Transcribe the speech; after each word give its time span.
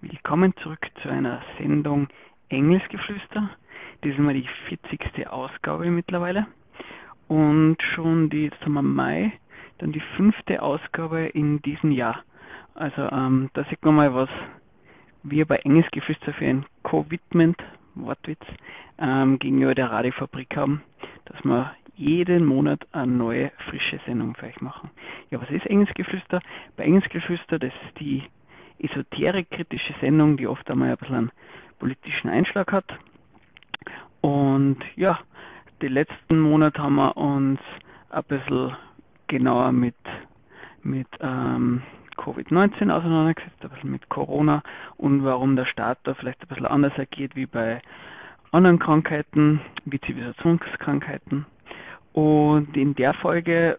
Willkommen 0.00 0.54
zurück 0.62 0.80
zu 1.02 1.10
einer 1.10 1.42
Sendung 1.58 2.08
Engelsgeflüster. 2.48 3.50
Diesmal 4.02 4.32
die 4.32 4.48
40. 4.68 5.28
Ausgabe 5.28 5.90
mittlerweile. 5.90 6.46
Und 7.28 7.76
schon 7.94 8.30
die, 8.30 8.44
jetzt 8.44 8.62
haben 8.62 8.72
wir 8.72 8.82
Mai, 8.82 9.32
dann 9.78 9.92
die 9.92 10.02
fünfte 10.16 10.62
Ausgabe 10.62 11.26
in 11.26 11.60
diesem 11.60 11.90
Jahr. 11.90 12.22
Also 12.74 13.02
ähm, 13.10 13.50
da 13.52 13.64
sieht 13.64 13.84
man 13.84 13.94
mal, 13.94 14.14
was 14.14 14.30
wir 15.22 15.44
bei 15.44 15.56
Engelsgeflüster 15.56 16.32
für 16.32 16.46
ein 16.46 16.64
Commitment, 16.82 17.62
Wortwitz, 17.94 18.40
ähm, 18.98 19.38
gegenüber 19.38 19.74
der 19.74 19.90
Radiofabrik 19.90 20.56
haben, 20.56 20.82
dass 21.26 21.44
wir 21.44 21.74
jeden 21.94 22.44
Monat 22.44 22.86
eine 22.92 23.12
neue, 23.12 23.50
frische 23.68 24.00
Sendung 24.06 24.34
für 24.34 24.46
euch 24.46 24.60
machen. 24.60 24.90
Ja, 25.30 25.40
was 25.40 25.50
ist 25.50 25.66
Engelsgeflüster? 25.66 26.40
Bei 26.76 26.84
Engelsgeflüster, 26.84 27.58
das 27.58 27.72
ist 27.86 28.00
die 28.00 28.22
esoterik-kritische 28.78 29.94
Sendung, 30.00 30.36
die 30.36 30.46
oft 30.46 30.68
einmal 30.70 30.90
ein 30.90 30.96
bisschen 30.96 31.14
einen 31.16 31.32
politischen 31.78 32.28
Einschlag 32.28 32.72
hat. 32.72 32.86
Und 34.20 34.78
ja, 34.96 35.18
die 35.80 35.88
letzten 35.88 36.40
Monate 36.40 36.82
haben 36.82 36.96
wir 36.96 37.16
uns 37.16 37.60
ein 38.10 38.24
bisschen 38.24 38.76
genauer 39.26 39.72
mit, 39.72 39.96
mit 40.82 41.08
ähm, 41.20 41.82
Covid-19 42.16 42.90
auseinandergesetzt, 42.90 43.56
ein 43.62 43.70
bisschen 43.70 43.90
mit 43.90 44.08
Corona 44.08 44.62
und 44.96 45.24
warum 45.24 45.56
der 45.56 45.64
Staat 45.64 45.98
da 46.04 46.14
vielleicht 46.14 46.42
ein 46.42 46.48
bisschen 46.48 46.66
anders 46.66 46.98
agiert 46.98 47.34
wie 47.34 47.46
bei 47.46 47.80
anderen 48.52 48.78
Krankheiten, 48.78 49.60
wie 49.86 50.00
Zivilisationskrankheiten. 50.00 51.46
Und 52.12 52.76
in 52.76 52.94
der 52.94 53.14
Folge 53.14 53.78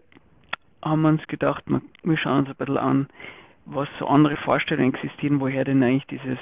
haben 0.82 1.02
wir 1.02 1.08
uns 1.08 1.26
gedacht, 1.28 1.64
wir 1.66 2.16
schauen 2.18 2.40
uns 2.40 2.48
ein 2.48 2.56
bisschen 2.56 2.76
an, 2.76 3.08
was 3.66 3.88
so 3.98 4.06
andere 4.06 4.36
Vorstellungen 4.38 4.94
existieren, 4.94 5.40
woher 5.40 5.64
denn 5.64 5.82
eigentlich 5.82 6.06
dieses 6.06 6.38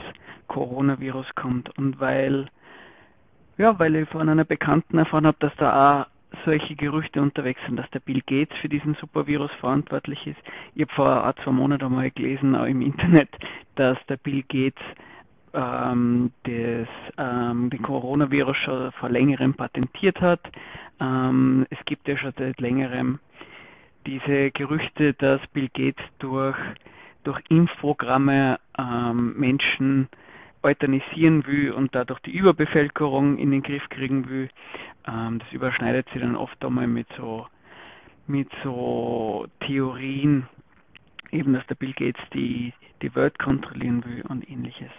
Coronavirus 0.49 1.27
kommt. 1.35 1.77
Und 1.79 2.01
weil, 2.01 2.49
ja, 3.59 3.79
weil 3.79 3.95
ich 3.97 4.09
von 4.09 4.29
einer 4.29 4.45
Bekannten 4.45 4.99
erfahren 4.99 5.27
habe, 5.27 5.37
dass 5.41 5.55
da 5.57 6.03
auch 6.03 6.07
solche 6.45 6.75
Gerüchte 6.75 7.21
unterwegs 7.21 7.61
sind, 7.67 7.77
dass 7.77 7.91
der 7.91 8.01
Bill 8.01 8.23
Gates 8.27 8.57
für 8.61 8.69
diesen 8.69 8.95
Supervirus 8.95 9.51
verantwortlich 9.61 10.27
ist. 10.27 10.41
Ich 10.75 10.83
habe 10.83 10.95
vor 10.95 11.35
zwei 11.45 11.53
Monaten 11.53 11.85
einmal 11.85 12.11
gelesen, 12.11 12.57
auch 12.57 12.65
im 12.65 12.81
Internet, 12.81 13.29
dass 13.77 13.99
der 14.09 14.17
Bill 14.17 14.43
Gates 14.49 14.83
ähm, 15.55 16.33
das, 16.45 16.89
ähm, 17.19 17.71
den 17.71 17.83
Coronavirus 17.83 18.57
schon 18.59 18.93
vor 18.93 19.09
längerem 19.09 19.55
patentiert 19.55 20.21
hat. 20.21 20.41
Ähm, 21.01 21.67
es 21.71 21.79
gibt 21.85 22.09
ja 22.09 22.17
schon 22.17 22.33
seit 22.39 22.61
längerem 22.61 23.19
diese 24.07 24.51
Gerüchte, 24.51 25.15
dass 25.15 25.41
Bill 25.49 25.69
Gates 25.69 26.05
durch, 26.19 26.57
durch 27.25 27.41
Impfprogramme 27.49 28.59
ähm, 28.79 29.35
Menschen 29.39 30.09
euthanisieren 30.63 31.47
will 31.47 31.73
und 31.73 31.95
dadurch 31.95 32.21
die 32.21 32.31
Überbevölkerung 32.33 33.39
in 33.39 33.51
den 33.51 33.63
Griff 33.63 33.89
kriegen 33.91 34.29
will. 34.29 34.49
Ähm, 35.07 35.39
das 35.39 35.53
überschneidet 35.53 36.09
sich 36.11 36.21
dann 36.21 36.37
oft 36.37 36.65
einmal 36.65 36.87
mit 36.87 37.07
so 37.17 37.47
mit 38.29 38.49
so 38.63 39.47
Theorien, 39.67 40.49
eben 41.33 41.53
dass 41.55 41.67
der 41.67 41.75
Bill 41.75 41.93
Gates 41.93 42.23
die, 42.33 42.73
die 43.03 43.15
Welt 43.17 43.39
kontrollieren 43.39 44.05
will 44.05 44.23
und 44.29 44.49
ähnliches. 44.49 44.91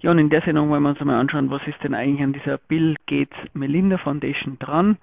Ja, 0.00 0.10
und 0.10 0.18
in 0.18 0.30
der 0.30 0.42
Sendung 0.42 0.68
wollen 0.68 0.82
wir 0.82 0.90
uns 0.90 1.00
einmal 1.00 1.18
anschauen, 1.18 1.50
was 1.50 1.66
ist 1.66 1.82
denn 1.82 1.94
eigentlich 1.94 2.22
an 2.22 2.32
dieser 2.32 2.58
Bill 2.58 2.96
Gates 3.06 3.36
Melinda 3.54 3.98
Foundation 3.98 4.58
dran? 4.58 4.98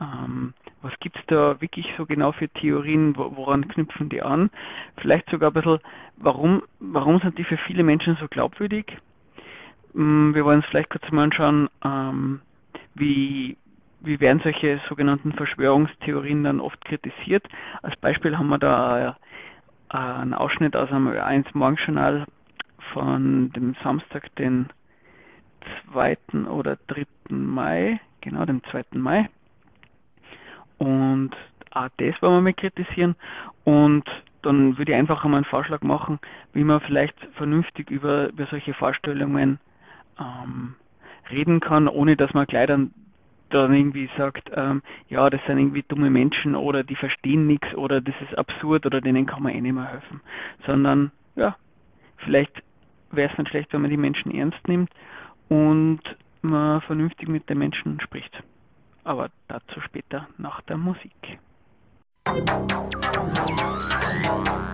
Ähm, 0.00 0.54
was 0.82 0.92
gibt 1.00 1.16
es 1.16 1.22
da 1.26 1.60
wirklich 1.60 1.86
so 1.96 2.06
genau 2.06 2.32
für 2.32 2.48
Theorien? 2.48 3.16
Woran 3.16 3.68
knüpfen 3.68 4.08
die 4.08 4.22
an? 4.22 4.50
Vielleicht 4.96 5.30
sogar 5.30 5.50
ein 5.50 5.54
bisschen, 5.54 5.78
warum, 6.16 6.62
warum 6.80 7.20
sind 7.20 7.38
die 7.38 7.44
für 7.44 7.56
viele 7.56 7.84
Menschen 7.84 8.16
so 8.20 8.26
glaubwürdig? 8.28 8.86
Mm, 9.94 10.34
wir 10.34 10.44
wollen 10.44 10.58
uns 10.58 10.66
vielleicht 10.66 10.90
kurz 10.90 11.08
mal 11.10 11.24
anschauen, 11.24 11.68
ähm, 11.84 12.40
wie, 12.94 13.56
wie 14.00 14.20
werden 14.20 14.40
solche 14.42 14.80
sogenannten 14.88 15.32
Verschwörungstheorien 15.32 16.44
dann 16.44 16.60
oft 16.60 16.84
kritisiert. 16.84 17.46
Als 17.82 17.96
Beispiel 17.96 18.36
haben 18.36 18.48
wir 18.48 18.58
da 18.58 19.16
äh, 19.90 19.96
einen 19.96 20.34
Ausschnitt 20.34 20.74
aus 20.74 20.90
einem 20.90 21.08
1 21.08 21.54
Morgenjournal 21.54 22.26
von 22.92 23.52
dem 23.52 23.74
Samstag, 23.82 24.34
den 24.36 24.68
2. 25.92 26.16
oder 26.48 26.78
3. 26.88 27.06
Mai, 27.30 28.00
genau, 28.20 28.44
dem 28.44 28.62
2. 28.64 28.84
Mai. 28.92 29.28
Und 30.78 31.30
auch 31.70 31.88
das 31.96 32.20
wollen 32.20 32.34
wir 32.34 32.40
mal 32.40 32.54
kritisieren. 32.54 33.16
Und 33.64 34.04
dann 34.42 34.76
würde 34.76 34.92
ich 34.92 34.98
einfach 34.98 35.24
einmal 35.24 35.38
einen 35.38 35.44
Vorschlag 35.44 35.82
machen, 35.82 36.18
wie 36.52 36.64
man 36.64 36.80
vielleicht 36.80 37.16
vernünftig 37.34 37.90
über, 37.90 38.28
über 38.28 38.46
solche 38.46 38.74
Vorstellungen 38.74 39.58
ähm, 40.18 40.74
reden 41.30 41.60
kann, 41.60 41.88
ohne 41.88 42.16
dass 42.16 42.34
man 42.34 42.46
gleich 42.46 42.66
dann, 42.66 42.92
dann 43.50 43.72
irgendwie 43.72 44.10
sagt, 44.16 44.50
ähm, 44.54 44.82
ja, 45.08 45.30
das 45.30 45.40
sind 45.46 45.58
irgendwie 45.58 45.84
dumme 45.86 46.10
Menschen 46.10 46.56
oder 46.56 46.82
die 46.82 46.96
verstehen 46.96 47.46
nichts 47.46 47.72
oder 47.74 48.00
das 48.00 48.14
ist 48.20 48.36
absurd 48.36 48.84
oder 48.84 49.00
denen 49.00 49.26
kann 49.26 49.42
man 49.42 49.54
eh 49.54 49.60
nicht 49.60 49.74
mehr 49.74 49.86
helfen. 49.86 50.20
Sondern, 50.66 51.12
ja, 51.36 51.56
vielleicht 52.18 52.62
wäre 53.12 53.30
es 53.30 53.38
nicht 53.38 53.50
schlecht, 53.50 53.72
wenn 53.72 53.82
man 53.82 53.90
die 53.90 53.96
Menschen 53.96 54.34
ernst 54.34 54.66
nimmt 54.66 54.90
und 55.48 56.00
man 56.42 56.80
vernünftig 56.82 57.28
mit 57.28 57.48
den 57.48 57.58
Menschen 57.58 58.00
spricht. 58.00 58.42
Aber 59.04 59.30
dazu 59.48 59.80
später 59.80 60.28
nach 60.38 60.60
der 60.62 60.76
Musik. 60.76 61.38
Fuck 62.24 64.71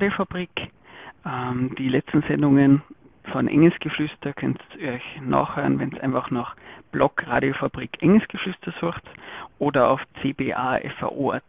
Radiofabrik. 0.00 0.70
Ähm, 1.26 1.74
die 1.76 1.90
letzten 1.90 2.22
Sendungen 2.22 2.80
von 3.30 3.48
Engelsgeflüster 3.48 4.32
könnt 4.32 4.58
ihr 4.78 4.92
euch 4.94 5.20
nachhören, 5.20 5.78
wenn 5.78 5.92
es 5.92 6.00
einfach 6.00 6.30
nach 6.30 6.56
Blog 6.90 7.22
Radiofabrik 7.26 8.02
Engelsgeflüster 8.02 8.72
sucht 8.80 9.02
oder 9.58 9.90
auf 9.90 10.00
cbafao.at 10.22 11.42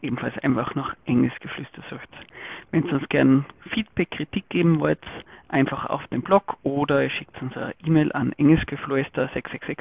ebenfalls 0.00 0.38
einfach 0.38 0.74
nach 0.74 0.94
Engelsgeflüster 1.04 1.82
sucht. 1.90 2.08
Wenn 2.74 2.86
ihr 2.86 2.94
uns 2.94 3.08
gerne 3.08 3.44
Feedback, 3.70 4.10
Kritik 4.10 4.48
geben 4.48 4.80
wollt, 4.80 4.98
einfach 5.46 5.86
auf 5.86 6.04
den 6.08 6.22
Blog 6.22 6.56
oder 6.64 7.08
schickt 7.08 7.40
uns 7.40 7.56
eine 7.56 7.72
E-Mail 7.86 8.10
an 8.10 8.32
engelsgeflüster666 8.32 9.78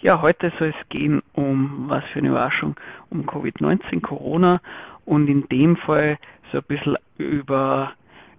Ja, 0.00 0.20
heute 0.20 0.52
soll 0.58 0.74
es 0.76 0.88
gehen 0.88 1.22
um 1.34 1.84
was 1.86 2.02
für 2.06 2.18
eine 2.18 2.30
Überraschung, 2.30 2.74
um 3.10 3.28
Covid-19, 3.28 4.00
Corona. 4.00 4.60
Und 5.04 5.28
in 5.28 5.48
dem 5.50 5.76
Fall 5.76 6.18
so 6.50 6.58
ein 6.58 6.64
bisschen 6.66 6.96
über 7.16 7.92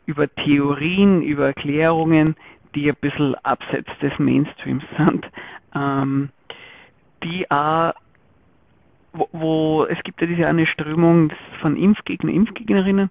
über 0.06 0.28
Theorien, 0.28 1.22
über 1.22 1.46
Erklärungen, 1.48 2.36
die 2.76 2.90
ein 2.90 2.98
bisschen 3.00 3.36
abseits 3.36 3.88
des 4.02 4.20
Mainstreams 4.20 4.84
sind, 4.98 5.26
ähm, 5.74 6.28
die 7.24 7.50
auch, 7.50 7.94
wo, 9.32 9.86
es 9.86 10.02
gibt 10.04 10.22
ja 10.22 10.28
diese 10.28 10.48
eine 10.48 10.66
Strömung 10.66 11.32
von 11.62 11.76
Impfgegner, 11.76 12.32
Impfgegnerinnen 12.32 13.10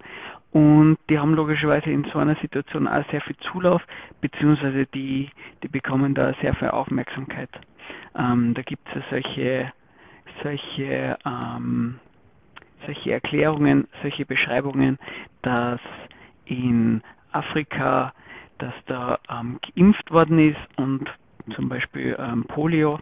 und 0.53 0.99
die 1.11 1.19
haben 1.19 1.35
logischerweise 1.35 1.91
in 1.91 2.05
so 2.13 2.19
einer 2.19 2.37
Situation 2.37 2.89
auch 2.89 3.05
sehr 3.11 3.21
viel 3.21 3.37
Zulauf, 3.53 3.83
beziehungsweise 4.21 4.87
die, 4.87 5.31
die 5.63 5.69
bekommen 5.69 6.15
da 6.15 6.33
sehr 6.41 6.55
viel 6.55 6.69
Aufmerksamkeit. 6.69 7.51
Ähm, 8.17 8.55
da 8.55 8.63
gibt 8.63 8.87
es 8.89 8.95
ja 8.95 9.03
solche, 9.11 9.73
solche, 10.43 11.19
ähm, 11.27 12.01
solche 12.87 13.13
Erklärungen, 13.13 13.89
solche 14.03 14.25
Beschreibungen, 14.25 14.99
dass 15.43 15.81
in 16.47 17.03
Afrika, 17.33 18.15
dass 18.59 18.75
da 18.87 19.19
ähm, 19.31 19.61
geimpft 19.75 20.11
worden 20.11 20.39
ist 20.39 20.79
und 20.79 21.11
zum 21.55 21.69
Beispiel 21.69 22.17
ähm, 22.19 22.45
Polio. 22.45 23.01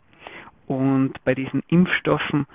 Und 0.67 1.13
bei 1.25 1.37
diesen 1.37 1.63
Impfstoffen 1.69 2.47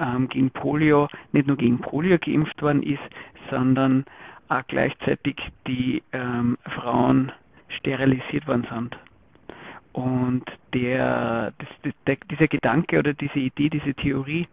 ähm, 0.00 0.28
gegen 0.28 0.50
Polio 0.50 1.08
nicht 1.32 1.46
nur 1.46 1.56
gegen 1.56 1.78
Polio 1.78 2.18
geimpft 2.18 2.60
worden 2.62 2.82
ist, 2.82 3.02
sondern 3.50 4.04
auch 4.48 4.66
gleichzeitig 4.66 5.36
die 5.66 6.02
ähm, 6.12 6.58
Frauen 6.74 7.32
sterilisiert 7.78 8.46
worden 8.48 8.66
sind. 8.72 8.96
Und 9.92 10.44
der, 10.72 11.52
das, 11.58 11.92
der, 12.06 12.16
dieser 12.30 12.48
Gedanke 12.48 12.98
oder 12.98 13.12
diese 13.12 13.38
Idee, 13.38 13.68
diese 13.70 13.94
Theorie, 13.94 14.46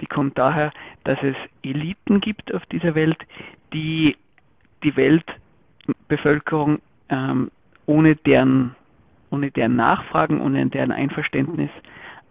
die 0.00 0.06
kommt 0.06 0.38
daher, 0.38 0.72
dass 1.04 1.18
es 1.22 1.36
Eliten 1.62 2.20
gibt 2.20 2.54
auf 2.54 2.64
dieser 2.66 2.94
Welt, 2.94 3.18
die 3.72 4.16
die 4.84 4.94
Weltbevölkerung 4.96 6.78
ähm, 7.08 7.50
ohne 7.86 8.14
deren 8.16 8.74
ohne 9.30 9.50
deren 9.50 9.74
Nachfragen, 9.74 10.40
ohne 10.40 10.64
deren 10.66 10.92
Einverständnis 10.92 11.70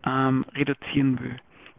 ähm, 0.06 0.46
reduzieren 0.56 1.20
will. 1.20 1.36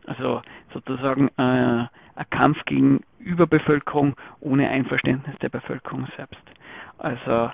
Also 0.06 0.42
sozusagen 0.72 1.28
äh, 1.36 1.86
ein 2.16 2.30
Kampf 2.30 2.58
gegen 2.64 3.00
Überbevölkerung 3.18 4.16
ohne 4.40 4.68
Einverständnis 4.68 5.36
der 5.40 5.48
Bevölkerung 5.48 6.06
selbst. 6.16 6.42
Also 6.98 7.50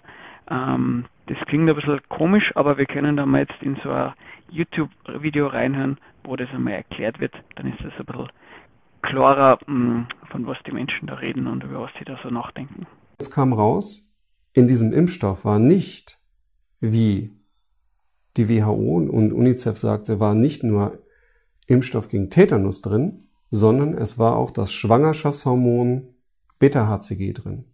ähm, 0.51 1.07
das 1.27 1.39
klingt 1.47 1.69
ein 1.69 1.75
bisschen 1.75 2.01
komisch, 2.09 2.53
aber 2.55 2.79
wir 2.79 2.87
können 2.87 3.17
da 3.17 3.27
mal 3.27 3.41
jetzt 3.41 3.61
in 3.63 3.77
so 3.83 3.91
ein 3.91 4.13
YouTube-Video 4.51 5.47
reinhören, 5.47 5.99
wo 6.25 6.37
das 6.37 6.49
einmal 6.51 6.75
erklärt 6.75 7.21
wird. 7.21 7.35
Dann 7.57 7.73
ist 7.73 7.81
das 7.83 7.93
ein 7.99 8.07
bisschen 8.07 8.29
klarer, 9.03 9.59
mh, 9.67 9.67
hm, 9.67 10.07
von 10.31 10.47
was 10.47 10.59
die 10.67 10.73
Menschen 10.73 11.07
da 11.07 11.15
reden 11.15 11.47
und 11.47 11.65
über 11.65 11.81
was 11.81 11.91
sie 11.99 12.05
da 12.05 12.19
so 12.23 12.31
nachdenken. 12.31 12.87
Es 13.19 13.31
kam 13.31 13.53
raus, 13.53 14.11
in 14.53 14.69
diesem 14.69 14.93
Impfstoff 14.93 15.45
war 15.45 15.59
nicht, 15.59 16.19
wie 16.81 17.33
die 18.37 18.49
WHO 18.49 18.73
und 18.73 19.33
UNICEF 19.33 19.77
sagte, 19.77 20.21
war 20.21 20.35
nicht 20.35 20.63
nur 20.63 20.99
Impfstoff 21.67 22.09
gegen 22.09 22.31
Tetanus 22.31 22.83
drin, 22.83 23.29
sondern 23.51 23.95
es 23.95 24.19
war 24.19 24.37
auch 24.37 24.51
das 24.51 24.73
Schwangerschaftshormon 24.73 26.15
Beta-HCG 26.59 27.33
drin. 27.33 27.65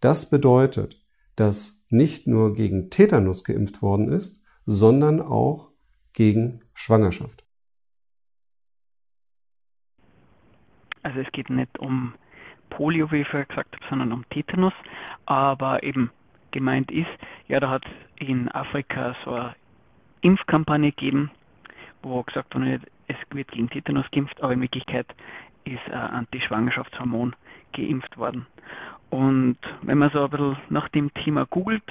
Das 0.00 0.30
bedeutet, 0.30 1.04
dass 1.36 1.82
nicht 1.88 2.26
nur 2.26 2.54
gegen 2.54 2.90
Tetanus 2.90 3.44
geimpft 3.44 3.82
worden 3.82 4.10
ist, 4.10 4.42
sondern 4.66 5.20
auch 5.20 5.70
gegen 6.12 6.60
Schwangerschaft. 6.74 7.44
Also 11.02 11.20
es 11.20 11.32
geht 11.32 11.50
nicht 11.50 11.78
um 11.78 12.14
Polio, 12.68 13.10
wie 13.10 13.22
ich 13.22 13.28
vorher 13.28 13.46
gesagt 13.46 13.74
habe, 13.74 13.86
sondern 13.88 14.12
um 14.12 14.28
Tetanus. 14.30 14.74
Aber 15.26 15.82
eben 15.82 16.10
gemeint 16.50 16.90
ist, 16.90 17.08
ja, 17.48 17.60
da 17.60 17.70
hat 17.70 17.84
es 17.86 18.26
in 18.28 18.48
Afrika 18.50 19.16
so 19.24 19.32
eine 19.32 19.54
Impfkampagne 20.20 20.90
gegeben, 20.90 21.30
wo 22.02 22.22
gesagt 22.22 22.54
wurde, 22.54 22.80
es 23.10 23.36
wird 23.36 23.50
gegen 23.52 23.68
Tetanus 23.70 24.10
geimpft, 24.12 24.42
aber 24.42 24.52
in 24.52 24.62
Wirklichkeit 24.62 25.06
ist 25.64 25.92
ein 25.92 26.10
Antischwangerschaftshormon 26.10 27.34
geimpft 27.72 28.16
worden. 28.16 28.46
Und 29.10 29.58
wenn 29.82 29.98
man 29.98 30.10
so 30.10 30.24
ein 30.24 30.30
bisschen 30.30 30.56
nach 30.68 30.88
dem 30.88 31.12
Thema 31.14 31.46
googelt, 31.46 31.82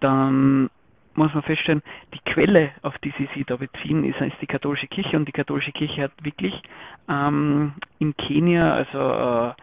dann 0.00 0.68
muss 1.14 1.32
man 1.32 1.42
feststellen, 1.44 1.82
die 2.12 2.30
Quelle, 2.30 2.72
auf 2.82 2.98
die 2.98 3.14
sie 3.16 3.28
sich 3.34 3.46
da 3.46 3.56
beziehen, 3.56 4.04
ist, 4.04 4.20
ist 4.20 4.40
die 4.40 4.46
katholische 4.46 4.88
Kirche 4.88 5.16
und 5.16 5.26
die 5.26 5.32
katholische 5.32 5.72
Kirche 5.72 6.02
hat 6.02 6.12
wirklich 6.22 6.60
ähm, 7.08 7.72
in 7.98 8.14
Kenia, 8.16 8.74
also 8.74 9.54
äh, 9.54 9.62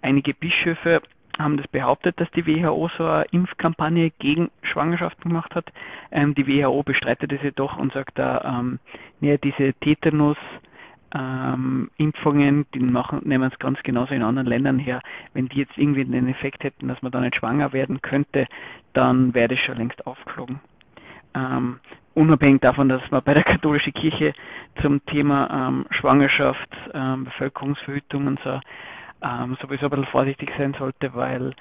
Einige 0.00 0.32
Bischöfe 0.32 1.02
haben 1.38 1.56
das 1.56 1.68
behauptet, 1.68 2.20
dass 2.20 2.30
die 2.32 2.46
WHO 2.46 2.90
so 2.96 3.04
eine 3.04 3.24
Impfkampagne 3.30 4.10
gegen 4.18 4.50
Schwangerschaft 4.62 5.20
gemacht 5.20 5.54
hat. 5.54 5.66
Ähm, 6.10 6.34
die 6.34 6.46
WHO 6.46 6.82
bestreitet 6.82 7.32
es 7.32 7.42
jedoch 7.42 7.76
und 7.78 7.92
sagt 7.92 8.18
da, 8.18 8.60
ähm, 8.60 8.78
nee, 9.20 9.38
diese 9.38 9.72
Tetanus 9.74 10.36
ähm, 11.14 11.90
Impfungen, 11.96 12.66
die 12.74 12.80
machen, 12.80 13.22
nehmen 13.24 13.50
es 13.50 13.58
ganz 13.58 13.82
genauso 13.82 14.14
in 14.14 14.22
anderen 14.22 14.48
Ländern 14.48 14.78
her. 14.78 15.00
Wenn 15.32 15.48
die 15.48 15.58
jetzt 15.58 15.76
irgendwie 15.76 16.04
den 16.04 16.28
Effekt 16.28 16.64
hätten, 16.64 16.88
dass 16.88 17.00
man 17.02 17.12
da 17.12 17.20
nicht 17.20 17.36
schwanger 17.36 17.72
werden 17.72 18.02
könnte, 18.02 18.46
dann 18.92 19.32
wäre 19.34 19.48
das 19.48 19.58
schon 19.60 19.78
längst 19.78 20.06
aufgeflogen. 20.06 20.60
Ähm, 21.34 21.80
unabhängig 22.14 22.60
davon, 22.60 22.88
dass 22.88 23.02
man 23.10 23.22
bei 23.22 23.34
der 23.34 23.44
katholischen 23.44 23.92
Kirche 23.92 24.32
zum 24.82 25.04
Thema 25.06 25.68
ähm, 25.68 25.86
Schwangerschaft, 25.90 26.68
ähm, 26.92 27.24
Bevölkerungsverhütung 27.24 28.26
und 28.26 28.40
so 28.40 28.60
ähm, 29.22 29.56
sowieso 29.60 29.86
ein 29.86 29.90
bisschen 29.90 30.06
vorsichtig 30.06 30.50
sein 30.56 30.74
sollte, 30.78 31.14
weil 31.14 31.52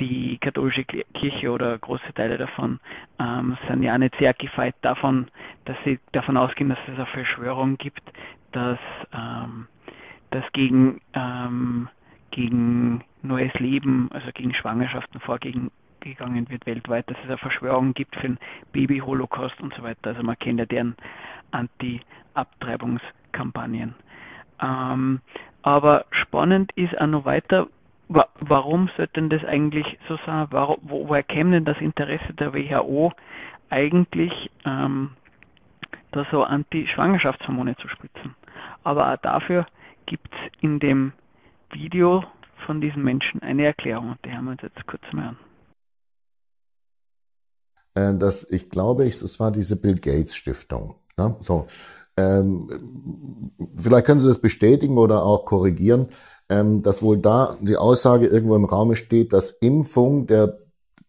die 0.00 0.38
katholische 0.38 0.84
Kirche 0.84 1.50
oder 1.50 1.78
große 1.78 2.12
Teile 2.14 2.36
davon 2.36 2.80
ähm, 3.18 3.56
sind 3.68 3.82
ja 3.82 3.96
nicht 3.96 4.14
sehr 4.18 4.34
gefeit 4.34 4.74
davon, 4.82 5.28
dass 5.64 5.76
sie 5.84 5.98
davon 6.12 6.36
ausgehen, 6.36 6.68
dass 6.68 6.78
es 6.86 6.94
eine 6.94 7.06
Verschwörung 7.06 7.78
gibt, 7.78 8.02
dass, 8.52 8.78
ähm, 9.12 9.66
dass 10.30 10.44
gegen, 10.52 11.00
ähm, 11.14 11.88
gegen 12.30 13.02
neues 13.22 13.54
Leben, 13.54 14.10
also 14.12 14.28
gegen 14.34 14.52
Schwangerschaften 14.54 15.18
vorgegangen 15.20 15.70
wird 16.50 16.66
weltweit, 16.66 17.08
dass 17.10 17.16
es 17.18 17.24
eine 17.24 17.38
Verschwörung 17.38 17.94
gibt 17.94 18.14
für 18.16 18.28
den 18.28 18.38
Baby-Holocaust 18.72 19.58
und 19.60 19.72
so 19.74 19.82
weiter. 19.82 20.10
Also 20.10 20.22
man 20.22 20.38
kennt 20.38 20.58
ja 20.58 20.66
deren 20.66 20.94
Anti-Abtreibungskampagnen. 21.52 23.94
Ähm, 24.60 25.20
aber 25.66 26.04
spannend 26.12 26.70
ist 26.76 26.96
auch 26.96 27.08
noch 27.08 27.24
weiter, 27.24 27.66
wa 28.08 28.28
warum 28.38 28.88
sollte 28.96 29.14
denn 29.14 29.30
das 29.30 29.44
eigentlich 29.44 29.98
so 30.06 30.16
sein? 30.24 30.46
Warum, 30.50 30.76
wo, 30.82 31.08
woher 31.08 31.24
käme 31.24 31.50
denn 31.50 31.64
das 31.64 31.78
Interesse 31.78 32.32
der 32.34 32.54
WHO 32.54 33.12
eigentlich, 33.68 34.32
ähm, 34.64 35.10
da 36.12 36.24
so 36.30 36.44
Anti-Schwangerschaftshormone 36.44 37.76
zu 37.78 37.88
spritzen? 37.88 38.36
Aber 38.84 39.12
auch 39.12 39.16
dafür 39.16 39.66
gibt 40.06 40.32
es 40.32 40.52
in 40.62 40.78
dem 40.78 41.12
Video 41.72 42.22
von 42.64 42.80
diesen 42.80 43.02
Menschen 43.02 43.42
eine 43.42 43.64
Erklärung 43.64 44.10
und 44.10 44.24
die 44.24 44.30
haben 44.30 44.44
wir 44.44 44.52
uns 44.52 44.62
jetzt 44.62 44.86
kurz 44.86 45.02
mal 45.10 45.34
an. 47.96 48.14
Äh, 48.14 48.18
das, 48.20 48.48
ich 48.48 48.70
glaube, 48.70 49.02
es 49.02 49.40
war 49.40 49.50
diese 49.50 49.74
Bill 49.74 49.96
Gates 49.96 50.36
Stiftung. 50.36 50.94
Ne? 51.16 51.34
So, 51.40 51.66
ähm, 52.16 53.52
vielleicht 53.76 54.06
können 54.06 54.20
Sie 54.20 54.28
das 54.28 54.38
bestätigen 54.38 54.98
oder 54.98 55.22
auch 55.22 55.44
korrigieren, 55.44 56.08
ähm, 56.48 56.82
dass 56.82 57.02
wohl 57.02 57.18
da 57.18 57.56
die 57.60 57.76
Aussage 57.76 58.26
irgendwo 58.26 58.56
im 58.56 58.64
Raum 58.64 58.94
steht, 58.94 59.32
dass 59.32 59.50
Impfung 59.50 60.26
der 60.26 60.58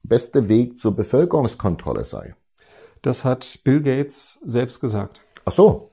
beste 0.04 0.50
Weg 0.50 0.80
zur 0.80 0.96
Bevölkerungskontrolle 0.96 2.04
sei. 2.04 2.36
Das 3.02 3.24
hat 3.24 3.60
Bill 3.64 3.82
Gates 3.82 4.40
selbst 4.44 4.80
gesagt. 4.80 5.22
Ach 5.46 5.52
so. 5.52 5.92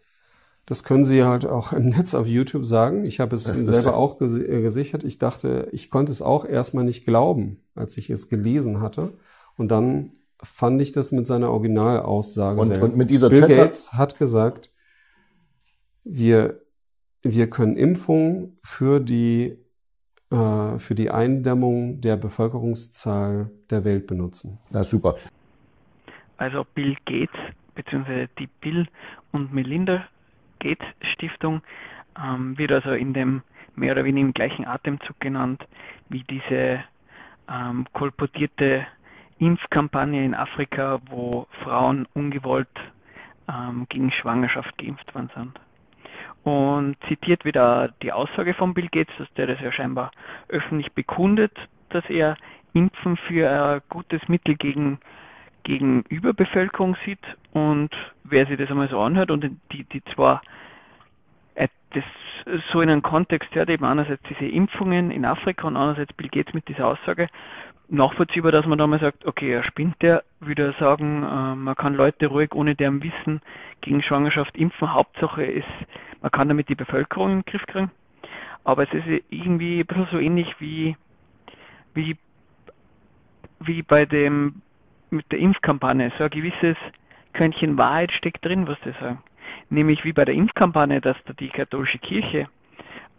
Das 0.67 0.83
können 0.83 1.05
Sie 1.05 1.23
halt 1.23 1.45
auch 1.45 1.73
im 1.73 1.91
Netz 1.91 2.15
auf 2.15 2.27
YouTube 2.27 2.65
sagen. 2.65 3.05
Ich 3.05 3.21
habe 3.21 3.37
es 3.37 3.45
das 3.45 3.57
selber 3.57 3.97
auch 3.97 4.21
äh, 4.21 4.63
gesichert. 4.63 5.05
Ich 5.05 5.19
dachte, 5.19 5.69
ich 5.73 5.91
konnte 5.91 6.11
es 6.11 6.23
auch 6.23 6.47
erstmal 6.47 6.85
nicht 6.85 7.05
glauben, 7.05 7.61
als 7.75 7.97
ich 7.99 8.09
es 8.09 8.31
gelesen 8.31 8.81
hatte. 8.81 9.13
Und 9.59 9.69
dann 9.69 10.13
fand 10.43 10.81
ich 10.81 10.93
das 10.93 11.13
mit 11.13 11.27
seiner 11.27 11.51
Originalaussage. 11.51 12.61
Und, 12.61 12.83
und 12.83 12.97
mit 12.97 13.11
dieser 13.11 13.29
Bill 13.29 13.47
Gates 13.47 13.93
hat 13.93 14.19
gesagt, 14.19 14.71
wir 16.05 16.61
wir 17.25 17.49
können 17.49 17.77
Impfungen 17.77 18.59
für 18.63 19.01
die, 19.01 19.57
äh, 20.31 20.79
für 20.79 20.95
die 20.95 21.11
Eindämmung 21.11 22.01
der 22.01 22.17
Bevölkerungszahl 22.17 23.51
der 23.71 23.85
Welt 23.85 24.07
benutzen. 24.07 24.59
Na 24.71 24.85
super. 24.85 25.17
Also 26.37 26.67
Bill 26.75 26.97
Gates 27.07 27.41
bzw. 27.75 28.29
die 28.39 28.49
Bill 28.61 28.87
und 29.33 29.53
Melinda 29.55 30.07
Gates 30.61 30.87
Stiftung 31.15 31.63
ähm, 32.23 32.57
wird 32.59 32.73
also 32.73 32.91
in 32.91 33.15
dem 33.15 33.43
mehr 33.75 33.93
oder 33.93 34.05
weniger 34.05 34.27
im 34.27 34.35
gleichen 34.35 34.67
Atemzug 34.67 35.19
genannt 35.21 35.65
wie 36.11 36.23
diese 36.25 36.85
ähm, 37.49 37.87
kolportierte 37.93 38.87
Impfkampagne 39.39 40.25
in 40.25 40.35
Afrika, 40.35 41.01
wo 41.09 41.47
Frauen 41.63 42.07
ungewollt 42.15 42.69
ähm, 43.49 43.87
gegen 43.89 44.13
Schwangerschaft 44.13 44.77
geimpft 44.79 45.15
worden 45.15 45.31
sind. 45.35 45.61
Und 46.45 46.97
zitiert 47.09 47.45
wieder 47.45 47.95
die 48.03 48.13
Aussage 48.13 48.55
von 48.55 48.75
Bill 48.75 48.89
Gates, 48.89 49.15
dass 49.19 49.33
der 49.35 49.47
das 49.47 49.61
ja 49.61 49.73
scheinbar 49.73 50.11
öffentlich 50.49 50.93
bekundet, 50.93 51.53
dass 51.89 52.05
er 52.11 52.37
Impfen 52.75 53.17
für 53.17 53.49
ein 53.51 53.81
gutes 53.89 54.21
Mittel 54.29 54.55
gegen, 54.57 54.99
gegen 55.63 56.03
Überbevölkerung 56.03 56.97
sieht. 57.05 57.25
Und 57.53 57.91
wer 58.25 58.47
sich 58.47 58.59
das 58.59 58.71
einmal 58.71 58.89
so 58.89 59.01
anhört 59.01 59.31
und 59.31 59.59
die, 59.73 59.85
die 59.85 60.05
zwar 60.15 60.43
äh, 61.55 61.69
das 61.95 62.05
so 62.73 62.83
in 62.83 62.91
einem 62.91 63.03
Kontext 63.03 63.55
hört, 63.55 63.71
eben 63.71 63.85
einerseits 63.85 64.23
diese 64.29 64.47
Impfungen 64.47 65.11
in 65.11 65.25
Afrika 65.25 65.67
und 65.67 65.77
andererseits 65.77 66.13
Bill 66.13 66.29
Gates 66.29 66.53
mit 66.53 66.69
dieser 66.69 66.87
Aussage, 66.87 67.29
nachvollziehbar, 67.89 68.53
dass 68.53 68.67
man 68.67 68.79
da 68.79 68.87
mal 68.87 69.01
sagt, 69.01 69.25
okay, 69.27 69.53
er 69.53 69.65
spinnt 69.65 70.01
der, 70.03 70.25
würde 70.41 70.75
sagen, 70.79 71.23
äh, 71.23 71.55
man 71.55 71.75
kann 71.75 71.95
Leute 71.95 72.27
ruhig 72.27 72.55
ohne 72.55 72.75
deren 72.75 73.03
Wissen 73.03 73.41
gegen 73.81 74.03
Schwangerschaft 74.03 74.57
impfen. 74.57 74.93
Hauptsache 74.93 75.45
ist, 75.45 75.69
man 76.23 76.31
kann 76.31 76.49
damit 76.49 76.69
die 76.69 76.75
Bevölkerung 76.75 77.31
in 77.31 77.39
den 77.41 77.45
Griff 77.45 77.67
kriegen. 77.67 77.91
Aber 78.65 78.85
es 78.85 78.93
ist 78.95 79.25
irgendwie 79.29 79.81
ein 79.81 79.87
bisschen 79.87 80.09
so 80.11 80.19
ähnlich 80.19 80.55
wie, 80.59 80.97
wie, 81.93 82.17
wie 83.61 83.83
bei 83.83 84.07
dem, 84.07 84.63
mit 85.11 85.31
der 85.31 85.39
Impfkampagne. 85.39 86.11
So 86.17 86.25
ein 86.25 86.31
gewisses 86.31 86.77
Körnchen 87.35 87.77
Wahrheit 87.77 88.13
steckt 88.13 88.45
drin, 88.45 88.67
was 88.67 88.79
die 88.85 88.93
sagen. 88.93 89.23
Nämlich 89.69 90.05
wie 90.05 90.13
bei 90.13 90.25
der 90.25 90.35
Impfkampagne, 90.35 91.01
dass 91.01 91.17
da 91.27 91.35
die 91.35 91.49
katholische 91.49 91.99
Kirche, 91.99 92.49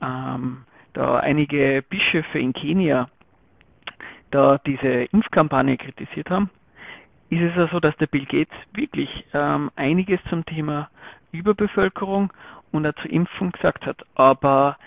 ähm, 0.02 0.64
da 0.94 1.18
einige 1.18 1.84
Bischöfe 1.88 2.40
in 2.40 2.54
Kenia 2.54 3.10
da 4.32 4.60
diese 4.66 5.04
Impfkampagne 5.12 5.78
kritisiert 5.78 6.30
haben, 6.30 6.50
ist 7.30 7.42
es 7.42 7.56
ja 7.56 7.68
so, 7.68 7.80
dass 7.80 7.96
der 7.98 8.08
Bill 8.08 8.26
Gates 8.26 8.56
wirklich 8.74 9.10
ähm, 9.34 9.72
einiges 9.76 10.20
zum 10.30 10.46
Thema 10.46 10.90
Überbevölkerung 11.32 12.32
und 12.72 12.86
auch 12.86 12.94
zur 13.02 13.12
Impfung 13.12 13.52
gesagt 13.52 13.86
hat. 13.86 14.06
Aber 14.16 14.78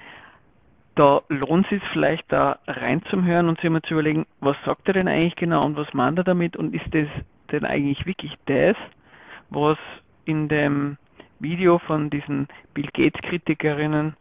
da 0.95 1.23
lohnt 1.29 1.67
es 1.67 1.71
sich 1.71 1.83
vielleicht 1.93 2.31
da 2.33 2.59
reinzuhören 2.67 3.49
und 3.49 3.61
sich 3.61 3.71
mal 3.71 3.83
zu 3.83 3.95
überlegen, 3.95 4.27
was 4.41 4.57
sagt 4.65 4.89
er 4.89 4.95
denn 4.95 5.09
eigentlich 5.09 5.37
genau 5.37 5.65
und 5.65 5.77
was 5.77 5.93
meint 5.95 6.19
er 6.19 6.25
damit 6.25 6.57
und 6.57 6.75
ist 6.75 6.93
das 6.93 7.09
denn 7.53 7.65
eigentlich 7.65 8.05
wirklich 8.07 8.37
das, 8.47 8.77
was 9.51 9.79
in 10.25 10.49
dem 10.49 10.99
Video 11.41 11.79
von 11.79 12.11
diesen 12.11 12.49
Bill 12.75 12.89
Gates 12.93 13.21
Kritikerinnen 13.23 14.17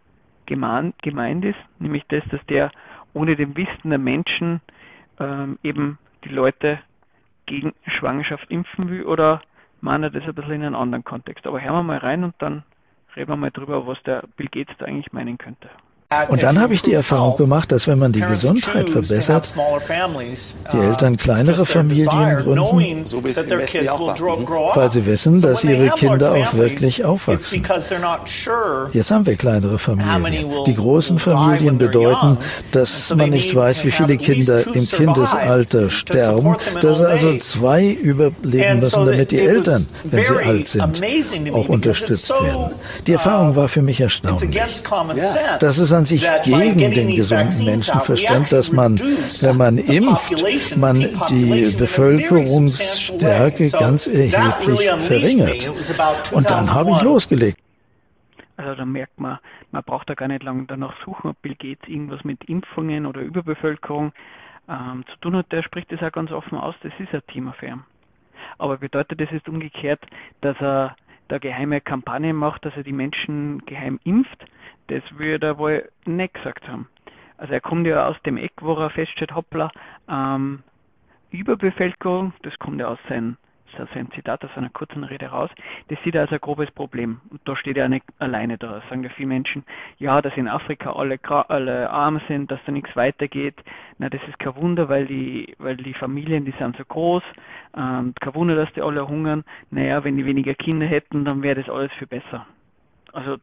gemeint, 0.45 0.95
gemeint 1.01 1.43
ist, 1.45 1.57
nämlich 1.79 2.03
das, 2.09 2.23
dass 2.29 2.45
der 2.45 2.71
ohne 3.13 3.35
dem 3.35 3.57
Wissen 3.57 3.89
der 3.89 3.97
Menschen 3.97 4.61
ähm, 5.19 5.59
eben 5.63 5.97
die 6.23 6.29
Leute 6.29 6.79
gegen 7.45 7.73
Schwangerschaft 7.87 8.49
impfen 8.49 8.89
will 8.89 9.03
oder 9.03 9.41
meint 9.81 10.03
das 10.03 10.23
ein 10.23 10.33
bisschen 10.33 10.53
in 10.53 10.63
einem 10.63 10.75
anderen 10.75 11.03
Kontext. 11.03 11.45
Aber 11.47 11.61
hören 11.61 11.75
wir 11.75 11.83
mal 11.83 11.97
rein 11.97 12.23
und 12.23 12.35
dann 12.39 12.63
reden 13.15 13.31
wir 13.31 13.37
mal 13.37 13.51
drüber, 13.51 13.87
was 13.87 14.01
der 14.03 14.23
Bill 14.35 14.47
Gates 14.47 14.75
da 14.77 14.85
eigentlich 14.85 15.13
meinen 15.13 15.37
könnte. 15.37 15.69
Und 16.29 16.41
dann 16.41 16.57
habe 16.57 16.73
ich 16.73 16.81
die 16.81 16.93
Erfahrung 16.93 17.35
gemacht, 17.35 17.69
dass 17.69 17.85
wenn 17.85 17.99
man 17.99 18.13
die 18.13 18.21
Gesundheit 18.21 18.89
verbessert, 18.89 19.53
die 20.71 20.77
Eltern 20.77 21.17
kleinere 21.17 21.65
Familien 21.65 22.37
gründen, 22.37 23.03
weil 24.73 24.89
sie 24.89 25.05
wissen, 25.05 25.41
dass 25.41 25.65
ihre 25.65 25.89
Kinder 25.89 26.31
auch 26.31 26.53
wirklich 26.53 27.03
aufwachsen. 27.03 27.61
Jetzt 28.93 29.11
haben 29.11 29.25
wir 29.25 29.35
kleinere 29.35 29.77
Familien. 29.77 30.63
Die 30.65 30.75
großen 30.75 31.19
Familien 31.19 31.77
bedeuten, 31.77 32.37
dass 32.71 33.13
man 33.13 33.29
nicht 33.29 33.53
weiß, 33.53 33.83
wie 33.83 33.91
viele 33.91 34.15
Kinder 34.15 34.65
im 34.65 34.87
Kindesalter 34.87 35.89
sterben, 35.89 36.55
dass 36.79 37.01
also 37.01 37.37
zwei 37.37 37.85
überleben 37.85 38.79
müssen, 38.79 39.05
damit 39.05 39.31
die 39.31 39.41
Eltern, 39.41 39.85
wenn 40.05 40.23
sie 40.23 40.37
alt 40.37 40.69
sind, 40.69 41.01
auch 41.53 41.67
unterstützt 41.67 42.29
werden. 42.29 42.71
Die 43.05 43.11
Erfahrung 43.11 43.57
war 43.57 43.67
für 43.67 43.81
mich 43.81 43.99
erstaunlich. 43.99 44.57
Das 45.59 45.77
ist 45.77 45.96
an 45.97 46.05
sich 46.05 46.25
gegen 46.43 46.91
den 46.91 47.15
gesunden 47.15 47.65
Menschenverstand, 47.65 48.51
dass 48.51 48.71
man, 48.71 48.99
wenn 48.99 49.57
man 49.57 49.77
impft, 49.77 50.77
man 50.77 50.99
die 51.29 51.75
Bevölkerungsstärke 51.77 53.69
ganz 53.71 54.07
erheblich 54.07 54.89
verringert. 55.07 55.69
Und 56.31 56.49
dann 56.49 56.73
habe 56.73 56.91
ich 56.91 57.01
losgelegt. 57.01 57.59
Also 58.57 58.73
da 58.75 58.85
merkt 58.85 59.19
man, 59.19 59.37
man 59.71 59.83
braucht 59.83 60.09
da 60.09 60.15
gar 60.15 60.27
nicht 60.27 60.43
lange 60.43 60.65
danach 60.67 60.95
suchen, 61.05 61.29
ob 61.29 61.41
Bill 61.41 61.55
Gates 61.55 61.87
irgendwas 61.87 62.23
mit 62.23 62.43
Impfungen 62.45 63.05
oder 63.05 63.21
Überbevölkerung 63.21 64.13
ähm, 64.67 65.03
zu 65.11 65.15
tun 65.21 65.35
hat. 65.35 65.51
Der 65.51 65.61
spricht 65.61 65.91
das 65.91 66.01
auch 66.01 66.11
ganz 66.11 66.31
offen 66.31 66.57
aus, 66.57 66.73
das 66.81 66.91
ist 66.97 67.13
ein 67.13 67.21
Thema 67.31 67.53
für 67.53 67.67
ihn. 67.67 67.83
Aber 68.57 68.77
bedeutet 68.77 69.21
das 69.21 69.29
jetzt 69.31 69.47
umgekehrt, 69.47 70.01
dass 70.41 70.59
er 70.59 70.95
da 71.27 71.37
geheime 71.37 71.81
Kampagnen 71.81 72.35
macht, 72.35 72.65
dass 72.65 72.75
er 72.75 72.83
die 72.83 72.93
Menschen 72.93 73.63
geheim 73.65 73.99
impft? 74.03 74.45
Das 74.87 75.03
würde 75.11 75.47
er 75.47 75.57
wohl 75.57 75.89
nicht 76.05 76.33
gesagt 76.33 76.67
haben. 76.67 76.87
Also 77.37 77.53
er 77.53 77.61
kommt 77.61 77.85
ja 77.85 78.07
aus 78.07 78.19
dem 78.23 78.37
Eck, 78.37 78.53
wo 78.61 78.73
er 78.73 78.89
feststellt, 78.89 79.35
hoppla, 79.35 79.71
ähm, 80.09 80.63
Überbevölkerung, 81.29 82.33
das 82.41 82.57
kommt 82.57 82.79
ja 82.79 82.87
aus 82.87 82.99
seinem 83.09 83.37
ist 83.79 83.95
ein 83.95 84.11
Zitat 84.11 84.43
aus 84.43 84.51
einer 84.55 84.69
kurzen 84.69 85.03
Rede 85.03 85.27
raus, 85.27 85.49
das 85.89 85.99
sieht 86.03 86.15
er 86.15 86.21
als 86.21 86.31
ein 86.31 86.39
grobes 86.39 86.71
Problem. 86.71 87.21
Und 87.29 87.41
da 87.45 87.55
steht 87.55 87.77
er 87.77 87.89
nicht 87.89 88.05
alleine 88.19 88.57
da. 88.57 88.81
Sagen 88.89 89.03
ja 89.03 89.09
viele 89.09 89.27
Menschen, 89.27 89.63
ja, 89.97 90.21
dass 90.21 90.35
in 90.35 90.47
Afrika 90.47 90.93
alle, 90.93 91.19
alle 91.49 91.89
arm 91.89 92.21
sind, 92.27 92.51
dass 92.51 92.59
da 92.65 92.71
nichts 92.71 92.95
weitergeht. 92.95 93.55
Na, 93.97 94.09
das 94.09 94.21
ist 94.27 94.39
kein 94.39 94.55
Wunder, 94.55 94.89
weil 94.89 95.05
die, 95.05 95.55
weil 95.59 95.77
die 95.77 95.93
Familien, 95.93 96.45
die 96.45 96.53
sind 96.57 96.77
so 96.77 96.85
groß. 96.85 97.23
Ähm, 97.75 98.13
kein 98.19 98.35
Wunder, 98.35 98.55
dass 98.55 98.71
die 98.73 98.81
alle 98.81 99.07
hungern. 99.07 99.43
Naja, 99.71 100.03
wenn 100.03 100.17
die 100.17 100.25
weniger 100.25 100.55
Kinder 100.55 100.85
hätten, 100.85 101.25
dann 101.25 101.43
wäre 101.43 101.61
das 101.61 101.69
alles 101.69 101.91
viel 101.93 102.07
besser. 102.07 102.45
Also 103.13 103.37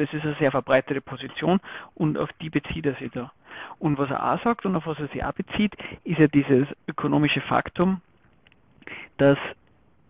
das 0.00 0.12
ist 0.14 0.24
eine 0.24 0.34
sehr 0.36 0.50
verbreitete 0.50 1.00
Position 1.00 1.60
und 1.94 2.18
auf 2.18 2.30
die 2.40 2.50
bezieht 2.50 2.86
er 2.86 2.94
sich 2.94 3.10
da. 3.12 3.32
Und 3.78 3.98
was 3.98 4.10
er 4.10 4.32
auch 4.32 4.42
sagt 4.42 4.64
und 4.66 4.76
auf 4.76 4.86
was 4.86 4.98
er 4.98 5.08
sich 5.08 5.24
auch 5.24 5.32
bezieht, 5.32 5.74
ist 6.04 6.18
ja 6.18 6.28
dieses 6.28 6.66
ökonomische 6.88 7.40
Faktum, 7.42 8.00
dass 9.18 9.38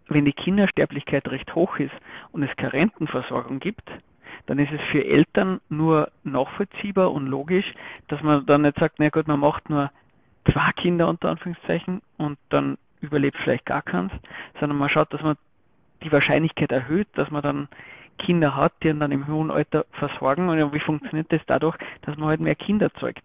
wenn 0.08 0.24
die 0.24 0.32
Kindersterblichkeit 0.32 1.28
recht 1.28 1.54
hoch 1.54 1.78
ist 1.78 1.94
und 2.32 2.42
es 2.42 2.54
keine 2.56 2.72
Rentenversorgung 2.72 3.60
gibt, 3.60 3.88
dann 4.46 4.58
ist 4.58 4.72
es 4.72 4.80
für 4.90 5.04
Eltern 5.04 5.60
nur 5.68 6.10
nachvollziehbar 6.24 7.12
und 7.12 7.26
logisch, 7.26 7.66
dass 8.08 8.22
man 8.22 8.46
dann 8.46 8.62
nicht 8.62 8.78
sagt, 8.78 8.96
na 8.98 9.08
gut, 9.08 9.28
man 9.28 9.40
macht 9.40 9.70
nur 9.70 9.90
zwei 10.50 10.72
Kinder 10.72 11.08
unter 11.08 11.30
Anführungszeichen 11.30 12.02
und 12.16 12.38
dann 12.48 12.78
überlebt 13.00 13.36
vielleicht 13.42 13.66
gar 13.66 13.82
keins, 13.82 14.12
sondern 14.58 14.78
man 14.78 14.88
schaut, 14.88 15.12
dass 15.12 15.22
man 15.22 15.36
die 16.02 16.12
Wahrscheinlichkeit 16.12 16.72
erhöht, 16.72 17.08
dass 17.14 17.30
man 17.30 17.42
dann 17.42 17.68
Kinder 18.20 18.56
hat, 18.56 18.72
die 18.82 18.96
dann 18.96 19.12
im 19.12 19.26
hohen 19.26 19.50
Alter 19.50 19.86
versorgen. 19.92 20.48
Und 20.48 20.72
wie 20.72 20.80
funktioniert 20.80 21.32
das 21.32 21.40
dadurch, 21.46 21.76
dass 22.02 22.16
man 22.16 22.28
halt 22.28 22.40
mehr 22.40 22.54
Kinder 22.54 22.92
zeugt? 22.94 23.24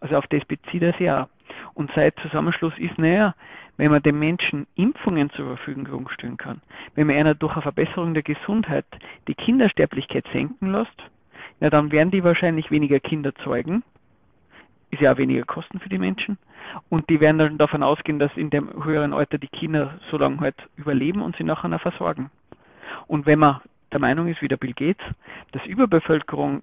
Also 0.00 0.16
auf 0.16 0.26
das 0.28 0.44
bezieht 0.44 0.82
er 0.82 0.92
sich 0.94 1.10
auch. 1.10 1.28
Und 1.74 1.90
seit 1.94 2.18
Zusammenschluss 2.20 2.74
ist, 2.78 2.98
naja, 2.98 3.34
wenn 3.76 3.90
man 3.90 4.02
den 4.02 4.18
Menschen 4.18 4.66
Impfungen 4.76 5.30
zur 5.30 5.56
Verfügung 5.56 6.08
stellen 6.10 6.36
kann, 6.36 6.60
wenn 6.94 7.06
man 7.06 7.16
einer 7.16 7.34
durch 7.34 7.52
eine 7.54 7.62
Verbesserung 7.62 8.14
der 8.14 8.22
Gesundheit 8.22 8.86
die 9.26 9.34
Kindersterblichkeit 9.34 10.24
senken 10.32 10.72
lässt, 10.72 11.02
ja, 11.60 11.70
dann 11.70 11.92
werden 11.92 12.10
die 12.10 12.24
wahrscheinlich 12.24 12.70
weniger 12.70 13.00
Kinder 13.00 13.34
zeugen. 13.36 13.82
Ist 14.90 15.02
ja 15.02 15.12
auch 15.12 15.18
weniger 15.18 15.44
Kosten 15.44 15.80
für 15.80 15.88
die 15.88 15.98
Menschen. 15.98 16.38
Und 16.88 17.08
die 17.08 17.20
werden 17.20 17.38
dann 17.38 17.58
davon 17.58 17.82
ausgehen, 17.82 18.18
dass 18.18 18.36
in 18.36 18.50
dem 18.50 18.84
höheren 18.84 19.12
Alter 19.12 19.38
die 19.38 19.48
Kinder 19.48 19.98
so 20.10 20.18
lange 20.18 20.40
halt 20.40 20.56
überleben 20.76 21.22
und 21.22 21.36
sie 21.36 21.44
nachher 21.44 21.78
versorgen. 21.78 22.30
Und 23.06 23.26
wenn 23.26 23.38
man 23.38 23.60
der 23.94 24.00
Meinung 24.00 24.28
ist, 24.28 24.42
wie 24.42 24.48
der 24.48 24.56
Bill 24.56 24.74
Gates, 24.74 25.04
dass 25.52 25.64
Überbevölkerung 25.64 26.62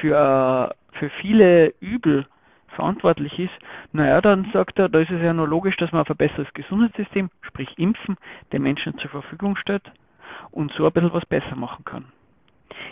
für, 0.00 0.74
für 0.92 1.10
viele 1.20 1.74
Übel 1.80 2.26
verantwortlich 2.70 3.38
ist, 3.38 3.52
naja, 3.92 4.20
dann 4.20 4.50
sagt 4.52 4.78
er, 4.78 4.88
da 4.88 4.98
ist 4.98 5.10
es 5.10 5.22
ja 5.22 5.32
nur 5.32 5.46
logisch, 5.46 5.76
dass 5.76 5.92
man 5.92 6.02
ein 6.02 6.06
verbessertes 6.06 6.52
Gesundheitssystem, 6.54 7.30
sprich 7.42 7.68
Impfen, 7.78 8.16
den 8.52 8.62
Menschen 8.62 8.98
zur 8.98 9.10
Verfügung 9.10 9.56
stellt 9.56 9.84
und 10.50 10.72
so 10.72 10.86
ein 10.86 10.92
bisschen 10.92 11.12
was 11.12 11.26
besser 11.26 11.56
machen 11.56 11.84
kann. 11.84 12.06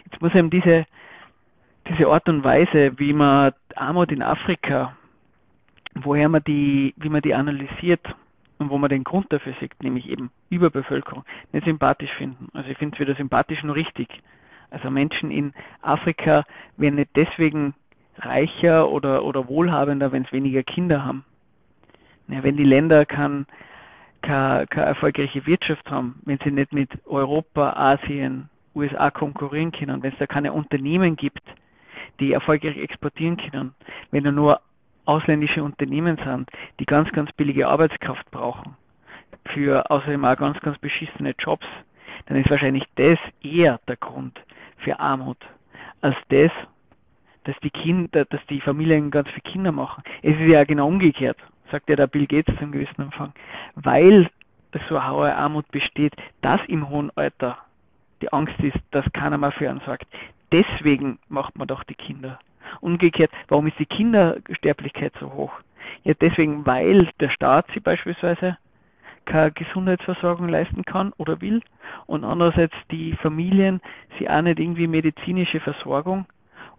Jetzt 0.04 0.20
muss 0.20 0.34
eben 0.34 0.50
diese, 0.50 0.86
diese 1.88 2.06
Art 2.08 2.28
und 2.28 2.44
Weise, 2.44 2.98
wie 2.98 3.12
man 3.12 3.52
Armut 3.74 4.12
in 4.12 4.22
Afrika, 4.22 4.96
woher 5.94 6.28
man 6.28 6.44
die, 6.44 6.94
wie 6.96 7.08
man 7.08 7.22
die 7.22 7.34
analysiert 7.34 8.06
und 8.64 8.70
wo 8.70 8.78
man 8.78 8.90
den 8.90 9.04
Grund 9.04 9.32
dafür 9.32 9.54
sieht, 9.60 9.82
nämlich 9.82 10.08
eben 10.08 10.30
Überbevölkerung, 10.50 11.24
nicht 11.52 11.64
sympathisch 11.64 12.12
finden. 12.12 12.48
Also 12.54 12.70
ich 12.70 12.78
finde 12.78 12.96
es 12.96 13.00
weder 13.00 13.14
sympathisch 13.14 13.62
noch 13.62 13.74
richtig. 13.74 14.08
Also 14.70 14.90
Menschen 14.90 15.30
in 15.30 15.52
Afrika 15.82 16.44
werden 16.76 16.96
nicht 16.96 17.10
deswegen 17.14 17.74
reicher 18.18 18.88
oder, 18.88 19.24
oder 19.24 19.48
wohlhabender, 19.48 20.12
wenn 20.12 20.24
es 20.24 20.32
weniger 20.32 20.62
Kinder 20.62 21.04
haben. 21.04 21.24
Ja, 22.28 22.42
wenn 22.42 22.56
die 22.56 22.64
Länder 22.64 23.04
kein, 23.04 23.46
keine, 24.22 24.66
keine 24.66 24.86
erfolgreiche 24.86 25.46
Wirtschaft 25.46 25.90
haben, 25.90 26.20
wenn 26.24 26.38
sie 26.42 26.50
nicht 26.50 26.72
mit 26.72 26.90
Europa, 27.06 27.74
Asien, 27.74 28.48
USA 28.74 29.10
konkurrieren 29.10 29.72
können, 29.72 30.02
wenn 30.02 30.12
es 30.12 30.18
da 30.18 30.26
keine 30.26 30.52
Unternehmen 30.52 31.16
gibt, 31.16 31.42
die 32.20 32.32
erfolgreich 32.32 32.76
exportieren 32.76 33.36
können, 33.36 33.74
wenn 34.10 34.24
da 34.24 34.32
nur 34.32 34.60
ausländische 35.04 35.62
Unternehmen 35.62 36.18
sind, 36.24 36.50
die 36.80 36.86
ganz, 36.86 37.10
ganz 37.12 37.32
billige 37.32 37.68
Arbeitskraft 37.68 38.30
brauchen, 38.30 38.76
für 39.52 39.90
außerdem 39.90 40.24
auch 40.24 40.36
ganz, 40.36 40.58
ganz 40.60 40.78
beschissene 40.78 41.34
Jobs, 41.38 41.66
dann 42.26 42.38
ist 42.38 42.50
wahrscheinlich 42.50 42.84
das 42.96 43.18
eher 43.42 43.80
der 43.86 43.96
Grund 43.96 44.40
für 44.78 44.98
Armut, 44.98 45.38
als 46.00 46.16
das, 46.28 46.50
dass 47.44 47.56
die 47.62 47.70
Kinder, 47.70 48.24
dass 48.24 48.44
die 48.46 48.60
Familien 48.60 49.10
ganz 49.10 49.28
viele 49.28 49.52
Kinder 49.52 49.72
machen. 49.72 50.02
Es 50.22 50.34
ist 50.34 50.48
ja 50.48 50.64
genau 50.64 50.88
umgekehrt, 50.88 51.38
sagt 51.70 51.88
ja 51.88 51.96
der 51.96 52.06
Bill 52.06 52.26
Gates 52.26 52.56
zum 52.58 52.72
gewissen 52.72 53.02
Anfang, 53.02 53.32
weil 53.74 54.30
so 54.88 54.96
eine 54.96 55.10
hohe 55.10 55.34
Armut 55.34 55.70
besteht, 55.70 56.14
dass 56.40 56.60
im 56.66 56.88
hohen 56.88 57.10
Alter 57.16 57.58
die 58.22 58.32
Angst 58.32 58.58
ist, 58.60 58.78
dass 58.90 59.04
keiner 59.12 59.38
mehr 59.38 59.52
für 59.52 59.68
einen 59.68 59.80
sorgt. 59.80 60.06
Deswegen 60.50 61.18
macht 61.28 61.56
man 61.56 61.68
doch 61.68 61.84
die 61.84 61.94
Kinder. 61.94 62.38
Umgekehrt, 62.80 63.30
warum 63.48 63.66
ist 63.66 63.78
die 63.78 63.86
Kindersterblichkeit 63.86 65.12
so 65.20 65.32
hoch? 65.32 65.52
Ja, 66.02 66.14
deswegen, 66.14 66.66
weil 66.66 67.08
der 67.20 67.30
Staat 67.30 67.66
sie 67.72 67.80
beispielsweise 67.80 68.56
keine 69.24 69.52
Gesundheitsversorgung 69.52 70.48
leisten 70.48 70.84
kann 70.84 71.12
oder 71.16 71.40
will 71.40 71.62
und 72.06 72.24
andererseits 72.24 72.74
die 72.90 73.14
Familien 73.16 73.80
sie 74.18 74.28
auch 74.28 74.42
nicht 74.42 74.58
irgendwie 74.58 74.86
medizinische 74.86 75.60
Versorgung 75.60 76.26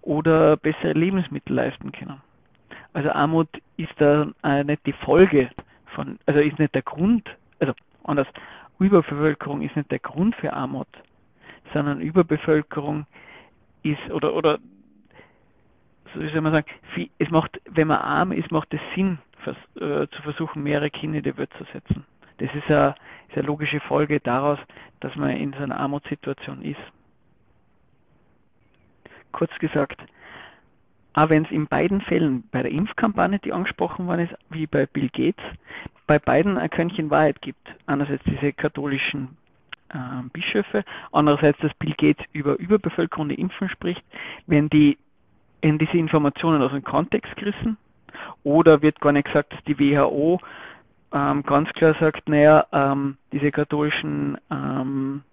oder 0.01 0.57
bessere 0.57 0.93
Lebensmittel 0.93 1.55
leisten 1.55 1.91
können. 1.91 2.21
Also 2.93 3.09
Armut 3.11 3.49
ist 3.77 3.93
da 3.97 4.27
nicht 4.63 4.85
die 4.85 4.93
Folge 4.93 5.49
von, 5.95 6.19
also 6.27 6.39
ist 6.39 6.59
nicht 6.59 6.75
der 6.75 6.83
Grund, 6.83 7.27
also 7.59 7.73
anders, 8.03 8.27
Überbevölkerung 8.79 9.61
ist 9.61 9.75
nicht 9.75 9.91
der 9.91 9.99
Grund 9.99 10.35
für 10.35 10.53
Armut, 10.53 10.87
sondern 11.73 11.99
Überbevölkerung 11.99 13.05
ist 13.83 14.11
oder 14.11 14.33
oder 14.35 14.59
wie 16.13 16.29
soll 16.29 16.41
man 16.41 16.53
sagen, 16.53 16.67
es 17.17 17.29
macht, 17.29 17.59
wenn 17.69 17.87
man 17.87 17.97
arm 17.97 18.31
ist, 18.31 18.51
macht 18.51 18.73
es 18.73 18.79
Sinn, 18.95 19.19
äh, 19.45 20.07
zu 20.07 20.21
versuchen, 20.23 20.63
mehrere 20.63 20.89
Kinder 20.89 21.19
in 21.19 21.23
die 21.23 21.37
Welt 21.37 21.51
zu 21.57 21.65
setzen. 21.65 22.05
Das 22.37 22.53
ist 22.53 22.67
eine, 22.67 22.95
ist 23.29 23.37
eine 23.37 23.47
logische 23.47 23.79
Folge 23.81 24.19
daraus, 24.19 24.59
dass 25.01 25.15
man 25.15 25.31
in 25.31 25.53
so 25.53 25.59
einer 25.59 25.79
Armutssituation 25.79 26.61
ist. 26.63 26.79
Kurz 29.31 29.51
gesagt, 29.59 30.01
auch 31.13 31.29
wenn 31.29 31.45
es 31.45 31.51
in 31.51 31.67
beiden 31.67 32.01
Fällen 32.01 32.43
bei 32.51 32.61
der 32.61 32.71
Impfkampagne, 32.71 33.39
die 33.39 33.53
angesprochen 33.53 34.07
worden 34.07 34.27
ist, 34.27 34.35
wie 34.49 34.67
bei 34.67 34.85
Bill 34.85 35.09
Gates, 35.09 35.43
bei 36.07 36.19
beiden 36.19 36.57
ein 36.57 36.69
Körnchen 36.69 37.09
Wahrheit 37.09 37.41
gibt. 37.41 37.67
Einerseits 37.85 38.23
diese 38.25 38.51
katholischen 38.51 39.37
äh, 39.89 39.97
Bischöfe, 40.33 40.83
andererseits, 41.11 41.59
dass 41.59 41.73
Bill 41.75 41.93
Gates 41.97 42.25
über 42.33 42.57
Überbevölkerung 42.59 43.29
der 43.29 43.39
Impfen 43.39 43.69
spricht, 43.69 44.03
wenn 44.47 44.69
die 44.69 44.97
in 45.65 45.79
diese 45.79 45.97
Informationen 45.97 46.61
aus 46.61 46.71
dem 46.71 46.83
Kontext 46.83 47.35
gerissen 47.37 47.77
oder 48.43 48.83
wird 48.83 49.01
gar 49.01 49.11
nicht 49.11 49.25
gesagt, 49.25 49.51
dass 49.51 49.63
die 49.63 49.79
WHO 49.79 50.39
ähm, 51.11 51.41
ganz 51.41 51.69
klar 51.69 51.95
sagt, 51.99 52.29
naja, 52.29 52.67
ähm, 52.71 53.17
diese 53.31 53.51
katholischen, 53.51 54.37
ähm, 54.51 55.23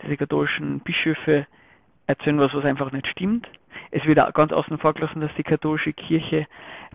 diese 0.00 0.16
katholischen 0.16 0.78
Bischöfe 0.78 1.48
erzählen 2.06 2.38
was, 2.38 2.54
was 2.54 2.64
einfach 2.64 2.92
nicht 2.92 3.08
stimmt. 3.08 3.48
Es 3.90 4.04
wird 4.04 4.20
auch 4.20 4.32
ganz 4.32 4.52
außen 4.52 4.78
vor 4.78 4.94
gelassen, 4.94 5.20
dass 5.20 5.34
die 5.36 5.42
katholische 5.42 5.92
Kirche 5.92 6.46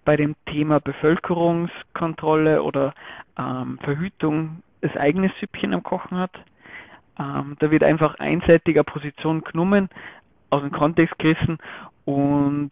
bei 0.06 0.16
dem 0.16 0.34
Thema 0.46 0.80
Bevölkerungskontrolle 0.80 2.64
oder 2.64 2.94
ähm, 3.38 3.78
Verhütung 3.84 4.64
das 4.80 4.96
eigene 4.96 5.34
Süppchen 5.42 5.74
am 5.74 5.84
Kochen 5.84 6.18
hat. 6.18 6.32
Ähm, 7.20 7.58
da 7.60 7.72
wird 7.72 7.84
einfach 7.84 8.16
einseitiger 8.20 8.86
Position 8.86 9.44
genommen, 9.44 9.90
aus 10.50 10.62
dem 10.62 10.72
Kontext 10.72 11.18
gerissen 11.20 11.58
und 12.06 12.72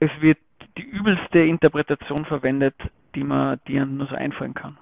es 0.00 0.10
wird 0.20 0.38
die 0.76 0.82
übelste 0.82 1.40
Interpretation 1.40 2.24
verwendet, 2.24 2.74
die 3.14 3.24
man, 3.24 3.58
einem 3.66 3.96
nur 3.96 4.06
so 4.06 4.14
einfallen 4.14 4.54
kann. 4.54 4.76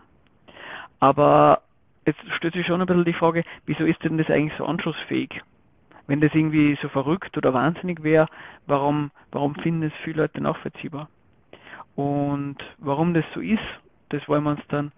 Aber 1.01 1.63
jetzt 2.07 2.21
stellt 2.37 2.55
sich 2.55 2.67
schon 2.67 2.81
ein 2.81 2.87
bisschen 2.87 3.05
die 3.05 3.13
Frage, 3.13 3.45
wieso 3.67 3.85
ist 3.85 4.03
denn 4.03 4.19
das 4.19 4.29
eigentlich 4.29 4.57
so 4.59 4.67
anschlussfähig? 4.67 5.41
Wenn 6.07 6.21
das 6.21 6.35
irgendwie 6.35 6.77
so 6.83 6.89
verrückt 6.89 7.37
oder 7.37 7.55
wahnsinnig 7.55 8.03
wäre, 8.03 8.29
warum, 8.67 9.11
warum 9.31 9.55
finden 9.55 9.85
es 9.85 9.93
viele 10.03 10.23
Leute 10.23 10.41
nachvollziehbar? 10.41 11.09
Und 11.97 12.59
warum 12.79 13.15
das 13.15 13.25
so 13.35 13.41
ist, 13.41 13.63
das 14.11 14.27
wollen 14.29 14.45
wir 14.45 14.51
uns 14.51 14.67
dann 14.69 14.93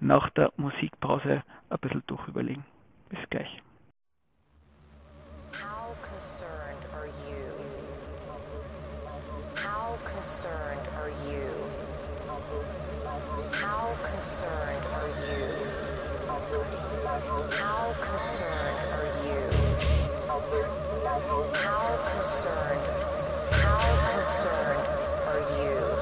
nach 0.00 0.30
der 0.30 0.52
Musikpause 0.56 1.42
ein 1.70 1.78
bisschen 1.80 2.02
durchüberlegen. 2.06 2.64
Bis 3.08 3.18
gleich. 3.30 3.62
How 5.54 5.94
concerned 10.22 10.86
are 10.98 11.10
you? 11.28 11.50
How 13.50 13.92
concerned 14.04 14.84
are 14.94 15.08
you? 15.26 15.48
How 17.50 17.92
concerned 18.00 18.92
are 18.92 19.10
you? 19.26 19.40
How 21.54 21.96
concerned? 22.14 22.86
How 23.50 24.14
concerned 24.14 24.86
are 25.26 25.42
you? 25.60 26.01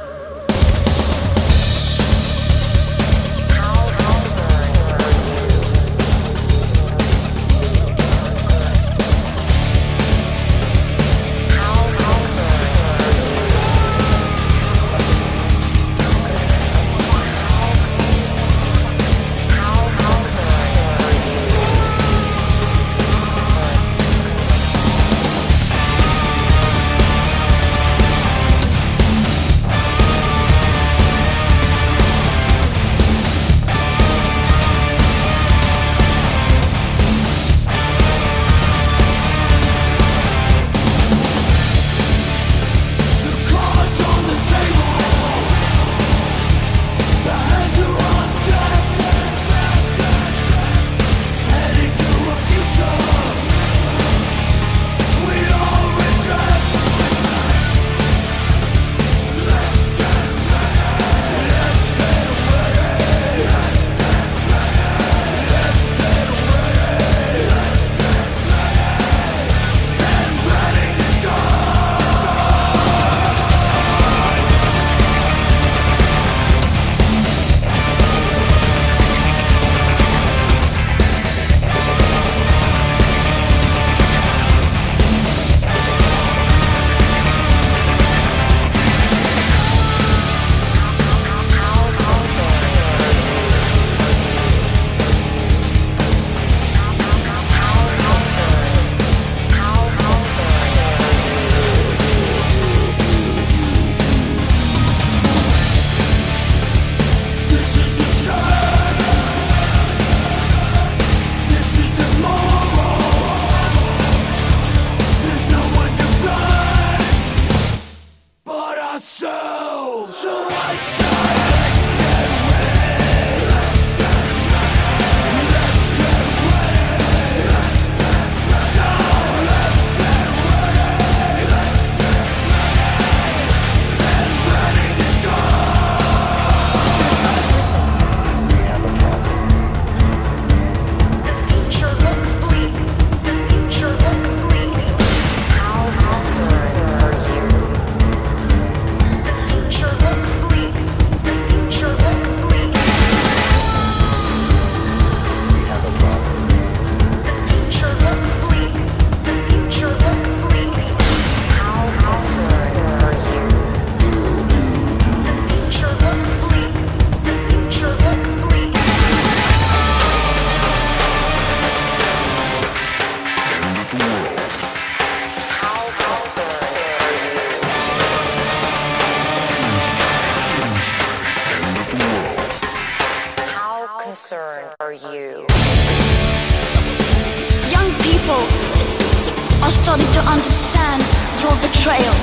Betrayal. 191.81 192.15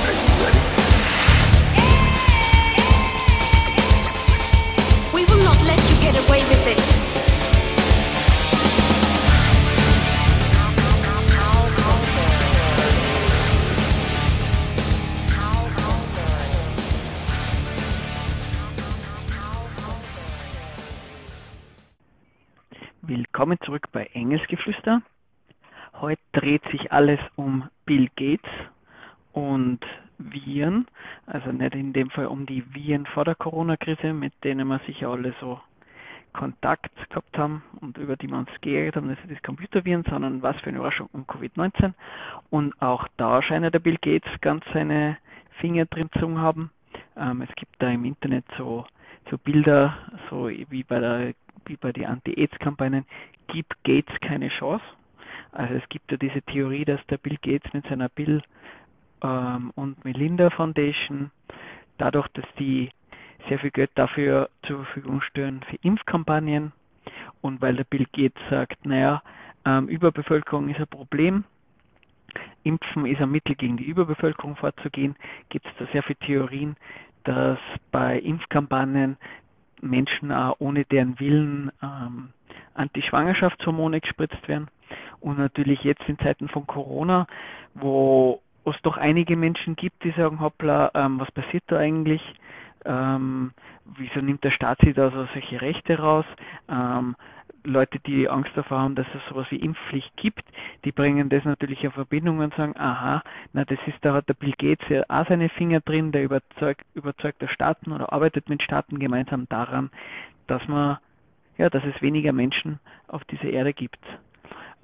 We 5.12 5.24
will 5.24 5.42
not 5.42 5.58
let 5.66 5.80
you 5.90 5.96
get 6.00 6.14
away 6.14 6.44
with 6.48 6.64
this. 6.64 6.94
Willkommen 23.02 23.58
zurück 23.64 23.86
bei 23.90 24.04
Engelsgeflüster. 24.12 25.02
Heute 25.94 26.22
dreht 26.32 26.62
sich 26.70 26.92
alles 26.92 27.18
um 27.34 27.68
Bill 27.86 28.08
Gates 28.14 28.48
und 29.38 29.80
Viren, 30.18 30.86
also 31.26 31.52
nicht 31.52 31.74
in 31.74 31.92
dem 31.92 32.10
Fall 32.10 32.26
um 32.26 32.46
die 32.46 32.64
Viren 32.74 33.06
vor 33.06 33.24
der 33.24 33.36
Corona-Krise, 33.36 34.12
mit 34.12 34.32
denen 34.42 34.66
wir 34.68 34.80
sicher 34.86 35.08
alle 35.08 35.34
so 35.40 35.60
Kontakt 36.32 36.90
gehabt 37.08 37.38
haben 37.38 37.62
und 37.80 37.96
über 37.98 38.16
die 38.16 38.28
wir 38.28 38.36
uns 38.36 38.50
geärgert 38.60 38.96
haben, 38.96 39.08
das 39.08 39.18
sind 39.18 39.30
die 39.30 39.36
Computerviren, 39.36 40.04
sondern 40.08 40.42
was 40.42 40.56
für 40.60 40.68
eine 40.68 40.78
Überraschung 40.78 41.08
um 41.12 41.24
Covid-19. 41.24 41.94
Und 42.50 42.80
auch 42.82 43.08
da 43.16 43.42
scheint 43.42 43.72
der 43.72 43.78
Bill 43.78 43.96
Gates 44.00 44.30
ganz 44.40 44.64
seine 44.72 45.16
Finger 45.60 45.86
drin 45.86 46.10
zu 46.18 46.38
haben. 46.38 46.70
Ähm, 47.16 47.42
es 47.42 47.54
gibt 47.56 47.74
da 47.80 47.90
im 47.90 48.04
Internet 48.04 48.44
so, 48.56 48.86
so 49.30 49.38
Bilder, 49.38 49.96
so 50.30 50.48
wie 50.48 50.82
bei 50.82 51.00
der 51.00 51.34
wie 51.66 51.76
bei 51.76 51.92
den 51.92 52.06
Anti-AIDS-Kampagnen, 52.06 53.04
gibt 53.48 53.72
Gates 53.84 54.14
keine 54.20 54.48
Chance. 54.48 54.84
Also 55.52 55.74
es 55.74 55.88
gibt 55.88 56.10
ja 56.10 56.16
diese 56.16 56.42
Theorie, 56.42 56.84
dass 56.84 57.04
der 57.06 57.18
Bill 57.18 57.36
Gates 57.42 57.72
mit 57.72 57.86
seiner 57.86 58.08
Bill 58.08 58.42
ähm, 59.22 59.72
und 59.74 60.04
Melinda 60.04 60.50
Foundation, 60.50 61.30
dadurch, 61.98 62.28
dass 62.28 62.44
die 62.58 62.90
sehr 63.48 63.58
viel 63.58 63.70
Geld 63.70 63.90
dafür 63.94 64.50
zur 64.66 64.84
Verfügung 64.84 65.20
stellen 65.22 65.60
für 65.68 65.76
Impfkampagnen 65.82 66.72
und 67.40 67.60
weil 67.60 67.76
der 67.76 67.84
Bill 67.84 68.06
Gates 68.12 68.40
sagt, 68.50 68.84
naja, 68.84 69.22
ähm, 69.64 69.88
Überbevölkerung 69.88 70.68
ist 70.68 70.80
ein 70.80 70.88
Problem, 70.88 71.44
Impfen 72.62 73.06
ist 73.06 73.20
ein 73.20 73.30
Mittel 73.30 73.54
gegen 73.54 73.76
die 73.76 73.84
Überbevölkerung 73.84 74.56
vorzugehen, 74.56 75.16
gibt 75.48 75.66
es 75.66 75.72
da 75.78 75.86
sehr 75.92 76.02
viele 76.02 76.18
Theorien, 76.18 76.76
dass 77.24 77.58
bei 77.90 78.18
Impfkampagnen 78.18 79.16
Menschen 79.80 80.32
auch 80.32 80.56
ohne 80.58 80.84
deren 80.84 81.18
Willen 81.20 81.70
ähm, 81.82 82.30
Antischwangerschaftshormone 82.74 84.00
gespritzt 84.00 84.46
werden. 84.48 84.68
Und 85.20 85.38
natürlich 85.38 85.82
jetzt 85.82 86.02
in 86.08 86.18
Zeiten 86.18 86.48
von 86.48 86.66
Corona, 86.66 87.26
wo 87.74 88.40
es 88.70 88.80
doch 88.82 88.96
einige 88.96 89.36
Menschen 89.36 89.76
gibt, 89.76 90.04
die 90.04 90.10
sagen, 90.12 90.40
hoppla, 90.40 90.90
ähm, 90.94 91.20
was 91.20 91.30
passiert 91.32 91.64
da 91.68 91.78
eigentlich? 91.78 92.22
Ähm, 92.84 93.52
wieso 93.96 94.20
nimmt 94.20 94.44
der 94.44 94.50
Staat 94.50 94.78
sich 94.80 94.94
da 94.94 95.10
so 95.10 95.26
solche 95.32 95.60
Rechte 95.60 95.98
raus? 95.98 96.24
Ähm, 96.68 97.16
Leute, 97.64 97.98
die 98.00 98.28
Angst 98.28 98.52
davor 98.54 98.80
haben, 98.80 98.94
dass 98.94 99.06
es 99.14 99.20
sowas 99.28 99.46
wie 99.50 99.56
Impfpflicht 99.56 100.16
gibt, 100.16 100.44
die 100.84 100.92
bringen 100.92 101.28
das 101.28 101.44
natürlich 101.44 101.82
in 101.84 101.90
Verbindung 101.90 102.38
und 102.38 102.54
sagen, 102.54 102.74
aha, 102.76 103.22
na 103.52 103.64
das 103.64 103.78
ist, 103.86 103.98
da 104.02 104.14
hat 104.14 104.28
der 104.28 104.34
Bill 104.34 104.54
Gates 104.56 104.88
ja 104.88 105.02
auch 105.08 105.26
seine 105.28 105.48
Finger 105.50 105.80
drin, 105.80 106.12
der 106.12 106.24
überzeugt, 106.24 106.84
überzeugt 106.94 107.42
der 107.42 107.48
Staaten 107.48 107.92
oder 107.92 108.12
arbeitet 108.12 108.48
mit 108.48 108.62
Staaten 108.62 108.98
gemeinsam 108.98 109.48
daran, 109.48 109.90
dass 110.46 110.66
man, 110.68 110.98
ja, 111.58 111.68
dass 111.68 111.84
es 111.84 112.00
weniger 112.00 112.32
Menschen 112.32 112.78
auf 113.08 113.24
dieser 113.24 113.50
Erde 113.50 113.72
gibt. 113.72 114.00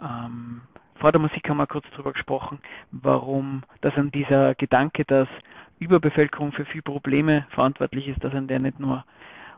Ähm, 0.03 0.63
vor 0.97 1.13
der 1.13 1.21
Musik 1.21 1.49
haben 1.49 1.57
wir 1.57 1.67
kurz 1.67 1.87
darüber 1.93 2.13
gesprochen, 2.13 2.59
warum, 2.93 3.63
dass 3.81 3.95
an 3.97 4.11
dieser 4.11 4.55
Gedanke, 4.55 5.05
dass 5.05 5.29
Überbevölkerung 5.79 6.53
für 6.53 6.65
viele 6.67 6.83
Probleme 6.83 7.47
verantwortlich 7.51 8.09
ist, 8.09 8.23
dass 8.23 8.35
an 8.35 8.49
der 8.49 8.59
nicht 8.59 8.81
nur 8.81 9.05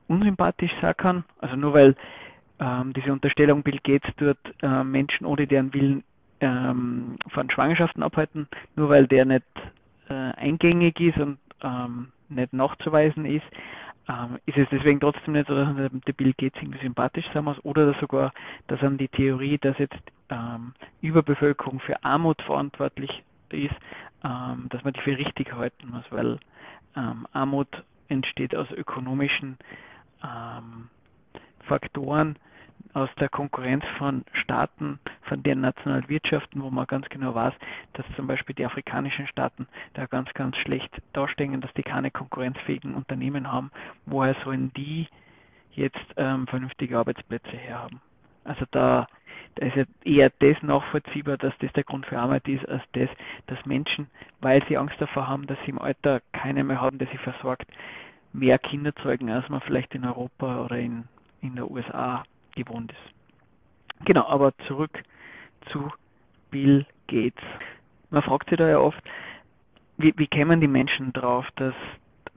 unsympathisch 0.08 0.72
sein 0.80 0.96
kann, 0.96 1.24
also 1.40 1.56
nur 1.56 1.74
weil 1.74 1.94
ähm, 2.58 2.92
diese 2.94 3.12
Unterstellung, 3.12 3.62
Bill 3.62 3.78
Gates 3.82 4.14
tut 4.16 4.38
äh, 4.62 4.84
Menschen 4.84 5.26
ohne 5.26 5.46
deren 5.46 5.72
Willen 5.74 6.04
ähm, 6.40 7.16
von 7.28 7.50
Schwangerschaften 7.50 8.02
abhalten, 8.02 8.48
nur 8.76 8.88
weil 8.88 9.06
der 9.06 9.24
nicht 9.24 9.44
äh, 10.08 10.12
eingängig 10.12 10.98
ist 11.00 11.18
und 11.18 11.38
ähm, 11.62 12.08
nicht 12.28 12.52
nachzuweisen 12.52 13.24
ist, 13.24 13.44
ähm, 14.08 14.38
ist 14.46 14.56
es 14.56 14.68
deswegen 14.70 15.00
trotzdem 15.00 15.34
nicht 15.34 15.48
so, 15.48 15.54
dass 15.54 15.74
der 15.76 16.12
Bill 16.12 16.32
Gates 16.36 16.60
irgendwie 16.62 16.82
sympathisch 16.82 17.26
sein 17.34 17.44
muss 17.44 17.62
oder 17.64 17.94
sogar, 18.00 18.32
dass 18.68 18.82
an 18.82 18.98
die 18.98 19.08
Theorie, 19.08 19.58
dass 19.58 19.78
jetzt 19.78 19.98
ähm, 20.30 20.74
Überbevölkerung 21.00 21.80
für 21.80 22.02
Armut 22.04 22.40
verantwortlich 22.42 23.22
ist, 23.50 23.74
ähm, 24.24 24.66
dass 24.70 24.82
man 24.84 24.92
die 24.92 25.00
für 25.00 25.16
richtig 25.16 25.52
halten 25.52 25.90
muss, 25.90 26.04
weil 26.10 26.38
ähm, 26.96 27.26
Armut 27.32 27.68
entsteht 28.08 28.54
aus 28.54 28.70
ökonomischen 28.70 29.58
ähm, 30.22 30.88
Faktoren 31.66 32.38
aus 32.92 33.10
der 33.20 33.28
Konkurrenz 33.28 33.84
von 33.98 34.24
Staaten, 34.32 34.98
von 35.22 35.42
deren 35.42 35.60
nationalen 35.60 36.08
Wirtschaften, 36.08 36.62
wo 36.62 36.70
man 36.70 36.86
ganz 36.86 37.06
genau 37.10 37.34
weiß, 37.34 37.52
dass 37.92 38.06
zum 38.16 38.26
Beispiel 38.26 38.54
die 38.54 38.64
afrikanischen 38.64 39.26
Staaten 39.26 39.66
da 39.94 40.06
ganz, 40.06 40.32
ganz 40.32 40.56
schlecht 40.56 40.90
dastehen, 41.12 41.60
dass 41.60 41.72
die 41.74 41.82
keine 41.82 42.10
konkurrenzfähigen 42.10 42.94
Unternehmen 42.94 43.52
haben. 43.52 43.70
Woher 44.06 44.34
sollen 44.44 44.72
die 44.74 45.08
jetzt 45.72 46.06
ähm, 46.16 46.46
vernünftige 46.46 46.96
Arbeitsplätze 46.98 47.50
herhaben? 47.50 48.00
Also 48.46 48.64
da, 48.70 49.06
da 49.56 49.66
ist 49.66 49.76
ja 49.76 49.84
eher 50.04 50.30
das 50.38 50.62
nachvollziehbar, 50.62 51.36
dass 51.36 51.54
das 51.58 51.72
der 51.72 51.84
Grund 51.84 52.06
für 52.06 52.18
Arbeit 52.18 52.46
ist, 52.48 52.68
als 52.68 52.82
das, 52.92 53.08
dass 53.46 53.64
Menschen, 53.66 54.08
weil 54.40 54.62
sie 54.68 54.76
Angst 54.76 54.96
davor 54.98 55.28
haben, 55.28 55.46
dass 55.46 55.58
sie 55.64 55.70
im 55.70 55.78
Alter 55.78 56.20
keine 56.32 56.64
mehr 56.64 56.80
haben, 56.80 56.98
der 56.98 57.08
sie 57.08 57.18
versorgt, 57.18 57.66
mehr 58.32 58.58
Kinder 58.58 58.94
zeugen, 58.96 59.30
als 59.30 59.48
man 59.48 59.60
vielleicht 59.62 59.94
in 59.94 60.04
Europa 60.04 60.64
oder 60.64 60.78
in 60.78 61.04
in 61.46 61.56
der 61.56 61.70
USA 61.70 62.24
gewohnt 62.54 62.92
ist. 62.92 64.04
Genau, 64.04 64.26
aber 64.26 64.52
zurück 64.66 65.02
zu 65.70 65.90
Bill 66.50 66.86
Gates. 67.08 67.42
Man 68.10 68.22
fragt 68.22 68.48
sich 68.48 68.58
da 68.58 68.68
ja 68.68 68.78
oft, 68.78 69.02
wie, 69.96 70.12
wie 70.16 70.26
kämen 70.26 70.60
die 70.60 70.68
Menschen 70.68 71.12
drauf, 71.12 71.46
dass, 71.56 71.74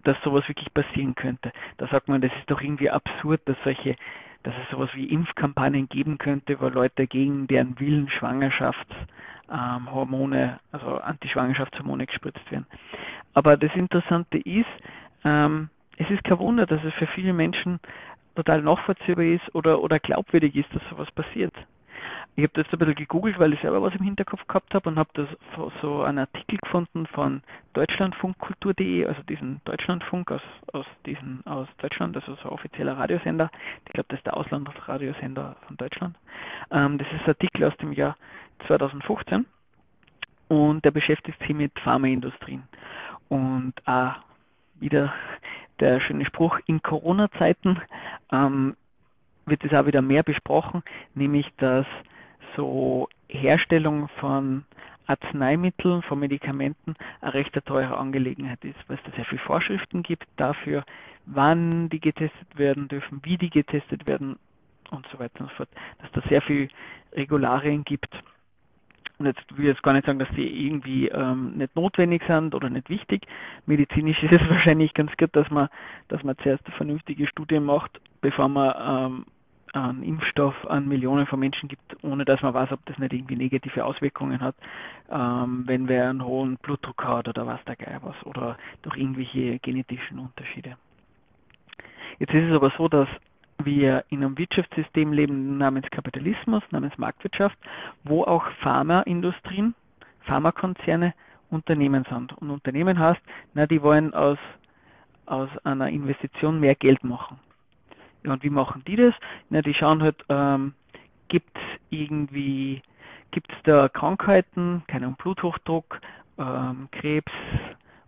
dass 0.04 0.18
sowas 0.24 0.48
wirklich 0.48 0.74
passieren 0.74 1.16
könnte? 1.16 1.52
Da 1.78 1.88
sagt 1.88 2.08
man, 2.08 2.22
das 2.22 2.32
ist 2.40 2.50
doch 2.50 2.62
irgendwie 2.62 2.90
absurd, 2.90 3.42
dass 3.46 3.58
solche, 3.64 3.96
dass 4.44 4.54
es 4.64 4.70
sowas 4.72 4.90
wie 4.94 5.06
Impfkampagnen 5.06 5.90
geben 5.90 6.18
könnte, 6.18 6.62
wo 6.62 6.68
Leute 6.68 7.08
gegen 7.08 7.48
deren 7.48 7.80
Willen 7.80 8.10
Schwangerschaftshormone, 8.10 10.44
ähm, 10.44 10.60
also 10.72 10.98
Antischwangerschaftshormone 10.98 12.06
gespritzt 12.06 12.52
werden. 12.52 12.68
Aber 13.34 13.58
das 13.58 13.74
Interessante 13.76 14.38
ist, 14.38 14.70
ähm, 15.24 15.70
es 15.98 16.10
ist 16.10 16.24
kein 16.24 16.40
Wunder, 16.40 16.66
dass 16.66 16.84
es 16.84 16.94
für 16.94 17.08
viele 17.08 17.34
Menschen 17.34 17.80
total 18.36 18.62
nachvollziehbar 18.62 19.26
ist 19.26 19.54
oder, 19.54 19.82
oder 19.82 20.00
glaubwürdig 20.00 20.56
ist, 20.56 20.74
dass 20.74 20.82
sowas 20.90 21.12
passiert. 21.12 21.54
Ich 22.40 22.44
habe 22.44 22.64
das 22.64 22.72
ein 22.72 22.80
bisschen 22.80 22.96
gegoogelt, 22.96 23.38
weil 23.38 23.52
ich 23.52 23.60
selber 23.60 23.82
was 23.82 23.94
im 23.96 24.06
Hinterkopf 24.06 24.48
gehabt 24.48 24.74
habe 24.74 24.88
und 24.88 24.98
habe 24.98 25.10
da 25.14 25.28
so 25.82 26.04
einen 26.04 26.20
Artikel 26.20 26.58
gefunden 26.58 27.06
von 27.08 27.44
deutschlandfunkkultur.de, 27.74 29.06
also 29.06 29.22
diesen 29.24 29.60
Deutschlandfunk 29.66 30.32
aus, 30.32 30.42
aus, 30.72 30.86
diesen, 31.06 31.46
aus 31.46 31.68
Deutschland, 31.80 32.16
also 32.16 32.36
so 32.36 32.44
ein 32.44 32.54
offizieller 32.54 32.98
Radiosender. 32.98 33.52
Ich 33.86 33.92
glaube, 33.92 34.06
das 34.08 34.20
ist 34.20 34.26
der 34.26 34.38
Auslandsradiosender 34.38 35.58
von 35.68 35.76
Deutschland. 35.76 36.16
Ähm, 36.72 36.98
das 36.98 37.08
ist 37.12 37.24
ein 37.24 37.28
Artikel 37.32 37.66
aus 37.66 37.76
dem 37.76 37.92
Jahr 37.92 38.16
2015 38.68 39.46
und 40.48 40.86
der 40.86 40.92
beschäftigt 40.92 41.38
sich 41.40 41.50
mit 41.50 41.78
Pharmaindustrien. 41.82 42.64
Und 43.28 43.74
auch 43.86 44.16
wieder 44.80 45.14
der 45.82 46.00
schöne 46.00 46.26
Spruch, 46.26 46.58
in 46.68 46.82
Corona-Zeiten 46.82 47.82
ähm, 48.32 48.78
wird 49.46 49.62
es 49.66 49.74
auch 49.74 49.88
wieder 49.88 50.02
mehr 50.02 50.24
besprochen, 50.24 50.84
nämlich 51.16 51.46
dass 51.58 51.86
so 52.56 53.10
Herstellung 53.28 54.08
von 54.20 54.66
Arzneimitteln, 55.08 56.02
von 56.04 56.20
Medikamenten 56.20 56.96
eine 57.22 57.34
recht 57.34 57.58
teure 57.66 57.98
Angelegenheit 57.98 58.64
ist, 58.64 58.78
weil 58.88 58.98
es 58.98 59.04
da 59.04 59.16
sehr 59.16 59.26
viele 59.26 59.42
Vorschriften 59.42 60.04
gibt 60.04 60.28
dafür, 60.38 60.84
wann 61.26 61.90
die 61.90 62.00
getestet 62.00 62.58
werden 62.58 62.88
dürfen, 62.88 63.20
wie 63.24 63.38
die 63.38 63.50
getestet 63.50 64.06
werden 64.06 64.38
und 64.92 65.08
so 65.12 65.20
weiter 65.20 65.42
und 65.42 65.50
so 65.50 65.56
fort, 65.56 65.70
dass 66.00 66.12
da 66.12 66.22
sehr 66.30 66.42
viele 66.42 66.70
Regularien 67.14 67.84
gibt 67.84 68.14
und 69.20 69.26
jetzt 69.26 69.58
will 69.58 69.66
ich 69.66 69.74
jetzt 69.74 69.84
gar 69.84 69.92
nicht 69.92 70.06
sagen, 70.06 70.20
dass 70.20 70.30
die 70.30 70.66
irgendwie 70.66 71.10
ähm, 71.10 71.58
nicht 71.58 71.76
notwendig 71.76 72.24
sind 72.26 72.56
oder 72.56 72.70
nicht 72.70 72.90
wichtig. 72.90 73.28
Medizinisch 73.66 74.24
ist 74.24 74.32
es 74.32 74.50
wahrscheinlich 74.50 74.94
ganz 74.94 75.12
gut, 75.18 75.36
dass 75.36 75.50
man, 75.50 75.68
dass 76.08 76.24
man 76.24 76.38
zuerst 76.38 76.66
eine 76.66 76.76
vernünftige 76.76 77.28
Studie 77.28 77.60
macht, 77.60 78.00
bevor 78.22 78.48
man 78.48 78.74
ähm, 78.80 79.26
einen 79.74 80.04
Impfstoff 80.04 80.56
an 80.68 80.88
Millionen 80.88 81.26
von 81.28 81.40
Menschen 81.40 81.70
gibt, 81.70 82.04
ohne 82.04 82.26
dass 82.26 82.42
man 82.42 82.54
weiß, 82.54 82.72
ob 82.72 82.86
das 82.86 82.98
nicht 82.98 83.14
irgendwie 83.14 83.36
negative 83.36 83.86
Auswirkungen 83.86 84.42
hat, 84.42 84.56
ähm, 85.10 85.64
wenn 85.66 85.88
wer 85.88 86.10
einen 86.10 86.24
hohen 86.24 86.58
Blutdruck 86.58 87.04
hat 87.04 87.28
oder 87.28 87.46
was 87.46 87.64
der 87.66 87.76
Geier 87.76 88.02
was 88.04 88.16
oder 88.26 88.58
durch 88.82 88.98
irgendwelche 88.98 89.60
genetischen 89.60 90.20
Unterschiede. 90.20 90.78
Jetzt 92.20 92.34
ist 92.34 92.50
es 92.50 92.56
aber 92.56 92.72
so, 92.78 92.88
dass 92.88 93.08
wir 93.64 94.06
in 94.10 94.24
einem 94.24 94.38
Wirtschaftssystem 94.38 95.12
leben 95.14 95.58
namens 95.58 95.90
Kapitalismus, 95.92 96.64
namens 96.72 96.98
Marktwirtschaft, 96.98 97.58
wo 98.04 98.24
auch 98.24 98.46
Pharmaindustrien 98.62 99.76
Pharmakonzerne 100.22 101.14
Unternehmen 101.50 102.06
sind. 102.10 102.38
Und 102.38 102.52
Unternehmen 102.52 103.00
heißt, 103.00 103.22
na, 103.54 103.66
die 103.66 103.82
wollen 103.82 104.14
aus, 104.14 104.38
aus 105.26 105.50
einer 105.64 105.90
Investition 105.90 106.60
mehr 106.60 106.76
Geld 106.76 107.04
machen. 107.04 107.40
Ja, 108.24 108.34
und 108.34 108.44
wie 108.44 108.50
machen 108.50 108.84
die 108.86 108.96
das? 108.96 109.14
Na, 109.50 109.62
die 109.62 109.74
schauen 109.74 110.04
halt, 110.04 110.18
ähm, 110.30 110.74
gibt 111.30 111.56
es 111.56 111.82
irgendwie, 111.90 112.82
gibt 113.32 113.52
es 113.52 113.58
da 113.64 113.88
Krankheiten, 113.88 114.84
keine 114.88 115.10
Bluthochdruck, 115.12 116.02
ähm, 116.38 116.90
Krebs 116.92 117.32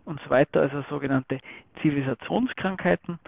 und 0.04 0.20
so 0.22 0.30
weiter, 0.30 0.60
also 0.60 0.82
sogenannte 0.90 1.38
Zivilisationskrankheiten, 1.80 3.18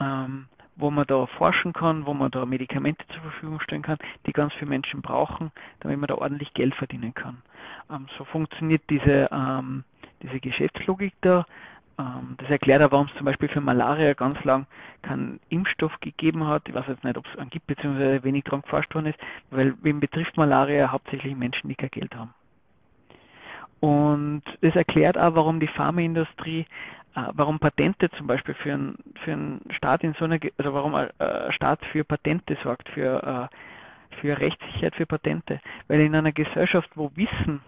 ähm, 0.00 0.46
wo 0.76 0.90
man 0.90 1.06
da 1.06 1.26
forschen 1.26 1.72
kann, 1.72 2.06
wo 2.06 2.14
man 2.14 2.30
da 2.30 2.44
Medikamente 2.46 3.06
zur 3.08 3.22
Verfügung 3.22 3.60
stellen 3.60 3.82
kann, 3.82 3.98
die 4.26 4.32
ganz 4.32 4.52
viele 4.54 4.70
Menschen 4.70 5.02
brauchen, 5.02 5.52
damit 5.80 5.98
man 5.98 6.08
da 6.08 6.16
ordentlich 6.16 6.52
Geld 6.54 6.74
verdienen 6.74 7.14
kann. 7.14 7.42
Ähm, 7.90 8.06
so 8.18 8.24
funktioniert 8.24 8.82
diese, 8.90 9.28
ähm, 9.30 9.84
diese 10.22 10.40
Geschäftslogik 10.40 11.14
da. 11.20 11.46
Ähm, 11.98 12.34
das 12.38 12.50
erklärt 12.50 12.82
auch, 12.82 12.92
warum 12.92 13.06
es 13.06 13.14
zum 13.16 13.26
Beispiel 13.26 13.48
für 13.48 13.60
Malaria 13.60 14.14
ganz 14.14 14.42
lang 14.44 14.66
keinen 15.02 15.40
Impfstoff 15.48 15.92
gegeben 16.00 16.46
hat. 16.46 16.68
Ich 16.68 16.74
weiß 16.74 16.86
jetzt 16.88 17.04
nicht, 17.04 17.16
ob 17.16 17.26
es 17.26 17.38
einen 17.38 17.50
gibt, 17.50 17.66
beziehungsweise 17.66 18.24
wenig 18.24 18.44
daran 18.44 18.62
geforscht 18.62 18.94
worden 18.94 19.06
ist, 19.06 19.18
weil 19.50 19.74
wem 19.82 20.00
betrifft 20.00 20.36
Malaria 20.36 20.90
hauptsächlich 20.90 21.36
Menschen, 21.36 21.68
die 21.68 21.74
kein 21.74 21.90
Geld 21.90 22.14
haben. 22.14 22.34
Und 23.80 24.42
das 24.62 24.74
erklärt 24.74 25.18
auch, 25.18 25.34
warum 25.34 25.60
die 25.60 25.68
Pharmaindustrie, 25.68 26.66
äh, 27.14 27.22
warum 27.32 27.58
Patente 27.58 28.10
zum 28.12 28.26
Beispiel 28.26 28.54
für 28.54 28.72
einen 28.72 28.96
für 29.24 29.32
einen 29.32 29.60
Staat 29.70 30.02
in 30.02 30.14
so 30.14 30.24
einer, 30.24 30.38
also 30.58 30.72
warum 30.72 30.94
ein 30.94 31.10
Staat 31.50 31.84
für 31.92 32.02
Patente 32.02 32.56
sorgt, 32.62 32.88
für 32.88 33.50
äh, 33.50 33.56
für 34.20 34.38
Rechtssicherheit 34.38 34.94
für 34.94 35.06
Patente, 35.06 35.60
weil 35.88 36.00
in 36.00 36.14
einer 36.14 36.32
Gesellschaft, 36.32 36.88
wo 36.94 37.10
Wissen 37.14 37.60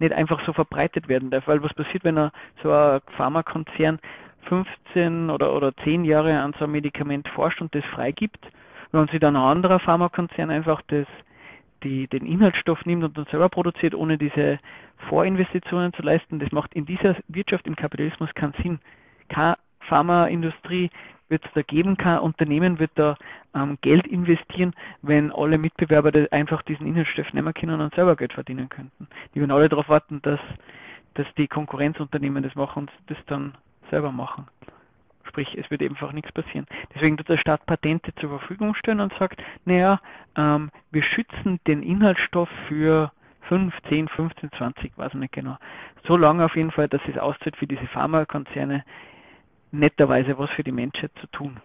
nicht 0.00 0.12
einfach 0.12 0.44
so 0.44 0.52
verbreitet 0.52 1.08
werden 1.08 1.30
darf. 1.30 1.46
Weil 1.46 1.62
was 1.62 1.74
passiert, 1.74 2.04
wenn 2.04 2.30
so 2.62 2.72
ein 2.72 3.00
Pharmakonzern 3.16 3.98
15 4.48 5.30
oder, 5.30 5.54
oder 5.54 5.74
10 5.84 6.04
Jahre 6.04 6.40
an 6.40 6.54
so 6.58 6.64
einem 6.64 6.72
Medikament 6.72 7.28
forscht 7.28 7.60
und 7.60 7.74
das 7.74 7.84
freigibt, 7.86 8.40
wenn 8.92 9.06
sich 9.08 9.20
dann 9.20 9.36
ein 9.36 9.42
anderer 9.42 9.78
Pharmakonzern 9.78 10.50
einfach 10.50 10.82
das, 10.88 11.06
die, 11.84 12.08
den 12.08 12.26
Inhaltsstoff 12.26 12.84
nimmt 12.84 13.04
und 13.04 13.16
dann 13.16 13.26
selber 13.26 13.48
produziert, 13.48 13.94
ohne 13.94 14.18
diese 14.18 14.58
Vorinvestitionen 15.08 15.92
zu 15.92 16.02
leisten, 16.02 16.38
das 16.38 16.52
macht 16.52 16.74
in 16.74 16.86
dieser 16.86 17.16
Wirtschaft, 17.28 17.66
im 17.66 17.76
Kapitalismus 17.76 18.30
keinen 18.34 18.54
Sinn. 18.62 18.80
Keine 19.28 19.56
Pharmaindustrie 19.80 20.90
wird 21.30 21.44
es 21.44 21.52
da 21.54 21.62
geben, 21.62 21.96
kein 21.96 22.18
Unternehmen 22.18 22.78
wird 22.78 22.90
da 22.96 23.16
ähm, 23.54 23.78
Geld 23.80 24.06
investieren, 24.06 24.74
wenn 25.02 25.32
alle 25.32 25.58
Mitbewerber 25.58 26.12
einfach 26.32 26.62
diesen 26.62 26.86
Inhaltsstoff 26.86 27.32
nehmen 27.32 27.54
können 27.54 27.80
und 27.80 27.94
selber 27.94 28.16
Geld 28.16 28.32
verdienen 28.32 28.68
könnten. 28.68 29.08
Die 29.34 29.40
werden 29.40 29.50
alle 29.50 29.68
darauf 29.68 29.88
warten, 29.88 30.20
dass, 30.22 30.40
dass 31.14 31.26
die 31.36 31.48
Konkurrenzunternehmen 31.48 32.42
das 32.42 32.54
machen 32.54 32.88
und 32.88 32.92
das 33.06 33.18
dann 33.26 33.54
selber 33.90 34.12
machen. 34.12 34.46
Sprich, 35.28 35.56
es 35.56 35.70
wird 35.70 35.82
einfach 35.82 36.12
nichts 36.12 36.32
passieren. 36.32 36.66
Deswegen 36.94 37.16
tut 37.16 37.28
der 37.28 37.38
Staat 37.38 37.64
Patente 37.64 38.12
zur 38.16 38.30
Verfügung 38.30 38.74
stellen 38.74 39.00
und 39.00 39.12
sagt, 39.14 39.40
naja, 39.64 40.00
ähm, 40.36 40.70
wir 40.90 41.04
schützen 41.04 41.60
den 41.66 41.82
Inhaltsstoff 41.82 42.48
für 42.66 43.12
5, 43.42 43.72
10, 43.88 44.08
15, 44.08 44.50
20, 44.58 44.98
weiß 44.98 45.14
ich 45.14 45.20
nicht 45.20 45.32
genau. 45.32 45.56
So 46.06 46.16
lange 46.16 46.44
auf 46.44 46.56
jeden 46.56 46.70
Fall, 46.70 46.88
dass 46.88 47.00
es 47.08 47.18
auszahlt 47.18 47.56
für 47.56 47.66
diese 47.66 47.86
Pharmakonzerne 47.88 48.84
netterweise 49.72 50.38
was 50.38 50.50
für 50.50 50.64
die 50.64 50.72
Menschheit 50.72 51.12
zu 51.20 51.26
tun. 51.28 51.60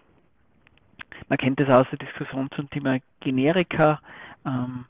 Man 1.28 1.38
kennt 1.38 1.60
das 1.60 1.70
aus 1.70 1.88
der 1.90 2.00
Diskussion 2.00 2.50
zum 2.56 2.70
Thema 2.70 3.00
Generika, 3.20 4.00
ähm, 4.46 4.86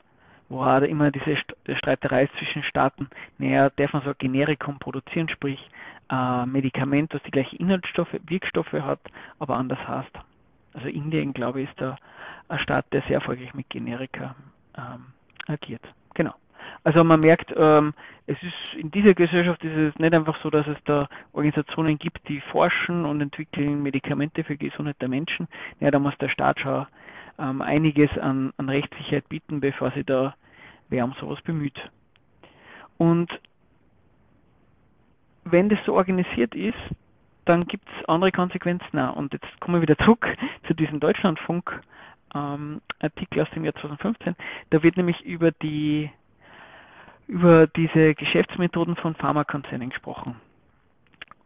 wo 0.48 0.62
auch 0.62 0.82
immer 0.82 1.10
diese 1.10 1.36
Streiterei 1.78 2.28
zwischen 2.38 2.62
Staaten, 2.64 3.08
naja, 3.38 3.70
darf 3.70 3.92
man 3.92 4.02
so 4.02 4.10
ein 4.10 4.16
Generikum 4.18 4.78
produzieren, 4.78 5.28
sprich 5.28 5.58
äh, 6.10 6.46
Medikament, 6.46 7.12
das 7.12 7.22
die 7.22 7.30
gleichen 7.30 7.56
Inhaltsstoffe, 7.56 8.16
Wirkstoffe 8.26 8.72
hat, 8.72 9.00
aber 9.38 9.56
anders 9.56 9.78
heißt. 9.86 10.12
Also 10.74 10.88
Indien, 10.88 11.32
glaube 11.32 11.62
ich, 11.62 11.70
ist 11.70 11.80
da 11.80 11.96
ein 12.48 12.58
Staat, 12.58 12.86
der 12.92 13.02
sehr 13.02 13.16
erfolgreich 13.16 13.54
mit 13.54 13.68
Generika 13.70 14.36
ähm, 14.76 15.06
agiert. 15.46 15.82
Genau. 16.14 16.34
Also 16.86 17.02
man 17.02 17.18
merkt, 17.18 17.52
ähm, 17.56 17.94
es 18.28 18.40
ist 18.44 18.78
in 18.80 18.92
dieser 18.92 19.12
Gesellschaft 19.12 19.64
ist 19.64 19.76
es 19.76 19.98
nicht 19.98 20.14
einfach 20.14 20.40
so, 20.40 20.50
dass 20.50 20.68
es 20.68 20.76
da 20.84 21.08
Organisationen 21.32 21.98
gibt, 21.98 22.28
die 22.28 22.40
forschen 22.52 23.04
und 23.04 23.20
entwickeln 23.20 23.82
Medikamente 23.82 24.44
für 24.44 24.56
Gesundheit 24.56 24.94
der 25.00 25.08
Menschen. 25.08 25.48
Ja, 25.80 25.90
da 25.90 25.98
muss 25.98 26.16
der 26.18 26.28
Staat 26.28 26.60
schon 26.60 26.86
ähm, 27.40 27.60
einiges 27.60 28.16
an, 28.18 28.52
an 28.56 28.68
Rechtssicherheit 28.68 29.28
bieten, 29.28 29.58
bevor 29.58 29.90
sich 29.90 30.06
da 30.06 30.36
wer 30.88 31.04
um 31.04 31.12
sowas 31.14 31.42
bemüht. 31.42 31.76
Und 32.98 33.32
wenn 35.42 35.68
das 35.68 35.80
so 35.86 35.94
organisiert 35.94 36.54
ist, 36.54 36.78
dann 37.46 37.66
gibt 37.66 37.88
es 37.88 38.08
andere 38.08 38.30
Konsequenzen 38.30 38.96
auch. 38.96 39.16
Und 39.16 39.32
jetzt 39.32 39.58
kommen 39.58 39.78
wir 39.78 39.82
wieder 39.82 39.98
zurück 40.04 40.24
zu 40.68 40.74
diesem 40.74 41.00
Deutschlandfunk 41.00 41.80
ähm, 42.32 42.80
aus 43.02 43.50
dem 43.56 43.64
Jahr 43.64 43.74
2015. 43.74 44.36
Da 44.70 44.84
wird 44.84 44.96
nämlich 44.96 45.20
über 45.22 45.50
die 45.50 46.10
über 47.26 47.66
diese 47.66 48.14
Geschäftsmethoden 48.14 48.96
von 48.96 49.14
Pharmakonzernen 49.14 49.90
gesprochen. 49.90 50.36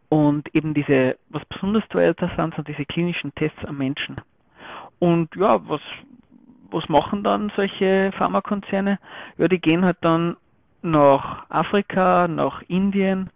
Und 0.09 0.53
eben 0.53 0.73
diese, 0.73 1.17
was 1.29 1.43
besonders 1.45 1.87
teuer 1.89 2.13
sind, 2.19 2.55
sind 2.55 2.67
diese 2.67 2.85
klinischen 2.85 3.33
Tests 3.35 3.63
am 3.65 3.77
Menschen. 3.77 4.17
Und 4.99 5.33
ja, 5.35 5.59
was, 5.67 5.81
was 6.69 6.87
machen 6.89 7.23
dann 7.23 7.51
solche 7.55 8.11
Pharmakonzerne? 8.17 8.99
Ja, 9.37 9.47
die 9.47 9.59
gehen 9.59 9.85
halt 9.85 9.97
dann 10.01 10.35
nach 10.81 11.49
Afrika, 11.49 12.27
nach 12.27 12.61
Indien. 12.67 13.29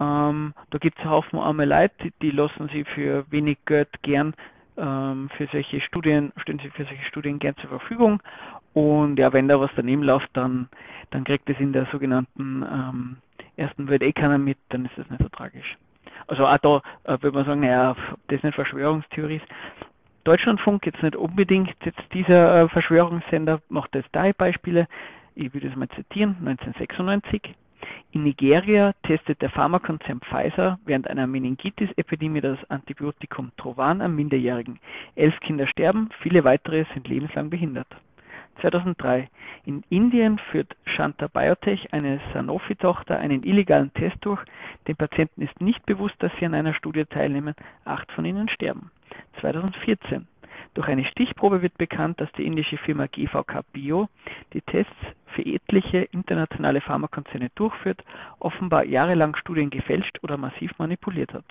Ähm, 0.00 0.54
da 0.70 0.78
gibt 0.78 0.98
es 0.98 1.04
Haufen 1.04 1.38
arme 1.38 1.64
Leute, 1.64 1.94
die, 2.02 2.12
die 2.22 2.30
lassen 2.30 2.68
sie 2.72 2.84
für 2.84 3.24
wenig 3.30 3.58
Geld 3.66 3.90
gern 4.02 4.34
ähm, 4.76 5.28
für 5.36 5.46
solche 5.52 5.80
Studien, 5.80 6.32
stehen 6.36 6.58
sie 6.62 6.70
für 6.70 6.84
solche 6.84 7.04
Studien 7.04 7.38
gern 7.38 7.56
zur 7.56 7.70
Verfügung. 7.70 8.22
Und 8.74 9.18
ja, 9.18 9.32
wenn 9.32 9.48
da 9.48 9.60
was 9.60 9.70
daneben 9.76 10.02
läuft, 10.02 10.30
dann, 10.32 10.68
dann 11.10 11.24
kriegt 11.24 11.48
es 11.50 11.58
in 11.60 11.72
der 11.72 11.86
sogenannten 11.92 12.62
ähm, 12.62 13.16
ersten 13.56 13.88
Welt 13.88 14.02
eh 14.02 14.12
keiner 14.12 14.38
mit, 14.38 14.58
dann 14.70 14.86
ist 14.86 14.96
das 14.96 15.08
nicht 15.10 15.22
so 15.22 15.28
tragisch. 15.28 15.76
Also 16.26 16.46
auch 16.46 16.58
da 16.58 16.82
äh, 17.04 17.22
würde 17.22 17.36
man 17.36 17.44
sagen, 17.44 17.60
naja, 17.60 17.96
das 18.28 18.42
nicht 18.42 18.54
Verschwörungstheorie. 18.54 19.40
Deutschlandfunk 20.24 20.86
jetzt 20.86 21.02
nicht 21.02 21.16
unbedingt 21.16 21.74
jetzt 21.84 22.00
dieser 22.14 22.62
äh, 22.62 22.68
Verschwörungssender 22.68 23.60
macht 23.68 23.94
jetzt 23.94 24.14
drei 24.14 24.32
Beispiele. 24.32 24.86
Ich 25.34 25.52
würde 25.52 25.68
es 25.68 25.76
mal 25.76 25.88
zitieren, 25.88 26.36
1996. 26.40 27.54
In 28.12 28.22
Nigeria 28.22 28.92
testet 29.02 29.42
der 29.42 29.50
Pharmakonzern 29.50 30.20
Pfizer 30.20 30.78
während 30.84 31.08
einer 31.08 31.26
Meningitis-Epidemie 31.26 32.40
das 32.40 32.58
Antibiotikum 32.70 33.50
Trovan 33.56 34.00
an 34.00 34.14
Minderjährigen. 34.14 34.78
Elf 35.16 35.38
Kinder 35.40 35.66
sterben, 35.66 36.10
viele 36.20 36.44
weitere 36.44 36.84
sind 36.94 37.08
lebenslang 37.08 37.50
behindert. 37.50 37.88
2003. 38.60 39.28
In 39.64 39.82
Indien 39.88 40.38
führt 40.38 40.76
Shanta 40.84 41.28
Biotech, 41.28 41.92
eine 41.92 42.20
Sanofi-Tochter, 42.32 43.18
einen 43.18 43.42
illegalen 43.42 43.92
Test 43.94 44.16
durch. 44.20 44.42
Den 44.86 44.96
Patienten 44.96 45.42
ist 45.42 45.60
nicht 45.60 45.84
bewusst, 45.86 46.14
dass 46.18 46.32
sie 46.38 46.46
an 46.46 46.54
einer 46.54 46.74
Studie 46.74 47.04
teilnehmen. 47.04 47.54
Acht 47.84 48.10
von 48.12 48.24
ihnen 48.24 48.48
sterben. 48.48 48.90
2014. 49.40 50.26
Durch 50.74 50.88
eine 50.88 51.04
Stichprobe 51.04 51.60
wird 51.60 51.76
bekannt, 51.76 52.20
dass 52.20 52.32
die 52.32 52.46
indische 52.46 52.78
Firma 52.78 53.06
GVK 53.06 53.62
Bio 53.72 54.08
die 54.54 54.62
Tests 54.62 54.92
für 55.34 55.42
etliche 55.42 55.98
internationale 56.12 56.80
Pharmakonzerne 56.80 57.50
durchführt, 57.54 58.02
offenbar 58.38 58.84
jahrelang 58.84 59.36
Studien 59.36 59.70
gefälscht 59.70 60.18
oder 60.22 60.36
massiv 60.36 60.70
manipuliert 60.78 61.34
hat. 61.34 61.44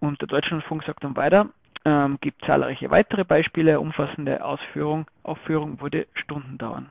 Und 0.00 0.20
der 0.20 0.28
Deutschlandfunk 0.28 0.82
sagt 0.84 1.04
dann 1.04 1.16
weiter, 1.16 1.48
ähm, 1.84 2.18
gibt 2.20 2.44
zahlreiche 2.44 2.90
weitere 2.90 3.24
Beispiele. 3.24 3.80
Umfassende 3.80 4.44
Ausführung, 4.44 5.06
Aufführung 5.22 5.80
würde 5.80 6.06
Stunden 6.14 6.58
dauern. 6.58 6.90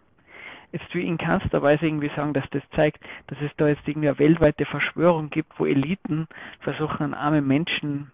Jetzt 0.71 0.93
will 0.93 1.01
ich 1.01 1.07
in 1.07 1.17
keinster 1.17 1.61
Weise 1.61 1.85
irgendwie 1.85 2.11
sagen, 2.15 2.33
dass 2.33 2.49
das 2.51 2.63
zeigt, 2.75 3.03
dass 3.27 3.37
es 3.41 3.51
da 3.57 3.67
jetzt 3.67 3.85
irgendwie 3.87 4.07
eine 4.07 4.19
weltweite 4.19 4.65
Verschwörung 4.65 5.29
gibt, 5.29 5.51
wo 5.59 5.65
Eliten 5.65 6.27
versuchen, 6.61 7.03
an 7.03 7.13
arme 7.13 7.41
Menschen 7.41 8.11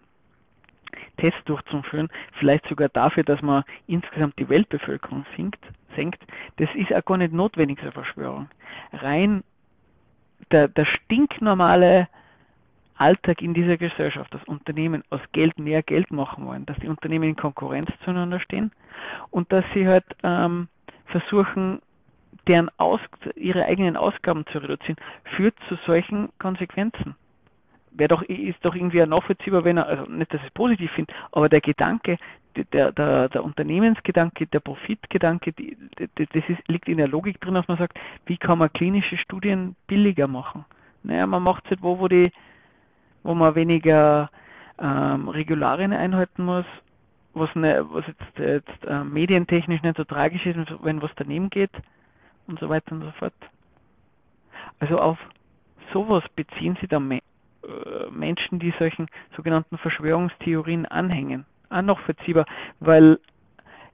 Tests 1.18 1.42
durchzuführen, 1.44 2.08
vielleicht 2.38 2.66
sogar 2.66 2.88
dafür, 2.88 3.22
dass 3.22 3.42
man 3.42 3.64
insgesamt 3.86 4.38
die 4.38 4.48
Weltbevölkerung 4.48 5.24
sinkt, 5.36 5.60
senkt. 5.94 6.20
Das 6.56 6.68
ist 6.74 6.92
auch 6.92 7.04
gar 7.04 7.18
nicht 7.18 7.32
notwendig, 7.32 7.78
so 7.82 7.90
Verschwörung. 7.90 8.48
Rein 8.92 9.44
der, 10.50 10.68
der 10.68 10.86
stinknormale 10.86 12.08
Alltag 13.00 13.42
in 13.42 13.54
dieser 13.54 13.76
Gesellschaft, 13.76 14.32
dass 14.34 14.42
Unternehmen 14.44 15.02
aus 15.10 15.20
Geld 15.32 15.58
mehr 15.58 15.82
Geld 15.82 16.10
machen 16.10 16.46
wollen, 16.46 16.66
dass 16.66 16.78
die 16.78 16.88
Unternehmen 16.88 17.30
in 17.30 17.36
Konkurrenz 17.36 17.90
zueinander 18.04 18.40
stehen 18.40 18.72
und 19.30 19.52
dass 19.52 19.64
sie 19.74 19.86
halt 19.86 20.04
ähm, 20.22 20.68
versuchen, 21.06 21.80
deren 22.46 22.70
Aus 22.78 23.00
ihre 23.36 23.64
eigenen 23.64 23.96
Ausgaben 23.96 24.46
zu 24.46 24.58
reduzieren, 24.58 24.96
führt 25.36 25.54
zu 25.68 25.76
solchen 25.86 26.30
Konsequenzen. 26.38 27.14
wäre 27.92 28.08
doch, 28.08 28.22
ist 28.22 28.64
doch 28.64 28.74
irgendwie 28.74 29.04
nachvollziehbar, 29.04 29.64
wenn 29.64 29.76
er, 29.76 29.86
also 29.86 30.04
nicht, 30.10 30.32
dass 30.32 30.40
ich 30.40 30.46
es 30.46 30.54
positiv 30.54 30.90
finde, 30.92 31.12
aber 31.32 31.48
der 31.48 31.60
Gedanke, 31.60 32.18
der, 32.72 32.92
der, 32.92 33.28
der 33.28 33.44
Unternehmensgedanke, 33.44 34.46
der 34.46 34.60
Profitgedanke, 34.60 35.52
die, 35.52 35.76
das 35.96 36.44
ist, 36.48 36.68
liegt 36.68 36.88
in 36.88 36.96
der 36.96 37.08
Logik 37.08 37.40
drin, 37.40 37.54
dass 37.54 37.68
man 37.68 37.78
sagt, 37.78 37.98
wie 38.26 38.36
kann 38.36 38.58
man 38.58 38.72
klinische 38.72 39.16
Studien 39.18 39.76
billiger 39.86 40.26
machen? 40.26 40.64
Naja, 41.02 41.26
man 41.26 41.42
macht 41.42 41.64
es 41.64 41.70
halt 41.70 41.82
wo, 41.82 41.98
wo 41.98 42.08
die, 42.08 42.32
wo 43.22 43.34
man 43.34 43.54
weniger 43.54 44.30
ähm, 44.78 45.28
Regularien 45.28 45.92
einhalten 45.92 46.44
muss, 46.44 46.66
was, 47.34 47.54
ne, 47.54 47.84
was 47.90 48.06
jetzt, 48.06 48.38
jetzt 48.38 48.84
äh, 48.86 49.04
medientechnisch 49.04 49.82
nicht 49.82 49.96
so 49.96 50.04
tragisch 50.04 50.44
ist, 50.46 50.58
wenn 50.82 51.02
was 51.02 51.10
daneben 51.16 51.50
geht 51.50 51.70
und 52.46 52.58
so 52.58 52.68
weiter 52.68 52.92
und 52.92 53.02
so 53.02 53.10
fort. 53.12 53.34
Also 54.80 54.98
auf 54.98 55.18
sowas 55.92 56.24
beziehen 56.36 56.76
sich 56.76 56.88
dann 56.88 57.10
äh, 57.10 57.20
Menschen, 58.10 58.58
die 58.58 58.72
solchen 58.78 59.06
sogenannten 59.36 59.78
Verschwörungstheorien 59.78 60.86
anhängen. 60.86 61.44
Auch 61.70 61.82
noch 61.82 62.00
verziehbar, 62.00 62.46
weil 62.80 63.18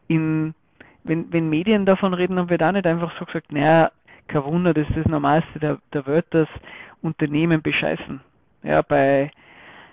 in, 0.06 0.54
wenn, 1.02 1.32
wenn 1.32 1.48
Medien 1.48 1.86
davon 1.86 2.14
reden, 2.14 2.36
dann 2.36 2.50
wird 2.50 2.62
auch 2.62 2.72
nicht 2.72 2.86
einfach 2.86 3.12
so 3.18 3.24
gesagt, 3.24 3.52
naja, 3.52 3.90
kein 4.28 4.44
Wunder, 4.44 4.74
das 4.74 4.88
ist 4.88 4.96
das 4.96 5.06
Normalste 5.06 5.58
der, 5.58 5.78
der 5.92 6.06
Welt, 6.06 6.26
dass 6.30 6.48
Unternehmen 7.02 7.62
bescheißen. 7.62 8.20
Ja, 8.64 8.82
bei, 8.82 9.30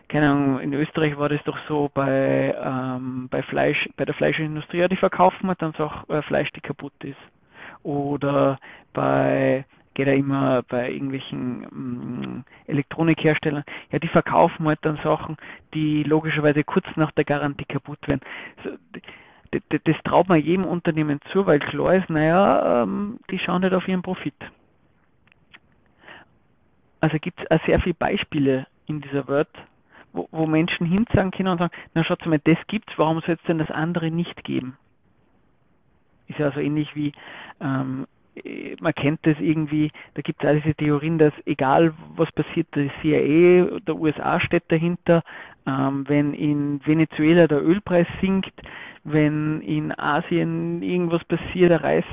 keine 0.08 0.32
Ahnung, 0.32 0.60
in 0.62 0.74
Österreich 0.74 1.18
war 1.18 1.30
das 1.30 1.44
doch 1.44 1.58
so 1.68 1.92
bei, 1.94 2.56
ähm, 2.58 3.28
bei 3.30 3.44
Fleisch, 3.44 3.90
bei 3.98 4.06
der 4.06 4.16
Fleischindustrie, 4.16 4.78
ja, 4.80 4.88
die 4.88 4.96
verkaufen 4.96 5.48
halt 5.50 5.62
dann 5.62 5.76
auch 5.76 6.10
äh, 6.10 6.22
Fleisch, 6.24 6.50
die 6.54 6.62
kaputt 6.62 6.94
ist. 7.04 7.20
Oder 7.84 8.60
bei 8.94 9.66
geht 9.94 10.08
ja 10.08 10.14
immer 10.14 10.64
bei 10.70 10.90
irgendwelchen 10.90 11.64
ähm, 11.64 12.44
Elektronikherstellern, 12.68 13.66
ja, 13.92 14.00
die 14.00 14.08
verkaufen 14.08 14.66
halt 14.66 14.80
dann 14.84 14.98
Sachen, 15.04 15.36
die 15.74 16.04
logischerweise 16.04 16.64
kurz 16.64 16.86
nach 16.96 17.12
der 17.12 17.26
Garantie 17.26 17.66
kaputt 17.66 18.00
werden. 18.08 18.22
So, 18.64 18.70
das, 19.52 19.82
das 19.84 19.96
traut 20.06 20.30
man 20.30 20.40
jedem 20.40 20.64
Unternehmen 20.64 21.20
zu, 21.34 21.46
weil 21.46 21.60
klar 21.60 21.96
ist, 21.96 22.10
naja, 22.10 22.84
ähm, 22.84 23.20
die 23.30 23.40
schauen 23.40 23.62
nicht 23.62 23.74
auf 23.74 23.88
ihren 23.88 24.02
Profit. 24.02 24.36
Also 27.02 27.18
gibt 27.20 27.42
es 27.50 27.62
sehr 27.66 27.80
viele 27.82 27.96
Beispiele 27.96 28.68
in 28.92 29.02
dieser 29.02 29.28
Welt, 29.28 29.50
wo, 30.14 30.28
wo 30.32 30.46
Menschen 30.46 30.86
hinsagen 30.86 31.32
können 31.32 31.50
und 31.50 31.58
sagen, 31.58 31.74
na 31.94 32.04
schaut 32.04 32.26
mal, 32.26 32.40
das 32.44 32.58
gibt's, 32.68 32.94
warum 32.98 33.22
soll 33.22 33.36
es 33.36 33.48
denn 33.48 33.58
das 33.58 33.72
andere 33.72 34.12
nicht 34.12 34.44
geben? 34.44 34.78
Ist 36.28 36.40
ja 36.40 36.52
so 36.52 36.60
ähnlich 36.60 36.96
wie 36.96 37.12
ähm, 37.60 38.06
man 38.80 38.94
kennt 38.94 39.20
das 39.24 39.38
irgendwie, 39.40 39.92
da 40.14 40.22
gibt 40.22 40.44
es 40.44 40.50
auch 40.50 40.62
diese 40.62 40.76
Theorien, 40.76 41.18
dass 41.18 41.34
egal 41.46 41.94
was 42.16 42.32
passiert, 42.32 42.68
der 42.76 42.90
CIA 43.02 43.80
der 43.80 43.96
USA 43.96 44.40
steht 44.40 44.64
dahinter, 44.70 45.24
ähm, 45.68 46.06
wenn 46.08 46.34
in 46.34 46.82
Venezuela 46.86 47.48
der 47.48 47.62
Ölpreis 47.62 48.08
sinkt, 48.22 48.54
wenn 49.04 49.62
in 49.62 49.92
Asien 49.98 50.82
irgendwas 50.82 51.24
passiert, 51.26 51.72
der 51.72 51.84
Reis, 51.84 52.06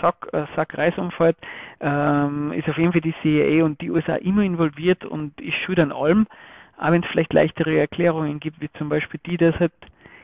Sack, 0.00 0.28
äh, 0.32 0.44
Sack 0.56 0.76
Reis 0.76 0.96
umfällt, 0.98 1.36
ähm, 1.80 2.52
ist 2.52 2.68
auf 2.68 2.78
jeden 2.78 2.92
Fall 2.92 3.00
die 3.00 3.14
CIA 3.22 3.64
und 3.64 3.80
die 3.80 3.90
USA 3.90 4.16
immer 4.16 4.42
involviert 4.42 5.04
und 5.04 5.38
ist 5.40 5.56
schuld 5.64 5.78
an 5.78 5.92
allem, 5.92 6.26
auch 6.78 6.90
wenn 6.90 7.02
es 7.02 7.08
vielleicht 7.10 7.32
leichtere 7.32 7.78
Erklärungen 7.78 8.40
gibt, 8.40 8.60
wie 8.60 8.70
zum 8.78 8.88
Beispiel 8.88 9.20
die, 9.26 9.36
dass 9.36 9.58
halt, 9.58 9.72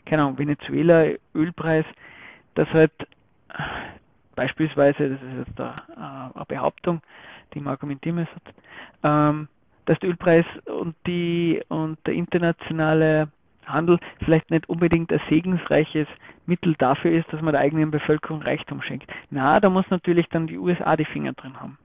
keine 0.05 0.23
Ahnung, 0.23 0.39
Venezuela, 0.39 1.07
Ölpreis, 1.35 1.85
dass 2.55 2.69
halt 2.73 2.93
beispielsweise, 4.35 5.11
das 5.11 5.23
ist 5.23 5.49
jetzt 5.49 5.61
eine, 5.61 6.33
eine 6.35 6.45
Behauptung, 6.47 7.01
die 7.55 7.61
man 7.61 7.73
argumentieren 7.73 8.17
muss, 8.17 8.29
ähm, 9.03 9.49
dass 9.87 9.99
der 10.01 10.11
Ölpreis 10.11 10.45
und 10.67 10.95
die 11.07 11.63
und 11.69 11.99
der 12.07 12.15
internationale 12.15 13.29
Handel 13.67 13.99
vielleicht 14.25 14.51
nicht 14.51 14.69
unbedingt 14.69 15.13
ein 15.13 15.21
segensreiches 15.29 16.09
Mittel 16.47 16.75
dafür 16.79 17.13
ist, 17.13 17.33
dass 17.33 17.43
man 17.43 17.53
der 17.53 17.63
eigenen 17.63 17.91
Bevölkerung 17.91 18.43
Reichtum 18.43 18.83
schenkt. 18.83 19.11
Na, 19.31 19.61
da 19.61 19.69
muss 19.69 19.89
natürlich 19.91 20.29
dann 20.29 20.47
die 20.47 20.59
USA 20.59 20.97
die 20.97 21.05
Finger 21.05 21.33
drin 21.33 21.61
haben. 21.61 21.79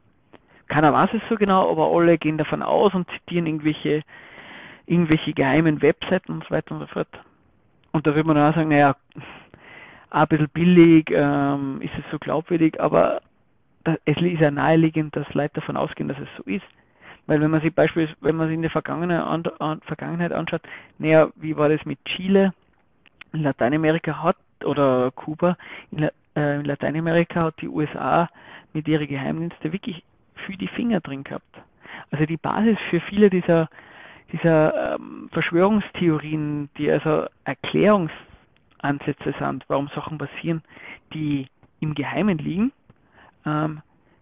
Keiner 0.68 0.94
weiß 0.94 1.10
es 1.14 1.22
so 1.30 1.36
genau, 1.36 1.70
aber 1.70 1.92
alle 1.92 2.18
gehen 2.18 2.38
davon 2.38 2.62
aus 2.62 2.94
und 2.94 3.10
zitieren 3.12 3.46
irgendwelche, 3.46 4.04
irgendwelche 4.86 5.34
geheimen 5.34 5.82
Webseiten 5.82 6.32
und 6.32 6.44
so 6.46 6.52
weiter 6.52 6.74
und 6.76 6.82
so 6.82 6.88
fort. 6.88 7.10
Und 7.92 8.08
da 8.08 8.16
würde 8.16 8.28
man 8.28 8.38
dann 8.38 8.52
auch 8.52 8.56
sagen, 8.56 8.70
naja, 8.70 8.96
ein 10.12 10.28
bisschen 10.28 10.50
billig, 10.50 11.10
ähm, 11.12 11.82
ist 11.82 11.94
es 11.98 12.10
so 12.12 12.20
glaubwürdig, 12.20 12.80
aber 12.80 13.22
es 13.84 14.18
ist 14.18 14.40
ja 14.40 14.52
naheliegend, 14.52 15.16
dass 15.16 15.34
Leute 15.34 15.56
davon 15.56 15.78
ausgehen, 15.78 16.08
dass 16.08 16.20
es 16.20 16.30
so 16.38 16.44
ist. 16.44 16.66
Weil 17.28 17.40
wenn 17.42 17.52
man 17.52 17.62
sich 17.62 17.74
beispielsweise, 17.74 18.18
wenn 18.22 18.36
man 18.36 18.48
sich 18.48 18.56
in 18.56 18.62
der 18.62 18.72
Vergangenheit, 18.72 19.24
an, 19.24 19.44
an, 19.60 19.82
Vergangenheit 19.82 20.32
anschaut, 20.32 20.62
naja, 20.98 21.30
wie 21.36 21.56
war 21.56 21.70
das 21.70 21.86
mit 21.86 22.04
Chile? 22.06 22.54
In 23.34 23.44
Lateinamerika 23.44 24.22
hat, 24.22 24.38
oder 24.66 25.12
Kuba, 25.12 25.58
in, 25.92 26.10
äh, 26.36 26.56
in 26.56 26.66
Lateinamerika 26.66 27.44
hat 27.44 27.62
die 27.62 27.70
USA 27.70 28.30
mit 28.74 28.88
ihren 28.88 29.08
Geheimdiensten 29.08 29.72
wirklich 29.72 30.04
viel 30.46 30.58
die 30.58 30.68
Finger 30.68 31.00
drin 31.00 31.24
gehabt. 31.24 31.62
Also 32.12 32.26
die 32.26 32.38
Basis 32.38 32.78
für 32.90 33.00
viele 33.02 33.30
dieser, 33.30 33.70
dieser 34.34 34.96
ähm, 34.96 35.30
Verschwörungstheorien, 35.32 36.70
die 36.78 36.92
also 36.92 37.26
Erklärungs 37.46 38.12
Ansätze 38.80 39.34
sind, 39.38 39.64
warum 39.68 39.90
Sachen 39.90 40.18
passieren, 40.18 40.64
die 41.14 41.48
im 41.80 41.94
Geheimen 41.94 42.38
liegen, 42.38 42.72
ähm, 43.46 43.82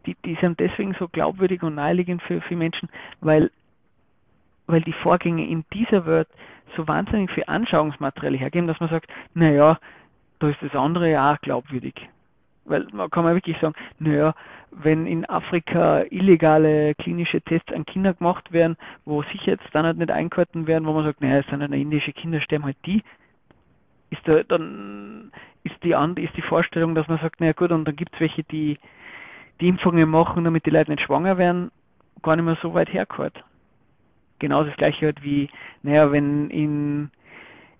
die, 0.09 0.15
die 0.25 0.37
sind 0.41 0.59
deswegen 0.59 0.95
so 0.97 1.07
glaubwürdig 1.07 1.63
und 1.63 1.75
naheliegend 1.75 2.21
für, 2.23 2.41
für 2.41 2.55
Menschen, 2.55 2.89
weil, 3.21 3.51
weil 4.67 4.81
die 4.81 4.93
Vorgänge 4.93 5.47
in 5.47 5.65
dieser 5.73 6.05
Welt 6.05 6.27
so 6.75 6.87
wahnsinnig 6.87 7.31
viel 7.31 7.43
Anschauungsmaterial 7.47 8.37
hergeben, 8.37 8.67
dass 8.67 8.79
man 8.79 8.89
sagt, 8.89 9.09
naja, 9.33 9.79
da 10.39 10.49
ist 10.49 10.61
das 10.61 10.75
andere 10.75 11.11
ja 11.11 11.33
auch 11.33 11.41
glaubwürdig. 11.41 11.95
Weil 12.65 12.87
man 12.91 13.09
kann 13.09 13.23
man 13.23 13.35
wirklich 13.35 13.57
sagen, 13.59 13.75
naja, 13.97 14.33
wenn 14.71 15.07
in 15.07 15.25
Afrika 15.25 16.03
illegale 16.09 16.93
klinische 16.95 17.41
Tests 17.41 17.73
an 17.73 17.85
Kinder 17.85 18.13
gemacht 18.13 18.51
werden, 18.51 18.77
wo 19.05 19.23
Sicherheitsstandards 19.23 19.97
nicht 19.97 20.11
eingehalten 20.11 20.67
werden, 20.67 20.87
wo 20.87 20.93
man 20.93 21.05
sagt, 21.05 21.21
naja, 21.21 21.39
es 21.39 21.47
sind 21.47 21.61
ja 21.61 21.67
indische 21.67 22.13
Kinder, 22.13 22.39
sterben 22.41 22.65
halt 22.65 22.77
die, 22.85 23.03
ist 24.11 24.21
da, 24.25 24.43
dann 24.43 25.31
ist 25.63 25.83
die 25.83 25.91
ist 26.21 26.37
die 26.37 26.41
Vorstellung, 26.41 26.95
dass 26.95 27.07
man 27.07 27.19
sagt, 27.19 27.41
naja 27.41 27.53
gut, 27.53 27.71
und 27.71 27.85
dann 27.85 27.95
gibt 27.95 28.13
es 28.13 28.19
welche, 28.19 28.43
die 28.43 28.77
die 29.59 29.67
Impfungen 29.67 30.09
machen, 30.09 30.43
damit 30.43 30.65
die 30.65 30.71
Leute 30.71 30.91
nicht 30.91 31.03
schwanger 31.03 31.37
werden, 31.37 31.71
gar 32.21 32.35
nicht 32.35 32.45
mehr 32.45 32.57
so 32.61 32.73
weit 32.73 32.91
hergehört. 32.91 33.43
Genauso 34.39 34.69
das 34.69 34.77
gleiche 34.77 35.07
halt 35.07 35.23
wie, 35.23 35.49
naja, 35.83 36.11
wenn 36.11 36.49
in 36.49 37.11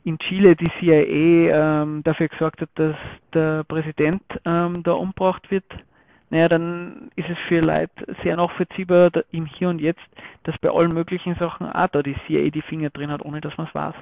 in 0.04 0.18
Chile 0.18 0.56
die 0.56 0.72
CIA 0.80 1.84
ähm, 1.84 2.04
dafür 2.04 2.30
gesorgt 2.30 2.62
hat, 2.62 2.70
dass 2.76 2.96
der 3.34 3.64
Präsident 3.66 4.24
ähm, 4.46 4.82
da 4.84 4.94
umgebracht 4.94 5.52
wird, 5.52 5.66
naja, 6.30 6.48
dann 6.48 7.12
ist 7.16 7.30
es 7.30 7.38
für 7.48 7.60
Leute 7.60 8.16
sehr 8.24 8.36
nachvollziehbar 8.38 9.12
im 9.32 9.46
Hier 9.46 9.70
und 9.70 9.80
Jetzt, 9.80 10.02
dass 10.44 10.58
bei 10.60 10.70
allen 10.70 10.94
möglichen 10.94 11.36
Sachen 11.36 11.68
auch 11.68 11.88
da 11.90 12.02
die 12.02 12.16
CIA 12.28 12.50
die 12.50 12.62
Finger 12.62 12.90
drin 12.92 13.12
hat, 13.12 13.24
ohne 13.24 13.42
dass 13.42 13.58
man 13.58 13.68
es 13.68 13.76
weiß. 13.76 13.96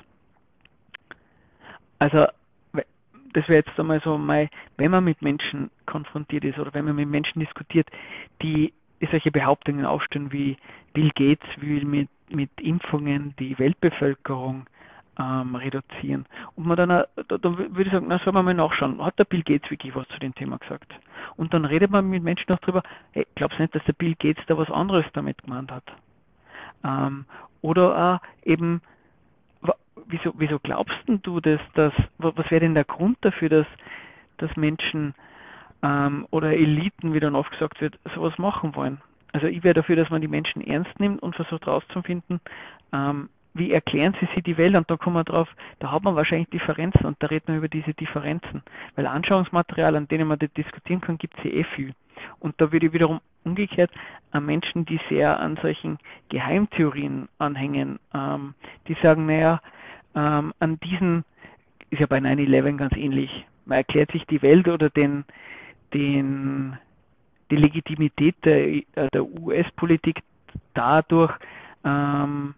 Also 2.00 2.28
das 3.38 3.48
wäre 3.48 3.64
jetzt 3.64 3.80
einmal 3.80 4.02
so 4.02 4.18
mal, 4.18 4.50
wenn 4.78 4.90
man 4.90 5.04
mit 5.04 5.22
Menschen 5.22 5.70
konfrontiert 5.86 6.44
ist 6.44 6.58
oder 6.58 6.74
wenn 6.74 6.86
man 6.86 6.96
mit 6.96 7.08
Menschen 7.08 7.40
diskutiert, 7.40 7.88
die 8.42 8.74
solche 9.12 9.30
Behauptungen 9.30 9.86
aufstellen 9.86 10.32
wie 10.32 10.58
Bill 10.94 11.12
Gates 11.14 11.48
will 11.58 11.86
mit, 11.86 12.10
mit 12.32 12.50
Impfungen 12.60 13.36
die 13.38 13.60
Weltbevölkerung 13.60 14.66
ähm, 15.20 15.56
reduzieren. 15.56 16.26
Und 16.56 16.66
man 16.66 16.78
dann, 16.78 16.90
dann 16.90 17.58
würde 17.58 17.84
ich 17.84 17.92
sagen, 17.92 18.08
na, 18.10 18.18
soll 18.24 18.34
man 18.34 18.44
mal 18.44 18.56
nachschauen, 18.56 19.06
hat 19.06 19.20
der 19.20 19.26
Bill 19.26 19.44
Gates 19.44 19.70
wirklich 19.70 19.94
was 19.96 20.08
zu 20.08 20.18
dem 20.18 20.34
Thema 20.34 20.58
gesagt? 20.58 20.92
Und 21.36 21.54
dann 21.54 21.66
redet 21.66 21.92
man 21.92 22.10
mit 22.10 22.24
Menschen 22.24 22.46
noch 22.52 22.60
drüber, 22.60 22.82
hey, 23.12 23.28
glaubst 23.36 23.60
du 23.60 23.62
nicht, 23.62 23.76
dass 23.76 23.86
der 23.86 23.94
Bill 23.94 24.16
Gates 24.16 24.44
da 24.48 24.58
was 24.58 24.72
anderes 24.72 25.06
damit 25.14 25.44
gemeint 25.44 25.72
hat? 25.72 25.84
Ähm, 26.84 27.26
oder 27.62 28.20
äh, 28.44 28.52
eben 28.52 28.82
wieso, 30.08 30.34
wieso 30.38 30.60
glaubst 30.60 30.98
du 31.08 31.40
das, 31.40 31.60
dass, 31.74 31.94
was 32.18 32.52
wäre 32.52 32.62
denn 32.62 32.76
der 32.76 32.86
Grund 32.86 33.18
dafür, 33.22 33.50
dass, 33.50 33.68
dass 34.38 34.56
Menschen 34.56 35.14
ähm, 35.84 36.28
oder 36.32 36.54
Eliten, 36.54 37.14
wie 37.14 37.20
dann 37.20 37.36
oft 37.36 37.52
gesagt 37.52 37.82
wird, 37.82 38.00
sowas 38.16 38.38
machen 38.38 38.76
wollen? 38.76 39.02
Also 39.34 39.48
ich 39.48 39.64
wäre 39.64 39.76
dafür, 39.76 39.96
dass 39.96 40.10
man 40.10 40.22
die 40.22 40.28
Menschen 40.28 40.62
ernst 40.66 41.00
nimmt 41.00 41.22
und 41.22 41.36
versucht 41.36 41.66
herauszufinden, 41.66 42.40
ähm, 42.94 43.30
wie 43.54 43.72
erklären 43.72 44.16
sie 44.20 44.28
sich 44.34 44.44
die 44.44 44.58
Welt 44.58 44.76
und 44.76 44.90
da 44.90 44.98
kommen 44.98 45.16
wir 45.16 45.24
drauf, 45.24 45.50
da 45.80 45.92
hat 45.92 46.04
man 46.04 46.16
wahrscheinlich 46.16 46.50
Differenzen 46.50 47.06
und 47.06 47.22
da 47.22 47.28
redet 47.28 47.48
man 47.48 47.58
über 47.58 47.68
diese 47.68 47.94
Differenzen. 47.94 48.62
Weil 48.96 49.08
Anschauungsmaterial, 49.08 49.96
an 49.96 50.08
denen 50.08 50.28
man 50.28 50.40
das 50.40 50.52
diskutieren 50.54 51.02
kann, 51.02 51.18
gibt 51.18 51.38
es 51.40 51.46
eh 51.46 51.64
viel. 51.64 51.94
Und 52.40 52.60
da 52.62 52.72
würde 52.72 52.88
ich 52.88 52.94
wiederum 52.94 53.20
umgekehrt 53.44 53.92
an 54.32 54.46
Menschen, 54.46 54.86
die 54.86 55.00
sehr 55.10 55.40
an 55.40 55.58
solchen 55.62 55.98
Geheimtheorien 56.30 57.30
anhängen, 57.40 58.00
ähm, 58.14 58.54
die 58.88 58.96
sagen, 59.02 59.26
naja, 59.26 59.62
ähm, 60.18 60.54
an 60.60 60.80
diesen, 60.80 61.24
ist 61.92 62.00
ja 62.00 62.08
bei 62.08 62.18
9-11 62.18 62.78
ganz 62.78 62.96
ähnlich, 62.98 63.46
man 63.66 63.78
erklärt 63.78 64.12
sich 64.12 64.26
die 64.26 64.42
Welt 64.42 64.68
oder 64.68 64.90
den, 64.90 65.26
den, 65.94 66.78
die 67.52 67.56
Legitimität 67.56 68.36
der, 68.44 68.82
der 69.14 69.24
US-Politik 69.24 70.24
dadurch, 70.74 71.32
ähm, 71.84 72.56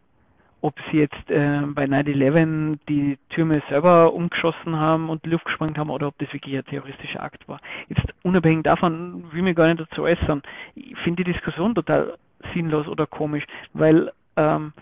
ob 0.61 0.75
sie 0.91 0.97
jetzt 0.99 1.29
äh, 1.29 1.61
bei 1.67 1.85
9-11 1.85 2.79
die 2.87 3.17
Türme 3.29 3.61
selber 3.69 4.13
umgeschossen 4.13 4.77
haben 4.77 5.09
und 5.09 5.25
Luft 5.25 5.45
gesprengt 5.45 5.77
haben 5.77 5.89
oder 5.89 6.07
ob 6.07 6.17
das 6.19 6.31
wirklich 6.33 6.55
ein 6.55 6.65
terroristischer 6.65 7.23
Akt 7.23 7.47
war. 7.47 7.59
Jetzt 7.87 8.03
unabhängig 8.23 8.63
davon 8.63 9.23
will 9.31 9.39
ich 9.39 9.43
mich 9.43 9.55
gar 9.55 9.67
nicht 9.67 9.79
dazu 9.79 10.03
äußern. 10.03 10.43
Ich 10.75 10.97
finde 10.99 11.23
die 11.23 11.33
Diskussion 11.33 11.75
total 11.75 12.17
sinnlos 12.53 12.87
oder 12.87 13.05
komisch, 13.05 13.45
weil 13.73 14.11
ähm, 14.35 14.73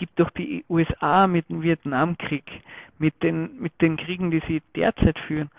gibt 0.00 0.18
doch 0.18 0.30
die 0.30 0.64
USA 0.70 1.26
mit 1.26 1.50
dem 1.50 1.60
Vietnamkrieg, 1.62 2.44
mit 2.98 3.22
den, 3.22 3.60
mit 3.60 3.78
den 3.82 3.98
Kriegen, 3.98 4.30
die 4.30 4.42
sie 4.48 4.62
derzeit 4.74 5.18
führen, 5.18 5.50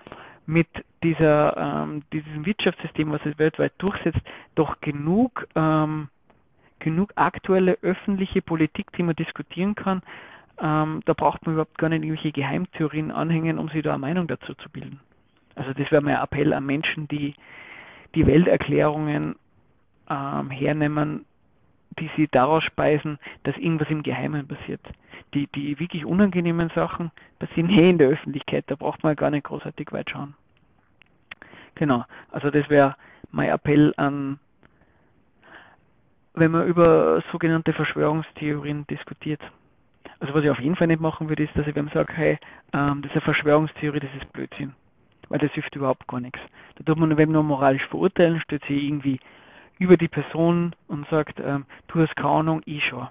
mit 0.48 0.68
dieser, 1.04 1.56
ähm, 1.56 2.02
diesem 2.12 2.44
Wirtschaftssystem, 2.44 3.12
was 3.12 3.24
es 3.24 3.38
weltweit 3.38 3.74
durchsetzt, 3.78 4.20
doch 4.56 4.82
genug 4.82 5.48
ähm, 5.56 6.10
genug 6.80 7.14
aktuelle 7.16 7.78
öffentliche 7.84 8.42
Politik, 8.42 8.92
die 8.98 9.04
man 9.04 9.16
diskutieren 9.16 9.76
kann. 9.76 10.02
Ähm, 10.60 11.02
da 11.06 11.14
braucht 11.14 11.46
man 11.46 11.54
überhaupt 11.54 11.78
gar 11.78 11.90
nicht 11.90 12.04
irgendwelche 12.04 12.32
Geheimtheorien 12.32 13.12
anhängen, 13.12 13.60
um 13.60 13.70
sich 13.70 13.84
da 13.84 13.92
eine 13.92 14.00
Meinung 14.00 14.26
dazu 14.26 14.56
zu 14.56 14.70
bilden. 14.72 15.00
Also 15.54 15.74
das 15.74 15.92
wäre 15.92 16.02
mein 16.02 16.16
Appell 16.16 16.52
an 16.54 16.66
Menschen, 16.66 17.08
die 17.10 17.36
die 18.16 18.26
Welterklärungen 18.26 19.36
ähm, 20.10 20.50
hernehmen, 20.50 21.26
die 22.00 22.10
sie 22.16 22.28
daraus 22.28 22.64
speisen, 22.64 23.20
dass 23.44 23.58
irgendwas 23.58 23.90
im 23.90 24.04
Geheimen 24.04 24.48
passiert. 24.48 24.82
Die, 25.34 25.48
die 25.48 25.80
wirklich 25.80 26.06
unangenehmen 26.06 26.70
Sachen 26.76 27.12
passieren 27.40 27.70
eh 27.70 27.90
in 27.90 27.98
der 27.98 28.10
Öffentlichkeit, 28.10 28.66
da 28.68 28.76
braucht 28.76 29.04
man 29.04 29.16
gar 29.16 29.30
nicht 29.30 29.46
großartig 29.46 29.92
weit 29.92 30.10
schauen. 30.10 30.36
Genau, 31.76 32.04
also 32.32 32.50
das 32.50 32.70
wäre 32.70 32.96
mein 33.32 33.50
Appell 33.50 33.94
an 33.98 34.40
wenn 36.34 36.52
man 36.52 36.68
über 36.68 37.22
sogenannte 37.32 37.74
Verschwörungstheorien 37.74 38.86
diskutiert. 38.88 39.42
Also 40.20 40.34
was 40.34 40.44
ich 40.44 40.50
auf 40.50 40.60
jeden 40.60 40.76
Fall 40.76 40.88
nicht 40.88 41.02
machen 41.02 41.30
würde, 41.30 41.44
ist, 41.44 41.56
dass 41.56 41.68
ich 41.68 41.76
wem 41.76 41.90
sage, 41.90 42.14
hey, 42.14 42.40
ähm, 42.74 43.02
das 43.02 43.12
ist 43.12 43.18
eine 43.18 43.22
Verschwörungstheorie, 43.22 44.00
das 44.00 44.14
ist 44.16 44.32
Blödsinn. 44.32 44.74
Weil 45.30 45.40
das 45.40 45.52
hilft 45.52 45.76
überhaupt 45.76 46.08
gar 46.08 46.20
nichts. 46.20 46.40
Da 46.76 46.84
tut 46.84 46.98
man 46.98 47.18
wem 47.18 47.32
nur 47.32 47.44
moralisch 47.44 47.86
verurteilen, 47.88 48.40
stellt 48.42 48.64
sich 48.66 48.84
irgendwie 48.84 49.20
über 49.82 49.98
die 49.98 50.08
Person 50.08 50.76
und 50.88 51.08
sagt, 51.10 51.40
ähm, 51.40 51.66
du 51.88 52.00
hast 52.00 52.16
keine 52.16 52.30
Ahnung, 52.30 52.62
ich 52.66 52.86
schon. 52.86 53.08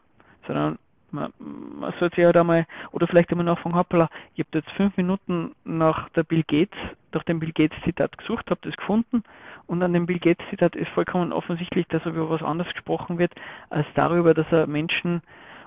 Sondern 0.46 0.78
man, 1.10 1.32
man 1.40 1.92
sollte 1.98 2.14
sich 2.14 2.24
halt 2.24 2.36
einmal, 2.36 2.64
oder 2.92 3.08
vielleicht 3.08 3.28
einmal 3.32 3.44
nachfragen, 3.44 3.74
hoppala, 3.74 4.08
ich 4.36 4.46
habe 4.46 4.58
jetzt 4.58 4.70
fünf 4.76 4.96
Minuten 4.96 5.56
nach 5.64 6.08
der 6.10 6.22
Bill 6.22 6.44
Gates, 6.44 6.78
nach 7.12 7.24
dem 7.24 7.40
Bill 7.40 7.50
Gates 7.50 7.76
Zitat 7.82 8.16
gesucht, 8.16 8.48
habe 8.50 8.60
das 8.62 8.76
gefunden 8.76 9.24
und 9.66 9.82
an 9.82 9.92
dem 9.92 10.06
Bill 10.06 10.20
Gates 10.20 10.46
Zitat 10.48 10.76
ist 10.76 10.90
vollkommen 10.92 11.32
offensichtlich, 11.32 11.88
dass 11.88 12.06
über 12.06 12.30
was 12.30 12.40
anderes 12.40 12.72
gesprochen 12.72 13.18
wird, 13.18 13.32
als 13.70 13.86
darüber, 13.96 14.32
dass 14.32 14.46
er 14.52 14.68
Menschen 14.68 15.22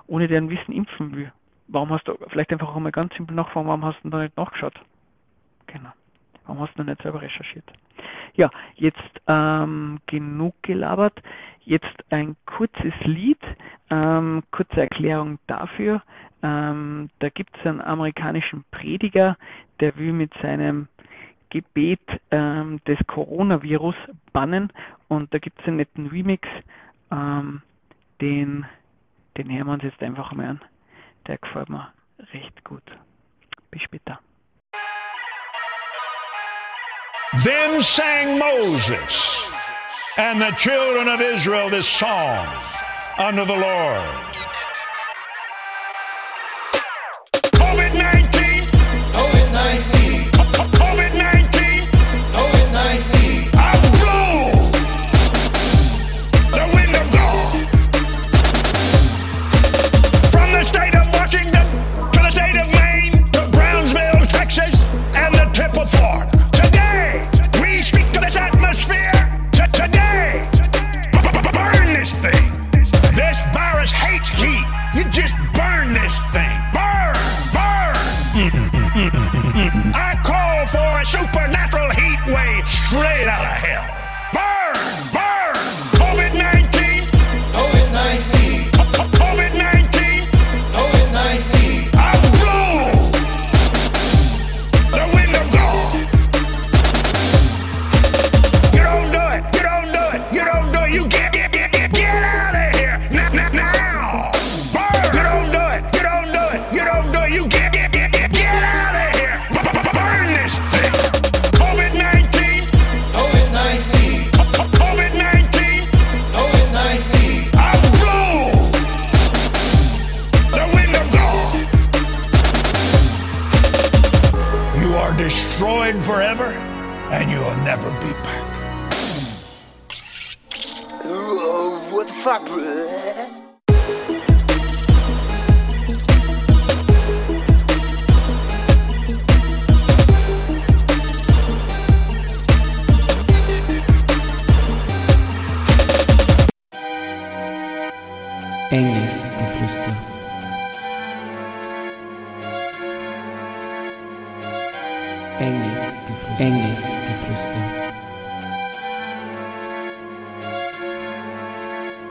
ohne 0.08 0.30
deren 0.30 0.50
Wissen 0.50 0.72
impfen 0.72 1.18
will. 1.18 1.34
Warum 1.68 1.90
hast 1.90 2.08
du, 2.08 2.18
vielleicht 2.30 2.54
einfach 2.54 2.74
einmal 2.74 2.94
ganz 2.94 3.14
simpel 3.16 3.36
nachfragen, 3.36 3.68
warum 3.68 3.84
hast 3.84 4.02
du 4.04 4.10
da 4.10 4.20
nicht 4.20 4.38
nachgeschaut? 4.38 4.80
Genau. 5.68 5.92
Warum 6.46 6.62
hast 6.62 6.78
du 6.78 6.84
nicht 6.84 7.02
selber 7.02 7.22
recherchiert? 7.22 7.66
Ja, 8.36 8.50
jetzt 8.76 9.22
ähm, 9.28 10.00
genug 10.08 10.56
gelabert. 10.64 11.22
Jetzt 11.66 11.96
ein 12.10 12.36
kurzes 12.46 12.94
Lied, 13.04 13.40
ähm, 13.90 14.44
kurze 14.52 14.82
Erklärung 14.82 15.40
dafür. 15.48 16.02
Ähm, 16.42 17.10
da 17.20 17.30
gibt 17.30 17.56
es 17.58 17.66
einen 17.66 17.80
amerikanischen 17.80 18.66
Prediger, 18.72 19.38
der 19.80 19.96
will 19.96 20.12
mit 20.12 20.34
seinem 20.42 20.90
Gebet 21.50 22.02
ähm, 22.32 22.82
des 22.86 22.98
Coronavirus 23.08 23.96
bannen 24.34 24.74
und 25.08 25.34
da 25.34 25.38
gibt 25.38 25.62
es 25.62 25.68
einen 25.68 25.78
netten 25.78 26.08
Remix, 26.08 26.48
ähm, 27.12 27.62
den, 28.20 28.66
den 29.38 29.52
hören 29.52 29.68
wir 29.68 29.74
uns 29.74 29.84
jetzt 29.84 30.02
einfach 30.02 30.34
mal 30.34 30.48
an. 30.48 30.62
Der 31.28 31.38
gefällt 31.38 31.70
mir 31.70 31.94
recht 32.34 32.64
gut. 32.64 32.84
Bis 33.70 33.84
später. 33.84 34.20
Then 37.42 37.82
sang 37.82 38.38
Moses 38.38 39.48
and 40.18 40.40
the 40.40 40.52
children 40.52 41.08
of 41.08 41.20
Israel 41.20 41.68
this 41.68 41.88
song 41.88 42.46
unto 43.18 43.44
the 43.44 43.58
Lord. 43.58 44.43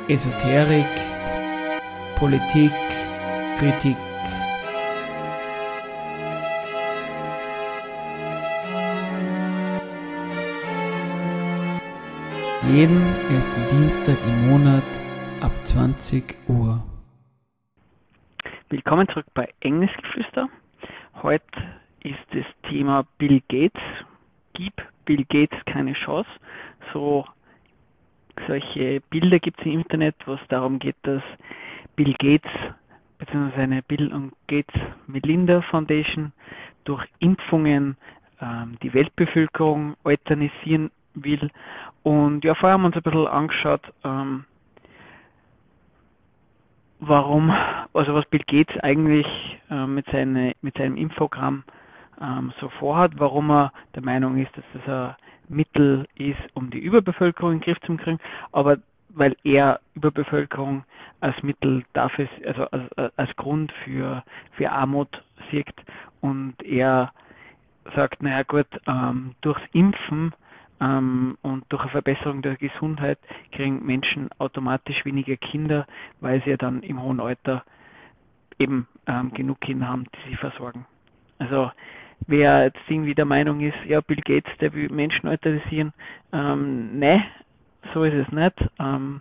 Esoterik, 0.08 0.84
Politik, 2.16 2.72
Kritik. 3.56 3.96
Jeden 12.68 13.00
ersten 13.30 13.68
Dienstag 13.70 14.16
im 14.26 14.50
Monat 14.50 14.82
ab 15.40 15.52
20 15.62 16.34
Uhr. 16.48 16.82
Willkommen 18.70 19.06
zurück 19.06 19.26
bei 19.34 19.48
Engelsgeflüster. 19.60 20.48
Heute 21.22 21.44
ist 22.02 22.18
das 22.32 22.44
Thema 22.68 23.06
Bill 23.18 23.40
Gates. 23.48 23.80
Gib 24.54 24.74
Bill 25.04 25.24
Gates 25.28 25.64
keine 25.66 25.92
Chance. 25.92 26.28
So 26.92 27.24
solche 28.46 29.00
Bilder 29.10 29.38
gibt 29.38 29.60
es 29.60 29.66
im 29.66 29.72
Internet, 29.80 30.14
wo 30.26 30.34
es 30.34 30.40
darum 30.48 30.78
geht, 30.78 30.96
dass 31.02 31.22
Bill 31.96 32.14
Gates 32.18 32.50
bzw. 33.18 33.50
seine 33.56 33.82
Bill 33.82 34.12
und 34.12 34.32
Gates 34.48 34.74
Melinda 35.06 35.62
Foundation 35.62 36.32
durch 36.84 37.04
Impfungen 37.20 37.96
ähm, 38.40 38.76
die 38.82 38.92
Weltbevölkerung 38.92 39.96
euthanisieren 40.04 40.90
will. 41.14 41.50
Und 42.02 42.44
ja, 42.44 42.54
vorher 42.54 42.74
haben 42.74 42.82
wir 42.82 42.86
uns 42.88 42.96
ein 42.96 43.02
bisschen 43.02 43.26
angeschaut, 43.26 43.82
ähm, 44.04 44.44
warum 47.00 47.50
also 47.92 48.14
was 48.14 48.26
Bill 48.26 48.42
Gates 48.46 48.76
eigentlich 48.80 49.26
äh, 49.70 49.86
mit, 49.86 50.06
seine, 50.10 50.54
mit 50.62 50.76
seinem 50.76 50.96
Infogramm 50.96 51.64
ähm, 52.20 52.52
so 52.60 52.68
vorhat, 52.68 53.12
warum 53.18 53.50
er 53.50 53.72
der 53.94 54.02
Meinung 54.02 54.38
ist, 54.38 54.56
dass 54.56 54.64
das 54.74 54.88
ein 54.88 55.14
Mittel 55.48 56.06
ist, 56.16 56.40
um 56.54 56.70
die 56.70 56.78
Überbevölkerung 56.78 57.52
in 57.52 57.58
den 57.58 57.64
Griff 57.64 57.80
zu 57.80 57.96
kriegen, 57.96 58.18
aber 58.52 58.78
weil 59.14 59.36
er 59.44 59.80
Überbevölkerung 59.94 60.84
als 61.20 61.40
Mittel 61.42 61.84
dafür, 61.92 62.28
also 62.46 62.64
als, 62.70 63.16
als 63.16 63.36
Grund 63.36 63.72
für, 63.84 64.24
für 64.52 64.70
Armut 64.70 65.22
sieht 65.50 65.74
und 66.20 66.54
er 66.62 67.12
sagt, 67.94 68.22
naja 68.22 68.42
gut, 68.44 68.66
ähm, 68.86 69.34
durchs 69.40 69.62
Impfen 69.72 70.32
ähm, 70.80 71.36
und 71.42 71.64
durch 71.68 71.82
eine 71.82 71.90
Verbesserung 71.90 72.42
der 72.42 72.56
Gesundheit 72.56 73.18
kriegen 73.52 73.84
Menschen 73.84 74.30
automatisch 74.38 75.04
weniger 75.04 75.36
Kinder, 75.36 75.86
weil 76.20 76.42
sie 76.42 76.50
ja 76.50 76.56
dann 76.56 76.82
im 76.82 77.02
hohen 77.02 77.20
Alter 77.20 77.64
eben 78.58 78.86
ähm, 79.06 79.32
genug 79.34 79.60
Kinder 79.60 79.88
haben, 79.88 80.04
die 80.04 80.30
sie 80.30 80.36
versorgen. 80.36 80.86
Also 81.42 81.70
wer 82.26 82.64
jetzt 82.64 82.80
irgendwie 82.88 83.14
der 83.14 83.24
Meinung 83.24 83.60
ist, 83.60 83.78
ja, 83.86 84.00
Bill 84.00 84.20
Gates, 84.24 84.50
der 84.60 84.72
will 84.72 84.88
Menschen 84.90 85.28
euthanassieren, 85.28 85.92
ähm, 86.32 86.98
nein, 86.98 87.22
so 87.92 88.02
ist 88.04 88.14
es 88.14 88.32
nicht. 88.32 88.54
Ähm, 88.78 89.20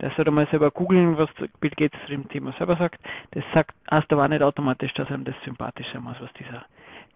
der 0.00 0.10
sollte 0.10 0.30
mal 0.30 0.46
selber 0.48 0.70
googeln, 0.70 1.18
was 1.18 1.28
Bill 1.60 1.70
Gates 1.70 1.98
zu 2.04 2.12
dem 2.12 2.28
Thema 2.28 2.52
selber 2.52 2.76
sagt. 2.76 3.00
Das 3.32 3.42
sagt 3.54 3.74
heißt 3.90 4.12
aber 4.12 4.28
nicht 4.28 4.42
automatisch, 4.42 4.92
dass 4.94 5.10
einem 5.10 5.24
das 5.24 5.34
sympathisch 5.44 5.86
sein 5.92 6.02
muss, 6.02 6.16
was 6.20 6.32
dieser 6.34 6.64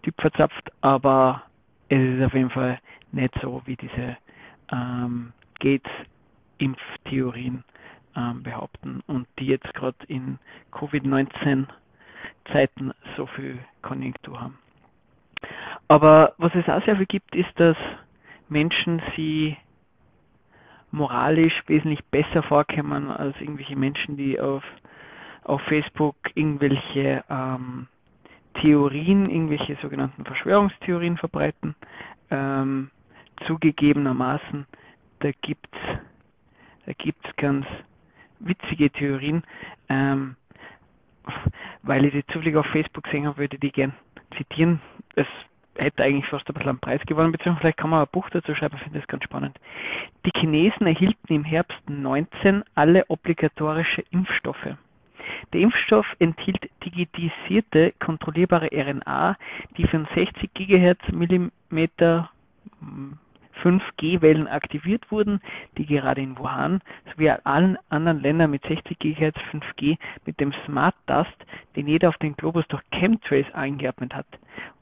Typ 0.02 0.20
verzapft, 0.20 0.70
aber 0.80 1.42
es 1.88 1.98
ist 1.98 2.22
auf 2.24 2.34
jeden 2.34 2.50
Fall 2.50 2.78
nicht 3.12 3.34
so, 3.42 3.62
wie 3.66 3.76
diese 3.76 4.16
ähm, 4.72 5.32
Gates-Impftheorien 5.58 7.64
ähm, 8.16 8.42
behaupten 8.42 9.02
und 9.06 9.28
die 9.38 9.46
jetzt 9.46 9.72
gerade 9.74 9.96
in 10.08 10.38
Covid-19-Zeiten 12.50 12.92
so 13.16 13.26
viel 13.26 13.58
Konjunktur 13.82 14.40
haben. 14.40 14.58
Aber 15.88 16.34
was 16.38 16.54
es 16.54 16.68
auch 16.68 16.84
sehr 16.84 16.96
viel 16.96 17.06
gibt, 17.06 17.34
ist, 17.34 17.48
dass 17.56 17.76
Menschen 18.48 19.02
sie 19.16 19.56
moralisch 20.90 21.62
wesentlich 21.66 22.04
besser 22.06 22.42
vorkommen 22.42 23.10
als 23.10 23.40
irgendwelche 23.40 23.76
Menschen, 23.76 24.16
die 24.16 24.40
auf, 24.40 24.64
auf 25.44 25.60
Facebook 25.62 26.16
irgendwelche 26.34 27.24
ähm, 27.28 27.86
Theorien, 28.54 29.30
irgendwelche 29.30 29.76
sogenannten 29.80 30.24
Verschwörungstheorien 30.24 31.16
verbreiten. 31.16 31.74
Ähm, 32.30 32.90
zugegebenermaßen, 33.46 34.66
da 35.20 35.30
gibt's, 35.40 35.78
da 36.86 36.92
gibt's 36.92 37.36
ganz 37.36 37.66
witzige 38.40 38.90
Theorien. 38.90 39.44
Ähm, 39.88 40.36
weil 41.82 42.04
ich 42.04 42.12
die 42.12 42.26
zufällig 42.26 42.56
auf 42.56 42.66
Facebook 42.66 43.04
gesehen 43.04 43.26
habe, 43.26 43.38
würde 43.38 43.56
ich 43.56 43.60
die 43.60 43.72
gern 43.72 43.92
zitieren. 44.36 44.80
Es 45.14 45.26
hätte 45.76 46.02
eigentlich 46.02 46.26
fast 46.26 46.48
ein 46.48 46.54
bisschen 46.54 46.70
einen 46.70 46.78
Preis 46.80 47.00
gewonnen, 47.06 47.32
beziehungsweise 47.32 47.60
vielleicht 47.60 47.78
kann 47.78 47.90
man 47.90 48.00
ein 48.02 48.08
Buch 48.12 48.28
dazu 48.30 48.54
schreiben, 48.54 48.76
ich 48.76 48.82
finde 48.82 48.98
das 48.98 49.08
ganz 49.08 49.24
spannend. 49.24 49.58
Die 50.26 50.38
Chinesen 50.38 50.86
erhielten 50.86 51.32
im 51.32 51.44
Herbst 51.44 51.78
19 51.88 52.64
alle 52.74 53.04
obligatorische 53.08 54.04
Impfstoffe. 54.10 54.76
Der 55.52 55.60
Impfstoff 55.60 56.06
enthielt 56.18 56.70
digitisierte, 56.84 57.92
kontrollierbare 57.98 58.70
RNA, 58.72 59.36
die 59.76 59.86
von 59.86 60.06
60 60.14 60.52
GHz 60.54 61.12
Millimeter 61.12 62.30
5G-Wellen 63.62 64.48
aktiviert 64.48 65.10
wurden, 65.10 65.40
die 65.76 65.86
gerade 65.86 66.20
in 66.20 66.38
Wuhan 66.38 66.80
sowie 67.12 67.30
allen 67.44 67.78
anderen 67.88 68.20
Ländern 68.20 68.50
mit 68.50 68.62
60 68.64 68.98
GHz 68.98 69.36
5G 69.52 69.98
mit 70.26 70.40
dem 70.40 70.52
Smart 70.64 70.94
Dust, 71.06 71.34
den 71.76 71.86
jeder 71.86 72.08
auf 72.08 72.18
den 72.18 72.36
Globus 72.36 72.66
durch 72.68 72.82
Chemtrails 72.92 73.52
eingeatmet 73.54 74.14
hat 74.14 74.26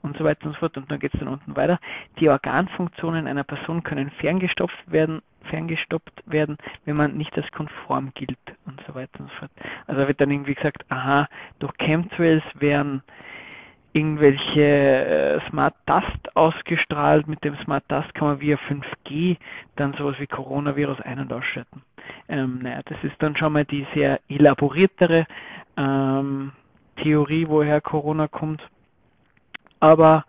und 0.03 0.17
so 0.17 0.25
weiter 0.25 0.47
und 0.47 0.53
so 0.53 0.59
fort. 0.61 0.77
Und 0.77 0.91
dann 0.91 1.01
geht 1.01 1.15
es 1.15 1.21
dann 1.21 1.29
unten 1.29 1.57
weiter. 1.57 1.79
Die 2.21 2.29
Organfunktionen 2.29 3.27
einer 3.27 3.45
Person 3.45 3.83
können 3.83 4.11
ferngestopft 4.11 4.91
werden, 4.91 5.23
ferngestoppt 5.45 6.23
werden, 6.27 6.59
wenn 6.85 6.97
man 6.97 7.17
nicht 7.17 7.37
als 7.37 7.51
konform 7.53 8.13
gilt 8.15 8.39
und 8.67 8.83
so 8.87 8.95
weiter 8.95 9.21
und 9.21 9.31
so 9.31 9.37
fort. 9.37 9.51
Also 9.87 10.07
wird 10.07 10.21
dann 10.21 10.31
irgendwie 10.31 10.55
gesagt, 10.55 10.85
aha, 10.91 11.29
durch 11.59 11.73
Chemtrails 11.79 12.45
werden 12.55 13.03
irgendwelche 13.93 14.61
äh, 14.63 15.41
Smart 15.49 15.75
Dust 15.87 16.37
ausgestrahlt. 16.37 17.27
Mit 17.27 17.43
dem 17.45 17.57
Smart 17.65 17.85
Dust 17.89 18.15
kann 18.15 18.29
man 18.29 18.41
via 18.41 18.57
5G 18.57 19.37
dann 19.77 19.95
sowas 19.95 20.17
wie 20.19 20.27
Coronavirus 20.27 21.01
ein- 21.01 21.21
und 21.21 21.33
ausschalten. 21.33 21.83
Ähm, 22.29 22.61
naja, 22.63 22.81
das 22.85 22.99
ist 23.03 23.17
dann 23.21 23.37
schon 23.37 23.53
mal 23.53 23.65
die 23.65 23.87
sehr 23.95 24.21
elaboriertere 24.29 25.27
ähm, 25.77 26.53
Theorie, 27.03 27.47
woher 27.49 27.81
Corona 27.81 28.29
kommt. 28.29 28.63
Aber 29.81 30.25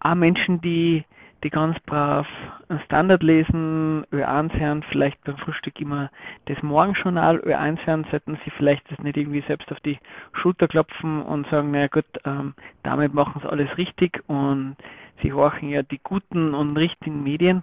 auch 0.00 0.14
Menschen, 0.14 0.60
die 0.60 1.04
die 1.44 1.50
ganz 1.50 1.78
brav 1.80 2.26
einen 2.68 2.80
Standard 2.80 3.22
lesen, 3.22 4.04
Ö1 4.10 4.58
hören, 4.58 4.82
vielleicht 4.88 5.22
beim 5.24 5.36
Frühstück 5.36 5.78
immer 5.80 6.10
das 6.46 6.60
Morgenjournal 6.62 7.38
Ö1 7.40 7.86
hören, 7.86 8.06
sollten 8.10 8.38
sie 8.44 8.50
vielleicht 8.52 8.90
das 8.90 8.98
nicht 9.00 9.16
irgendwie 9.16 9.44
selbst 9.46 9.70
auf 9.70 9.78
die 9.80 9.98
Schulter 10.32 10.66
klopfen 10.66 11.22
und 11.22 11.46
sagen, 11.48 11.70
naja 11.70 11.88
gut, 11.88 12.06
ähm, 12.24 12.54
damit 12.82 13.12
machen 13.12 13.42
sie 13.42 13.48
alles 13.48 13.76
richtig 13.76 14.22
und 14.26 14.76
sie 15.22 15.32
horchen 15.32 15.68
ja 15.68 15.82
die 15.82 16.00
guten 16.02 16.54
und 16.54 16.76
richtigen 16.76 17.22
Medien. 17.22 17.62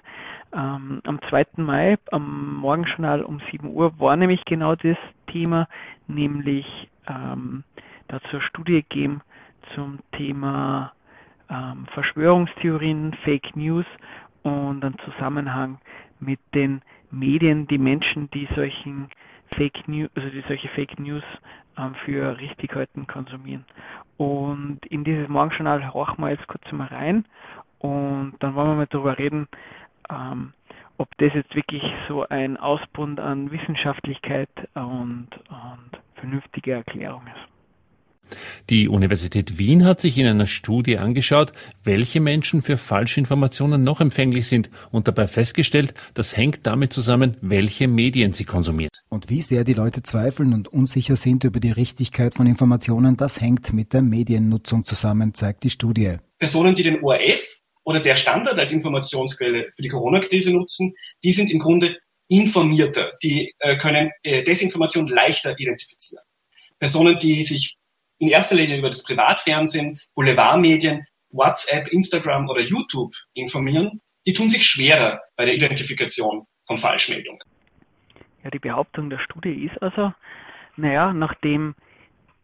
Ähm, 0.54 1.02
am 1.06 1.20
2. 1.30 1.46
Mai, 1.58 1.98
am 2.12 2.56
Morgenjournal 2.58 3.24
um 3.24 3.42
7 3.52 3.68
Uhr, 3.68 4.00
war 4.00 4.16
nämlich 4.16 4.46
genau 4.46 4.76
das 4.76 4.98
Thema, 5.28 5.68
nämlich 6.08 6.90
ähm, 7.08 7.64
dazu 8.08 8.28
eine 8.32 8.42
Studie 8.42 8.84
gegeben 8.84 9.22
zum 9.74 10.00
Thema 10.12 10.94
ähm, 11.52 11.86
Verschwörungstheorien, 11.94 13.14
Fake 13.24 13.56
News 13.56 13.86
und 14.44 14.84
einen 14.84 14.98
Zusammenhang 15.06 15.80
mit 16.20 16.40
den 16.56 16.82
Medien, 17.12 17.68
die 17.68 17.78
Menschen, 17.78 18.30
die 18.32 18.48
solchen 18.56 19.10
Fake 19.56 19.88
News, 19.88 20.10
also 20.16 20.30
die 20.30 20.44
solche 20.48 20.70
Fake 20.70 20.98
News 21.00 21.24
ähm, 21.78 21.94
für 22.06 22.38
richtig 22.38 22.74
halten, 22.74 23.06
konsumieren. 23.06 23.66
Und 24.18 24.86
in 24.86 25.04
dieses 25.04 25.28
Morgenjournal 25.28 25.94
horchen 25.94 26.24
wir 26.24 26.32
jetzt 26.32 26.48
kurz 26.48 26.72
mal 26.72 26.88
rein 26.88 27.26
und 27.80 28.36
dann 28.40 28.56
wollen 28.56 28.70
wir 28.70 28.76
mal 28.76 28.88
darüber 28.88 29.18
reden, 29.18 29.48
ähm, 30.10 30.54
ob 30.98 31.10
das 31.18 31.34
jetzt 31.34 31.56
wirklich 31.56 31.84
so 32.08 32.28
ein 32.30 32.58
Ausbund 32.58 33.20
an 33.20 33.52
Wissenschaftlichkeit 33.52 34.50
und, 34.76 35.30
und 35.50 36.00
vernünftige 36.16 36.74
Erklärung 36.74 37.24
ist. 37.28 37.61
Die 38.70 38.88
Universität 38.88 39.58
Wien 39.58 39.86
hat 39.86 40.02
sich 40.02 40.18
in 40.18 40.26
einer 40.26 40.48
Studie 40.48 40.98
angeschaut, 40.98 41.52
welche 41.84 42.20
Menschen 42.20 42.62
für 42.62 42.78
Falschinformationen 42.78 43.84
noch 43.84 44.02
empfänglich 44.02 44.48
sind 44.48 44.70
und 44.92 45.08
dabei 45.08 45.28
festgestellt, 45.28 45.94
das 46.14 46.38
hängt 46.38 46.66
damit 46.68 46.94
zusammen, 46.94 47.38
welche 47.42 47.88
Medien 47.88 48.34
sie 48.34 48.46
konsumieren. 48.46 48.90
Und 49.10 49.30
wie 49.30 49.42
sehr 49.42 49.64
die 49.64 49.74
Leute 49.74 50.04
zweifeln 50.04 50.54
und 50.54 50.68
unsicher 50.68 51.16
sind 51.16 51.44
über 51.44 51.60
die 51.60 51.72
Richtigkeit 51.72 52.34
von 52.34 52.48
Informationen, 52.48 53.18
das 53.18 53.42
hängt 53.42 53.74
mit 53.74 53.94
der 53.94 54.02
Mediennutzung 54.02 54.86
zusammen, 54.86 55.34
zeigt 55.34 55.64
die 55.64 55.70
Studie. 55.70 56.18
Personen, 56.38 56.76
die 56.76 56.84
den 56.84 57.04
ORF 57.04 57.62
oder 57.84 58.00
der 58.00 58.16
Standard 58.16 58.58
als 58.58 58.72
Informationsquelle 58.72 59.70
für 59.76 59.82
die 59.82 59.90
Corona-Krise 59.90 60.52
nutzen, 60.52 60.94
die 61.24 61.32
sind 61.32 61.52
im 61.52 61.60
Grunde 61.60 61.98
informierter, 62.28 63.12
die 63.22 63.54
äh, 63.60 63.78
können 63.78 64.12
äh, 64.24 64.42
Desinformation 64.44 65.08
leichter 65.08 65.54
identifizieren. 65.60 66.24
Personen, 66.80 67.18
die 67.20 67.44
sich 67.44 67.78
in 68.22 68.28
erster 68.28 68.56
Linie 68.56 68.78
über 68.78 68.90
das 68.90 69.04
Privatfernsehen, 69.04 70.00
Boulevardmedien, 70.14 71.04
WhatsApp, 71.32 71.88
Instagram 71.88 72.48
oder 72.50 72.62
YouTube 72.62 73.16
informieren, 73.34 74.00
die 74.28 74.34
tun 74.34 74.48
sich 74.48 74.64
schwerer 74.68 75.20
bei 75.36 75.46
der 75.46 75.56
Identifikation 75.56 76.46
von 76.68 76.78
Falschmeldungen. 76.78 77.42
Ja, 78.44 78.52
die 78.52 78.60
Behauptung 78.60 79.10
der 79.10 79.18
Studie 79.20 79.66
ist 79.66 79.82
also, 79.82 80.14
naja, 80.78 81.14
nachdem 81.14 81.74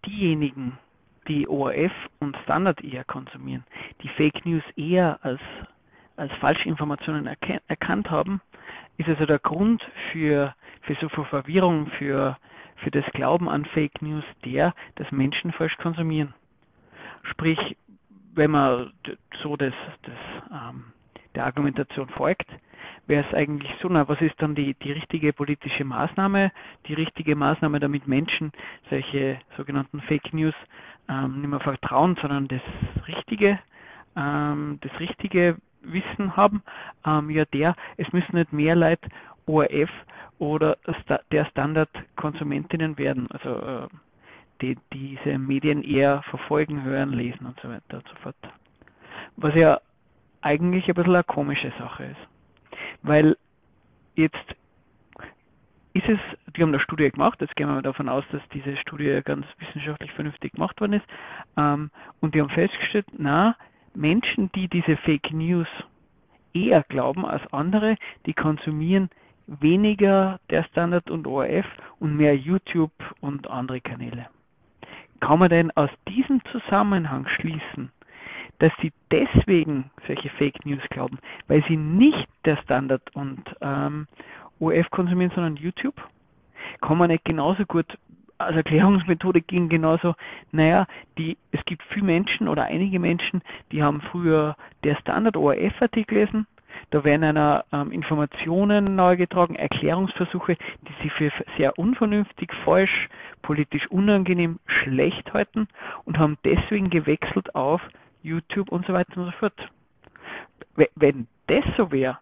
diejenigen, 0.06 0.80
die 1.28 1.48
ORF 1.48 1.92
und 2.20 2.36
Standard 2.44 2.84
eher 2.84 3.04
konsumieren, 3.04 3.64
die 4.02 4.10
Fake 4.10 4.46
News 4.46 4.64
eher 4.76 5.20
als, 5.22 5.42
als 6.16 6.32
Falschinformationen 6.40 7.28
erkannt 7.68 8.10
haben, 8.10 8.42
ist 8.98 9.10
also 9.10 9.28
der 9.28 9.40
Grund 9.40 9.84
für, 10.12 10.56
für 10.82 10.96
so 11.02 11.10
viel 11.10 11.26
Verwirrung, 11.26 11.92
für 12.00 12.38
für 12.78 12.92
das 12.92 13.06
Glauben 13.14 13.50
an 13.50 13.66
Fake 13.66 14.02
News 14.02 14.24
der, 14.46 14.74
dass 14.96 15.12
Menschen 15.12 15.52
falsch 15.52 15.78
konsumieren. 15.78 16.34
Sprich, 17.24 17.78
wenn 18.34 18.52
man 18.52 18.92
so 19.42 19.56
das, 19.58 19.74
das, 20.04 20.14
ähm, 20.52 20.86
der 21.36 21.46
Argumentation 21.46 22.10
folgt, 22.10 22.48
wäre 23.08 23.26
es 23.28 23.34
eigentlich 23.34 23.72
so, 23.82 23.88
na, 23.90 24.08
was 24.08 24.22
ist 24.22 24.36
dann 24.42 24.54
die, 24.54 24.74
die 24.76 24.92
richtige 24.92 25.34
politische 25.34 25.84
Maßnahme? 25.84 26.52
Die 26.88 26.94
richtige 26.94 27.36
Maßnahme, 27.36 27.80
damit 27.80 28.08
Menschen 28.08 28.52
solche 28.90 29.40
sogenannten 29.56 30.02
Fake 30.02 30.34
News 30.34 30.54
ähm, 31.10 31.42
nicht 31.42 31.50
mehr 31.50 31.60
vertrauen, 31.60 32.18
sondern 32.22 32.48
das 32.48 32.62
Richtige, 33.08 33.60
ähm, 34.16 34.80
das 34.82 35.00
richtige 35.00 35.58
Wissen 35.82 36.36
haben, 36.36 36.64
ähm, 37.06 37.30
ja 37.30 37.46
der, 37.46 37.76
es 37.96 38.12
müssen 38.12 38.36
nicht 38.36 38.52
mehr 38.52 38.76
Leute 38.76 39.08
ORF 39.46 39.90
oder 40.40 40.78
der 41.32 41.46
Standardkonsumentinnen 41.46 42.98
werden. 42.98 43.28
Also 43.32 43.50
äh, 43.50 43.88
die 44.62 44.78
diese 44.94 45.38
Medien 45.38 45.84
eher 45.84 46.24
verfolgen, 46.24 46.84
hören, 46.84 47.12
lesen 47.12 47.46
und 47.46 47.60
so 47.62 47.70
weiter 47.70 47.98
und 47.98 48.08
so 48.08 48.16
fort. 48.22 48.36
Was 49.36 49.54
ja 49.56 49.80
eigentlich 50.42 50.88
ein 50.88 50.96
bisschen 50.96 51.14
eine 51.14 51.24
komische 51.24 51.72
Sache 51.78 52.06
ist. 52.06 52.82
Weil 53.04 53.38
jetzt 54.16 54.36
ist 55.94 56.08
es, 56.08 56.20
die 56.56 56.62
haben 56.62 56.70
eine 56.70 56.80
Studie 56.80 57.10
gemacht, 57.10 57.42
jetzt 57.42 57.56
gehen 57.56 57.68
wir 57.68 57.82
davon 57.82 58.08
aus, 58.10 58.24
dass 58.32 58.42
diese 58.54 58.78
Studie 58.78 59.22
ganz 59.24 59.46
wissenschaftlich 59.58 60.12
vernünftig 60.12 60.54
gemacht 60.54 60.80
worden 60.80 60.94
ist, 60.94 61.06
ähm, 61.58 61.90
und 62.20 62.36
die 62.36 62.42
haben 62.42 62.50
festgestellt, 62.50 63.08
na, 63.18 63.56
Menschen, 63.96 64.52
die 64.54 64.68
diese 64.68 64.96
Fake 64.98 65.32
News 65.32 65.68
eher 66.54 66.84
glauben 66.84 67.26
als 67.26 67.42
andere, 67.52 67.96
die 68.26 68.34
konsumieren 68.34 69.10
weniger 69.48 70.40
der 70.50 70.64
Standard 70.64 71.10
und 71.10 71.26
ORF 71.26 71.66
und 72.00 72.16
mehr 72.16 72.36
YouTube 72.36 72.92
und 73.22 73.50
andere 73.50 73.82
Kanäle. 73.82 74.28
Kann 75.20 75.40
man 75.40 75.50
denn 75.50 75.72
aus 75.72 75.90
diesem 76.08 76.42
Zusammenhang 76.52 77.28
schließen, 77.28 77.92
dass 78.60 78.72
sie 78.82 78.92
deswegen 79.12 79.90
solche 80.06 80.30
Fake 80.30 80.66
News 80.66 80.84
glauben, 80.90 81.20
weil 81.48 81.64
sie 81.68 81.78
nicht 81.78 82.28
der 82.46 82.58
Standard 82.58 83.02
und 83.16 83.44
ähm, 83.62 84.08
ORF 84.60 84.90
konsumieren, 84.92 85.32
sondern 85.34 85.56
YouTube? 85.56 85.96
Kann 86.82 86.98
man 86.98 87.10
nicht 87.10 87.26
genauso 87.26 87.66
gut 87.66 87.98
als 88.40 88.56
Erklärungsmethode 88.56 89.42
ging 89.42 89.70
genauso, 89.70 90.14
naja, 90.52 90.86
die, 91.18 91.38
es 91.52 91.64
gibt 91.66 91.82
viele 91.90 92.06
Menschen 92.06 92.48
oder 92.48 92.66
einige 92.66 93.00
Menschen, 93.00 93.42
die 93.72 93.82
haben 93.82 94.02
früher 94.02 94.56
der 94.84 94.96
Standard 94.98 95.36
ORF-Artikel 95.36 96.18
gelesen, 96.20 96.48
da 96.92 97.04
werden 97.04 97.24
einer 97.24 97.66
ähm, 97.72 97.92
Informationen 97.92 98.96
nahgetragen, 98.96 99.56
Erklärungsversuche, 99.56 100.56
die 100.56 101.04
sie 101.04 101.10
für 101.10 101.32
sehr 101.58 101.78
unvernünftig, 101.78 102.52
falsch, 102.64 103.10
politisch 103.42 103.88
unangenehm, 103.88 104.60
schlecht 104.66 105.34
halten 105.34 105.68
und 106.06 106.18
haben 106.18 106.38
deswegen 106.46 106.90
gewechselt 106.90 107.54
auf 107.56 107.82
YouTube 108.24 108.72
und 108.72 108.86
so 108.86 108.94
weiter 108.94 109.18
und 109.18 109.26
so 109.26 109.32
fort. 109.32 109.54
Wenn 110.96 111.28
das 111.48 111.64
so 111.76 111.92
wäre, 111.92 112.20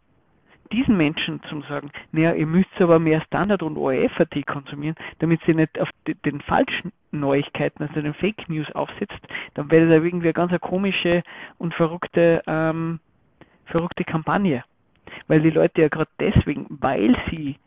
diesen 0.72 0.98
Menschen 0.98 1.42
zu 1.44 1.62
sagen, 1.62 1.92
naja, 2.12 2.34
ihr 2.34 2.48
müsst 2.48 2.70
aber 2.80 3.00
mehr 3.00 3.22
Standard- 3.22 3.62
und 3.62 3.78
ORF-AT 3.78 4.46
konsumieren, 4.48 4.96
damit 5.20 5.42
sie 5.46 5.54
nicht 5.54 5.80
auf 5.80 5.90
den 6.06 6.42
falschen 6.42 6.92
Neuigkeiten, 7.12 7.84
also 7.84 8.02
den 8.02 8.14
Fake 8.16 8.50
News 8.50 8.72
aufsetzt, 8.74 9.20
dann 9.54 9.70
wäre 9.70 9.88
das 9.88 10.04
irgendwie 10.04 10.28
eine 10.28 10.34
ganz 10.34 10.60
komische 10.62 11.22
und 11.58 11.74
verrückte, 11.74 12.42
ähm, 12.48 13.00
verrückte 13.66 14.04
Kampagne. 14.04 14.64
Weil 15.28 15.42
die 15.42 15.50
Leute 15.50 15.82
ja 15.82 15.88
gerade 15.88 16.10
deswegen, 16.20 16.66
weil 16.70 17.16
sie 17.30 17.58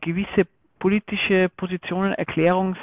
gewisse 0.00 0.46
politische 0.78 1.50
Positionen, 1.56 2.12
Erklärungs, 2.14 2.78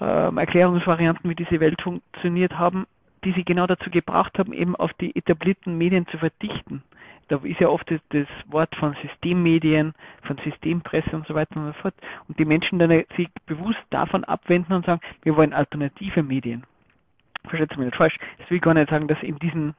ähm, 0.00 0.38
Erklärungsvarianten, 0.38 1.30
wie 1.30 1.34
diese 1.34 1.60
Welt 1.60 1.80
funktioniert 1.80 2.58
haben, 2.58 2.86
die 3.24 3.32
sie 3.32 3.44
genau 3.44 3.66
dazu 3.66 3.90
gebracht 3.90 4.38
haben, 4.38 4.52
eben 4.52 4.76
auf 4.76 4.92
die 4.94 5.14
etablierten 5.14 5.78
Medien 5.78 6.06
zu 6.08 6.18
verdichten 6.18 6.82
da 7.28 7.40
ist 7.42 7.60
ja 7.60 7.68
oft 7.68 7.90
das, 7.90 8.26
Wort 8.46 8.74
von 8.76 8.94
Systemmedien, 9.02 9.94
von 10.22 10.38
Systempresse 10.38 11.10
und 11.14 11.26
so 11.26 11.34
weiter 11.34 11.56
und 11.56 11.66
so 11.66 11.72
fort. 11.74 11.94
Und 12.28 12.38
die 12.38 12.44
Menschen 12.44 12.78
dann 12.78 13.04
sich 13.16 13.28
bewusst 13.46 13.82
davon 13.90 14.24
abwenden 14.24 14.72
und 14.72 14.86
sagen, 14.86 15.00
wir 15.22 15.36
wollen 15.36 15.52
alternative 15.52 16.22
Medien. 16.22 16.64
Versteht 17.48 17.70
mich 17.76 17.86
nicht 17.86 17.96
falsch. 17.96 18.16
Das 18.38 18.48
will 18.50 18.58
ich 18.58 18.62
gar 18.62 18.74
nicht 18.74 18.90
sagen, 18.90 19.08
dass 19.08 19.22
in 19.22 19.38
diesen 19.38 19.74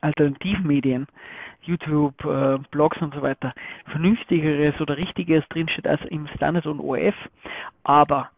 Alternativmedien, 0.00 1.06
YouTube, 1.62 2.24
äh, 2.24 2.58
Blogs 2.70 3.00
und 3.00 3.14
so 3.14 3.22
weiter, 3.22 3.54
vernünftigeres 3.86 4.80
oder 4.80 4.96
richtigeres 4.96 5.46
drinsteht 5.48 5.86
als 5.86 6.00
im 6.06 6.26
Standard 6.28 6.66
und 6.66 6.80
ORF. 6.80 7.14
Aber 7.84 8.30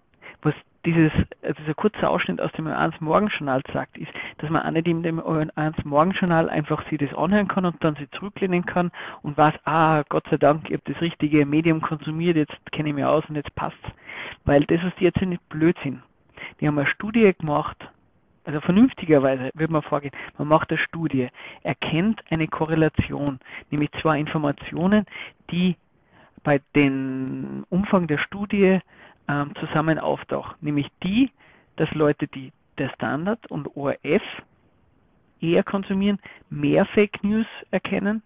was 0.43 0.55
dieses, 0.85 1.13
äh, 1.43 1.55
dieser 1.55 1.75
kurze 1.75 2.09
Ausschnitt 2.09 2.41
aus 2.41 2.53
dem 2.53 2.67
1 2.67 3.01
Morgenjournal 3.01 3.63
sagt, 3.73 3.99
ist, 3.99 4.11
dass 4.39 4.51
man 4.51 4.73
nicht 4.73 4.89
in 4.89 5.03
dem 5.03 5.21
1 5.21 5.85
Morgenjournal 5.85 6.49
einfach 6.49 6.89
sich 6.89 6.99
das 6.99 7.15
anhören 7.15 7.49
kann 7.49 7.67
und 7.67 7.83
dann 7.85 7.97
sich 7.97 8.11
zurücklehnen 8.13 8.65
kann 8.65 8.91
und 9.23 9.37
weiß, 9.37 9.55
ah, 9.65 10.03
Gott 10.09 10.25
sei 10.31 10.39
Dank, 10.39 10.71
ich 10.71 10.79
habe 10.79 10.93
das 10.93 11.01
richtige 11.01 11.45
Medium 11.45 11.81
konsumiert, 11.81 12.37
jetzt 12.37 12.73
kenne 12.73 12.89
ich 12.89 12.95
mich 12.95 13.05
aus 13.05 13.25
und 13.29 13.37
jetzt 13.37 13.55
passt's. 13.55 13.79
Weil 14.45 14.65
das, 14.65 14.83
was 14.83 14.95
die 14.97 15.05
jetzt 15.05 15.21
nicht 15.21 15.47
Blödsinn. 15.49 16.03
Die 16.61 16.67
haben 16.67 16.79
eine 16.79 16.89
Studie 16.89 17.33
gemacht, 17.39 17.77
also 18.51 18.61
vernünftigerweise 18.63 19.51
würde 19.55 19.73
man 19.73 19.83
vorgehen, 19.83 20.13
man 20.37 20.49
macht 20.49 20.71
eine 20.71 20.79
Studie, 20.81 21.29
erkennt 21.63 22.21
eine 22.31 22.49
Korrelation, 22.49 23.39
nämlich 23.71 23.91
zwei 24.03 24.19
Informationen, 24.19 25.07
die 25.53 25.77
bei 26.43 26.61
dem 26.75 27.65
Umfang 27.71 28.09
der 28.09 28.19
Studie 28.19 28.81
ähm, 29.29 29.53
zusammen 29.61 30.01
auftauchen, 30.01 30.57
nämlich 30.61 30.89
die, 31.05 31.31
dass 31.77 31.89
Leute, 31.93 32.27
die 32.27 32.53
der 32.79 32.89
Standard 32.91 33.47
und 33.53 33.77
ORF 33.77 34.23
eher 35.41 35.63
konsumieren, 35.63 36.19
mehr 36.49 36.87
Fake 36.87 37.23
News 37.23 37.47
erkennen, 37.71 38.21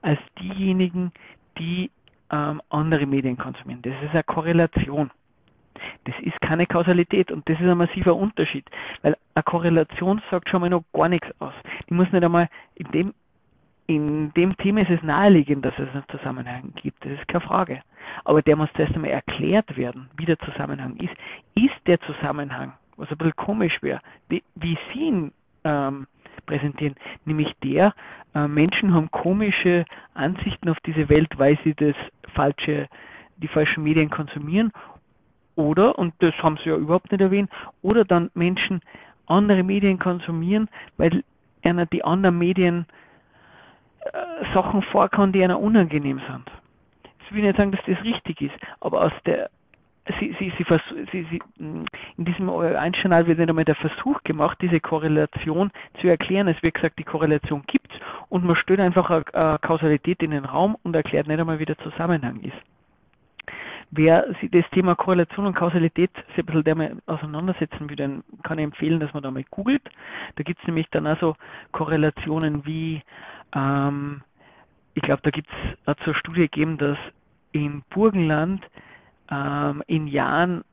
als 0.00 0.18
diejenigen, 0.40 1.12
die 1.58 1.90
ähm, 2.30 2.62
andere 2.70 3.04
Medien 3.04 3.36
konsumieren. 3.36 3.82
Das 3.82 3.92
ist 4.02 4.12
eine 4.12 4.22
Korrelation. 4.22 5.10
Das 6.04 6.14
ist 6.20 6.40
keine 6.40 6.66
Kausalität 6.66 7.30
und 7.30 7.48
das 7.48 7.58
ist 7.60 7.66
ein 7.66 7.78
massiver 7.78 8.14
Unterschied, 8.14 8.64
weil 9.02 9.16
eine 9.34 9.42
Korrelation 9.42 10.22
sagt 10.30 10.48
schon 10.48 10.60
mal 10.60 10.70
noch 10.70 10.84
gar 10.92 11.08
nichts 11.08 11.28
aus. 11.40 11.54
Die 11.88 11.94
muss 11.94 12.10
nicht 12.12 12.24
einmal 12.24 12.48
in 12.74 12.90
dem 12.92 13.14
in 13.86 14.34
dem 14.34 14.54
Thema 14.58 14.82
ist 14.82 14.90
es 14.90 15.02
naheliegend, 15.02 15.64
dass 15.64 15.72
es 15.78 15.88
einen 15.94 16.04
Zusammenhang 16.10 16.74
gibt, 16.74 17.02
das 17.06 17.12
ist 17.12 17.26
keine 17.26 17.40
Frage. 17.40 17.80
Aber 18.24 18.42
der 18.42 18.54
muss 18.54 18.68
zuerst 18.76 18.94
einmal 18.94 19.10
erklärt 19.10 19.78
werden, 19.78 20.10
wie 20.18 20.26
der 20.26 20.38
Zusammenhang 20.40 20.96
ist. 20.96 21.14
Ist 21.54 21.86
der 21.86 21.98
Zusammenhang, 22.00 22.74
was 22.98 23.10
ein 23.10 23.16
bisschen 23.16 23.36
komisch 23.36 23.78
wäre, 23.80 24.00
wie, 24.28 24.42
wie 24.56 24.76
Sie 24.92 24.98
ihn 24.98 25.32
ähm, 25.64 26.06
präsentieren, 26.44 26.96
nämlich 27.24 27.52
der, 27.64 27.94
äh, 28.34 28.48
Menschen 28.48 28.92
haben 28.94 29.10
komische 29.10 29.84
Ansichten 30.14 30.68
auf 30.68 30.78
diese 30.84 31.08
Welt, 31.08 31.38
weil 31.38 31.58
sie 31.64 31.74
das 31.74 31.94
falsche, 32.34 32.88
die 33.36 33.48
falschen 33.48 33.84
Medien 33.84 34.10
konsumieren, 34.10 34.72
oder, 35.58 35.98
und 35.98 36.14
das 36.20 36.34
haben 36.42 36.56
Sie 36.62 36.70
ja 36.70 36.76
überhaupt 36.76 37.10
nicht 37.10 37.20
erwähnt, 37.20 37.50
oder 37.82 38.04
dann 38.04 38.30
Menschen 38.34 38.80
andere 39.26 39.62
Medien 39.62 39.98
konsumieren, 39.98 40.68
weil 40.96 41.24
einer 41.62 41.84
die 41.84 42.04
anderen 42.04 42.38
Medien 42.38 42.86
äh, 44.00 44.54
Sachen 44.54 44.82
vorkommen, 44.82 45.32
die 45.32 45.42
einer 45.42 45.60
unangenehm 45.60 46.20
sind. 46.28 46.50
Ich 47.26 47.34
will 47.34 47.42
nicht 47.42 47.56
sagen, 47.56 47.72
dass 47.72 47.84
das 47.86 48.02
richtig 48.04 48.40
ist, 48.40 48.54
aber 48.80 49.02
aus 49.02 49.12
der 49.26 49.50
Sie, 50.18 50.34
Sie, 50.38 50.50
Sie, 50.56 50.64
Sie, 51.12 51.26
Sie, 51.30 51.42
in 51.58 52.24
diesem 52.24 52.48
Einjournal 52.48 53.26
wird 53.26 53.38
nicht 53.38 53.50
einmal 53.50 53.66
der 53.66 53.74
Versuch 53.74 54.22
gemacht, 54.22 54.56
diese 54.62 54.80
Korrelation 54.80 55.70
zu 56.00 56.08
erklären. 56.08 56.48
Es 56.48 56.62
wird 56.62 56.76
gesagt, 56.76 56.98
die 56.98 57.04
Korrelation 57.04 57.62
gibt 57.66 57.92
und 58.30 58.42
man 58.42 58.56
stellt 58.56 58.80
einfach 58.80 59.10
eine 59.10 59.58
Kausalität 59.58 60.22
in 60.22 60.30
den 60.30 60.46
Raum 60.46 60.78
und 60.82 60.96
erklärt 60.96 61.26
nicht 61.26 61.38
einmal, 61.38 61.58
wie 61.58 61.66
der 61.66 61.76
Zusammenhang 61.76 62.40
ist. 62.40 62.56
Wer 63.90 64.26
sich 64.40 64.50
das 64.50 64.68
Thema 64.70 64.94
Korrelation 64.94 65.46
und 65.46 65.54
Kausalität 65.54 66.10
sich 66.28 66.38
ein 66.38 66.46
bisschen 66.46 66.64
damit 66.64 66.92
auseinandersetzen 67.06 67.88
will, 67.88 68.22
kann 68.42 68.58
ich 68.58 68.64
empfehlen, 68.64 69.00
dass 69.00 69.14
man 69.14 69.22
da 69.22 69.30
mal 69.30 69.44
googelt. 69.50 69.82
Da 70.36 70.42
gibt 70.42 70.60
es 70.60 70.66
nämlich 70.66 70.88
dann 70.90 71.06
also 71.06 71.36
Korrelationen 71.72 72.66
wie 72.66 73.02
ähm, 73.54 74.22
ich 74.98 75.02
glaube, 75.02 75.22
da 75.22 75.30
gibt 75.30 75.48
es 75.86 75.96
zur 76.04 76.14
Studie 76.16 76.40
gegeben, 76.40 76.76
dass 76.76 76.98
im 77.52 77.82
Burgenland 77.90 78.64
ähm, 79.30 79.82
in 79.86 80.08
Jahren, 80.08 80.64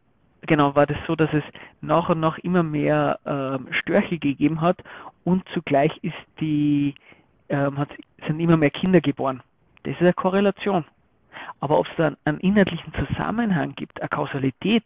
genau, 0.41 0.75
war 0.75 0.87
das 0.87 0.97
so, 1.05 1.15
dass 1.15 1.31
es 1.31 1.43
nach 1.81 2.09
und 2.09 2.21
nach 2.21 2.39
immer 2.39 2.63
mehr 2.63 3.19
ähm, 3.25 3.67
Störche 3.71 4.17
gegeben 4.17 4.61
hat 4.61 4.77
und 5.23 5.47
zugleich 5.53 5.95
ist 6.01 6.15
die, 6.39 6.95
ähm, 7.49 7.77
hat, 7.77 7.89
sind 8.25 8.39
immer 8.39 8.57
mehr 8.57 8.71
Kinder 8.71 8.99
geboren. 8.99 9.43
Das 9.83 9.93
ist 9.93 10.01
eine 10.01 10.13
Korrelation. 10.13 10.85
Aber 11.59 11.79
ob 11.79 11.87
es 11.87 11.95
dann 11.97 12.17
einen 12.25 12.39
inhaltlichen 12.39 12.93
Zusammenhang 12.93 13.75
gibt, 13.75 13.99
eine 14.01 14.09
Kausalität 14.09 14.85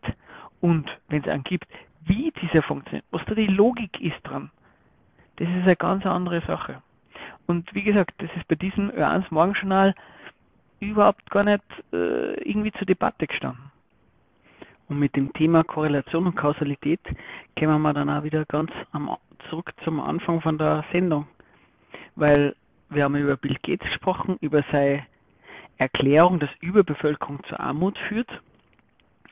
und, 0.62 0.90
wenn 1.08 1.22
es 1.22 1.28
einen 1.28 1.44
gibt, 1.44 1.68
wie 2.06 2.34
dieser 2.42 2.64
funktioniert, 2.64 3.06
was 3.12 3.24
da 3.26 3.36
die 3.36 3.48
Logik 3.48 4.00
ist 4.02 4.20
dran, 4.24 4.52
das 5.38 5.48
ist 5.48 5.64
eine 5.64 5.76
ganz 5.76 6.06
andere 6.06 6.42
Sache. 6.42 6.82
Und 7.48 7.74
wie 7.74 7.84
gesagt, 7.84 8.14
das 8.18 8.30
ist 8.36 8.48
bei 8.48 8.56
diesem 8.56 8.92
Ö1 8.92 9.26
Morgenjournal 9.30 9.96
überhaupt 10.80 11.30
gar 11.30 11.44
nicht 11.44 11.64
äh, 11.92 12.34
irgendwie 12.44 12.72
zur 12.74 12.86
Debatte 12.86 13.28
gestanden. 13.28 13.72
Und 14.88 15.00
mit 15.00 15.16
dem 15.16 15.32
Thema 15.34 15.64
Korrelation 15.64 16.26
und 16.26 16.36
Kausalität 16.36 17.00
kommen 17.58 17.82
wir 17.82 17.94
dann 17.94 18.10
auch 18.10 18.24
wieder 18.24 18.46
ganz 18.46 18.72
am, 18.92 19.16
zurück 19.50 19.72
zum 19.84 20.00
Anfang 20.00 20.42
von 20.42 20.58
der 20.58 20.84
Sendung. 20.92 21.28
Weil 22.16 22.56
wir 22.90 23.04
haben 23.04 23.16
über 23.16 23.38
Bill 23.38 23.58
Gates 23.62 23.88
gesprochen, 23.88 24.38
über 24.42 24.64
seine 24.72 25.06
Erklärung, 25.80 26.40
dass 26.40 26.50
Überbevölkerung 26.60 27.44
zur 27.46 27.60
Armut 27.60 27.98
führt. 28.08 28.30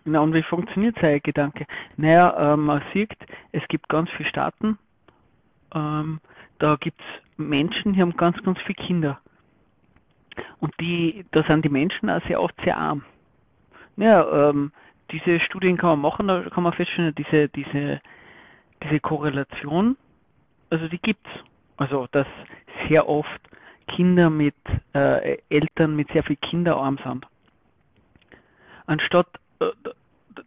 Na, 0.05 0.21
und 0.21 0.33
wie 0.33 0.43
funktioniert 0.43 0.97
sein 1.01 1.19
Gedanke? 1.21 1.67
Naja, 1.97 2.53
äh, 2.53 2.57
man 2.57 2.81
sieht, 2.93 3.15
es 3.51 3.67
gibt 3.67 3.89
ganz 3.89 4.09
viele 4.11 4.29
Staaten, 4.29 4.79
ähm, 5.75 6.21
da 6.59 6.77
gibt 6.77 6.99
es 6.99 7.37
Menschen, 7.37 7.93
die 7.93 8.01
haben 8.01 8.15
ganz, 8.15 8.41
ganz 8.43 8.57
viele 8.61 8.85
Kinder. 8.87 9.19
Und 10.59 10.73
die, 10.79 11.25
da 11.31 11.43
sind 11.43 11.65
die 11.65 11.69
Menschen 11.69 12.09
auch 12.09 12.21
sehr 12.27 12.41
oft 12.41 12.55
sehr 12.63 12.77
arm. 12.77 13.03
Ja, 13.97 14.49
ähm, 14.49 14.71
diese 15.11 15.39
Studien 15.41 15.77
kann 15.77 15.89
man 15.89 16.01
machen, 16.01 16.27
da 16.27 16.43
kann 16.49 16.63
man 16.63 16.73
feststellen, 16.73 17.15
diese, 17.15 17.49
diese, 17.49 18.01
diese 18.83 18.99
Korrelation, 18.99 19.97
also 20.69 20.87
die 20.87 20.99
gibt's. 20.99 21.29
Also, 21.77 22.07
dass 22.11 22.27
sehr 22.87 23.07
oft 23.07 23.41
Kinder 23.87 24.29
mit 24.29 24.55
äh, 24.93 25.37
Eltern 25.49 25.95
mit 25.95 26.09
sehr 26.11 26.23
viel 26.23 26.35
Kinderarm 26.37 26.99
sind. 27.03 27.25
Anstatt, 28.85 29.27
äh, 29.59 29.71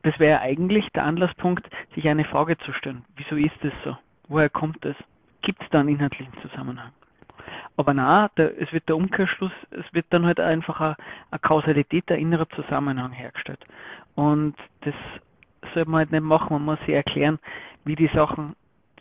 das 0.02 0.18
wäre 0.18 0.40
eigentlich 0.40 0.88
der 0.90 1.04
Anlasspunkt, 1.04 1.68
sich 1.94 2.08
eine 2.08 2.24
Frage 2.24 2.56
zu 2.58 2.72
stellen. 2.72 3.04
Wieso 3.16 3.36
ist 3.36 3.56
das 3.62 3.72
so? 3.84 3.96
Woher 4.28 4.48
kommt 4.48 4.84
das? 4.84 4.96
Gibt 5.42 5.62
es 5.62 5.68
da 5.70 5.80
einen 5.80 5.88
inhaltlichen 5.88 6.32
Zusammenhang? 6.42 6.92
Aber 7.76 7.94
na, 7.94 8.30
es 8.36 8.72
wird 8.72 8.88
der 8.88 8.96
Umkehrschluss, 8.96 9.52
es 9.70 9.86
wird 9.92 10.06
dann 10.10 10.26
halt 10.26 10.38
einfach 10.38 10.80
eine, 10.80 10.96
eine 11.30 11.38
Kausalität, 11.38 12.10
ein 12.10 12.18
innerer 12.20 12.48
Zusammenhang 12.50 13.12
hergestellt. 13.12 13.64
Und 14.14 14.54
das 14.82 14.94
sollte 15.74 15.90
man 15.90 16.00
halt 16.00 16.12
nicht 16.12 16.22
machen, 16.22 16.52
man 16.52 16.64
muss 16.64 16.78
sich 16.80 16.94
erklären, 16.94 17.38
wie 17.84 17.96
die 17.96 18.10
Sachen 18.14 18.54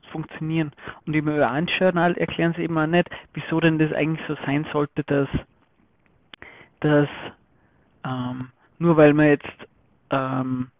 funktionieren. 0.10 0.72
Und 1.06 1.16
im 1.16 1.28
Ö1-Journal 1.28 2.18
erklären 2.18 2.54
sie 2.56 2.64
eben 2.64 2.78
auch 2.78 2.88
nicht, 2.88 3.10
wieso 3.34 3.60
denn 3.60 3.80
das 3.80 3.94
eigentlich 3.94 4.26
so 4.28 4.36
sein 4.46 4.66
sollte, 4.72 5.04
dass, 5.04 5.30
dass 6.82 7.10
ähm, 8.06 8.50
nur 8.78 8.98
weil 8.98 9.14
man 9.14 9.28
jetzt 9.28 9.68
ähm, 10.12 10.72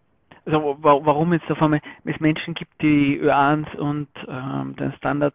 also 0.46 0.78
warum 0.80 1.32
jetzt 1.32 1.50
auf 1.50 1.62
einmal 1.62 1.80
es 2.04 2.20
Menschen 2.20 2.54
gibt, 2.54 2.80
die 2.82 3.20
Ö1 3.20 3.76
und 3.76 4.08
ähm, 4.26 4.74
den 4.76 4.92
Standard 4.94 5.34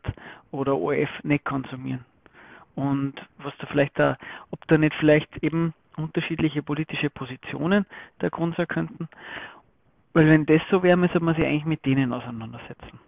oder 0.52 0.76
OF 0.76 1.10
nicht 1.24 1.46
konsumieren. 1.46 2.06
Und 2.76 3.14
was 3.38 3.54
da 3.60 3.68
vielleicht 3.68 3.98
da, 3.98 4.18
ob 4.52 4.66
da 4.68 4.78
nicht 4.78 4.96
vielleicht 4.96 5.44
eben 5.44 5.74
unterschiedliche 5.96 6.62
politische 6.62 7.10
Positionen 7.10 7.86
der 8.20 8.30
Grund 8.30 8.56
sein 8.58 8.68
könnten. 8.68 9.08
Weil 10.14 10.28
wenn 10.28 10.46
das 10.46 10.62
so 10.70 10.84
wäre, 10.84 10.98
müsste 10.98 11.20
man 11.20 11.36
sich 11.36 11.46
eigentlich 11.46 11.66
mit 11.66 11.86
denen 11.86 12.12
auseinandersetzen. 12.12 13.00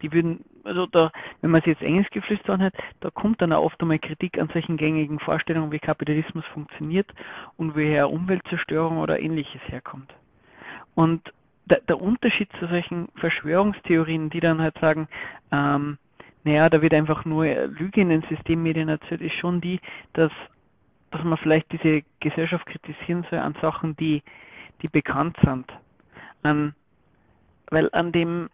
Die 0.01 0.13
würden, 0.13 0.45
also 0.63 0.85
da, 0.85 1.11
wenn 1.41 1.51
man 1.51 1.59
sich 1.61 1.73
jetzt 1.73 1.81
Englisch 1.81 2.09
geflüstert 2.11 2.51
anhört, 2.51 2.75
da 3.01 3.09
kommt 3.09 3.41
dann 3.41 3.51
auch 3.51 3.65
oft 3.65 3.81
einmal 3.81 3.99
Kritik 3.99 4.39
an 4.39 4.47
solchen 4.53 4.77
gängigen 4.77 5.19
Vorstellungen, 5.19 5.73
wie 5.73 5.79
Kapitalismus 5.79 6.45
funktioniert 6.53 7.11
und 7.57 7.75
woher 7.75 8.09
Umweltzerstörung 8.09 8.99
oder 8.99 9.19
ähnliches 9.19 9.61
herkommt. 9.67 10.13
Und 10.95 11.33
der, 11.71 11.79
der 11.87 12.01
Unterschied 12.01 12.49
zu 12.59 12.67
solchen 12.67 13.07
Verschwörungstheorien, 13.15 14.29
die 14.29 14.41
dann 14.41 14.61
halt 14.61 14.77
sagen, 14.79 15.07
ähm, 15.51 15.97
naja, 16.43 16.69
da 16.69 16.81
wird 16.81 16.93
einfach 16.93 17.23
nur 17.23 17.45
Lüge 17.45 18.01
in 18.01 18.09
den 18.09 18.23
Systemmedien 18.23 18.89
erzählt, 18.89 19.21
ist 19.21 19.35
schon 19.35 19.61
die, 19.61 19.79
dass, 20.13 20.31
dass 21.11 21.23
man 21.23 21.37
vielleicht 21.37 21.71
diese 21.71 22.03
Gesellschaft 22.19 22.65
kritisieren 22.65 23.25
soll 23.29 23.39
an 23.39 23.55
Sachen, 23.61 23.95
die, 23.95 24.21
die 24.81 24.89
bekannt 24.89 25.37
sind. 25.43 25.71
An, 26.43 26.75
weil 27.69 27.89
an 27.93 28.11
dem, 28.11 28.49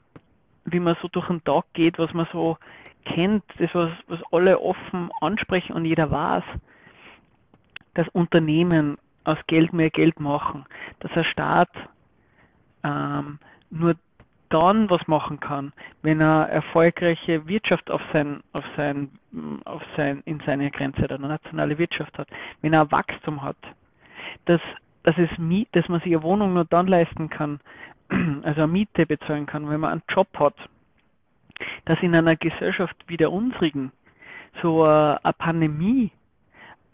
wie 0.66 0.80
man 0.80 0.98
so 1.02 1.08
durch 1.08 1.28
den 1.28 1.44
Tag 1.44 1.66
geht, 1.74 1.98
was 1.98 2.14
man 2.14 2.28
so 2.32 2.58
kennt, 3.06 3.44
das 3.58 3.74
was, 3.74 3.92
was 4.08 4.20
alle 4.32 4.60
offen 4.60 5.10
ansprechen 5.22 5.74
und 5.74 5.86
jeder 5.86 6.12
weiß, 6.12 6.44
dass 7.96 8.08
Unternehmen 8.10 8.98
aus 9.24 9.38
Geld 9.48 9.74
mehr 9.74 9.90
Geld 9.90 10.20
machen, 10.20 10.66
dass 11.00 11.12
der 11.14 11.24
Staat 11.24 11.70
ähm, 12.84 13.40
nur 13.70 13.96
dann 14.50 14.90
was 14.90 15.06
machen 15.08 15.40
kann, 15.40 15.74
wenn 16.02 16.22
er 16.22 16.50
erfolgreiche 16.50 17.48
Wirtschaft 17.48 17.92
auf 17.92 18.02
sein, 18.14 18.42
auf 18.54 18.64
sein, 18.76 19.10
auf 19.66 19.82
sein, 19.96 20.22
in 20.26 20.42
seine 20.46 20.72
Grenze 20.72 21.08
der 21.08 21.20
nationale 21.20 21.78
Wirtschaft 21.78 22.18
hat, 22.18 22.28
wenn 22.62 22.74
er 22.74 22.92
Wachstum 22.92 23.42
hat, 23.42 23.58
dass, 24.46 24.62
dass 25.04 25.18
es 25.18 25.30
dass 25.74 25.90
man 25.90 26.00
sich 26.02 26.14
eine 26.14 26.24
Wohnung 26.24 26.54
nur 26.54 26.66
dann 26.66 26.88
leisten 26.88 27.30
kann, 27.30 27.60
also 28.44 28.64
eine 28.64 28.68
Miete 28.72 29.06
bezahlen 29.06 29.46
kann, 29.46 29.70
wenn 29.70 29.82
man 29.82 29.92
einen 29.92 30.04
Job 30.10 30.28
hat, 30.40 30.56
dass 31.86 32.02
in 32.02 32.16
einer 32.16 32.36
Gesellschaft 32.36 32.96
wie 33.08 33.18
der 33.18 33.32
unsrigen 33.32 33.92
so 34.62 34.84
eine, 34.84 35.20
eine 35.24 35.34
Pandemie 35.34 36.12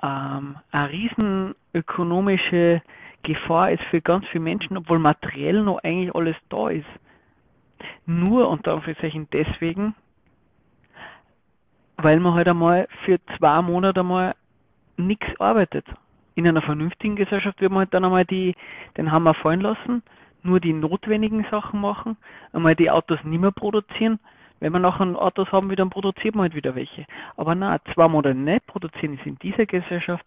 ähm, 0.03 0.57
eine 0.71 0.89
riesen 0.89 1.55
ökonomische 1.73 2.81
Gefahr 3.23 3.71
ist 3.71 3.83
für 3.85 4.01
ganz 4.01 4.27
viele 4.27 4.43
Menschen, 4.43 4.77
obwohl 4.77 4.99
materiell 4.99 5.63
noch 5.63 5.79
eigentlich 5.83 6.13
alles 6.13 6.35
da 6.49 6.69
ist. 6.69 6.85
Nur 8.05 8.49
unter 8.49 8.73
Anführungszeichen 8.73 9.27
deswegen, 9.31 9.95
weil 11.97 12.19
man 12.19 12.33
halt 12.33 12.49
einmal 12.49 12.87
für 13.05 13.19
zwei 13.37 13.61
Monate 13.61 14.01
einmal 14.01 14.35
nichts 14.97 15.27
arbeitet. 15.39 15.85
In 16.35 16.47
einer 16.47 16.61
vernünftigen 16.61 17.15
Gesellschaft 17.15 17.61
wird 17.61 17.71
man 17.71 17.79
halt 17.79 17.93
dann 17.93 18.03
einmal 18.03 18.25
die, 18.25 18.55
den 18.97 19.11
Hammer 19.11 19.33
fallen 19.35 19.61
lassen, 19.61 20.03
nur 20.41 20.59
die 20.59 20.73
notwendigen 20.73 21.45
Sachen 21.49 21.79
machen, 21.79 22.17
einmal 22.51 22.75
die 22.75 22.91
Autos 22.91 23.23
nicht 23.23 23.39
mehr 23.39 23.51
produzieren. 23.51 24.19
Wenn 24.63 24.71
wir 24.71 24.79
nachher 24.79 25.05
Autos 25.21 25.51
haben, 25.51 25.75
dann 25.75 25.89
produziert 25.89 26.35
man 26.35 26.43
halt 26.43 26.55
wieder 26.55 26.73
welche. 26.73 27.05
Aber 27.35 27.53
na, 27.53 27.79
zwei 27.93 28.07
Monate 28.07 28.33
nicht 28.33 28.65
produzieren 28.65 29.15
ist 29.15 29.25
in 29.25 29.37
dieser 29.39 29.65
Gesellschaft 29.65 30.25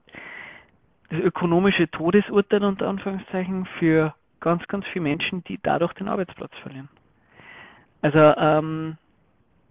das 1.08 1.20
ökonomische 1.20 1.90
Todesurteil 1.90 2.62
unter 2.62 2.86
Anführungszeichen 2.86 3.64
für 3.78 4.12
ganz, 4.40 4.66
ganz 4.68 4.84
viele 4.88 5.04
Menschen, 5.04 5.42
die 5.44 5.58
dadurch 5.62 5.94
den 5.94 6.08
Arbeitsplatz 6.08 6.52
verlieren. 6.60 6.90
Also 8.02 8.18
ähm, 8.18 8.98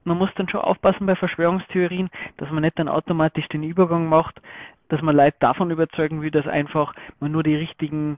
man 0.03 0.17
muss 0.17 0.33
dann 0.35 0.49
schon 0.49 0.61
aufpassen 0.61 1.05
bei 1.05 1.15
Verschwörungstheorien, 1.15 2.09
dass 2.37 2.49
man 2.49 2.63
nicht 2.63 2.79
dann 2.79 2.89
automatisch 2.89 3.47
den 3.49 3.61
Übergang 3.61 4.09
macht, 4.09 4.41
dass 4.89 4.99
man 5.03 5.15
Leute 5.15 5.37
davon 5.41 5.69
überzeugen 5.69 6.23
will, 6.23 6.31
dass 6.31 6.47
einfach 6.47 6.95
man 7.19 7.31
nur 7.31 7.43
die 7.43 7.55
richtigen 7.55 8.17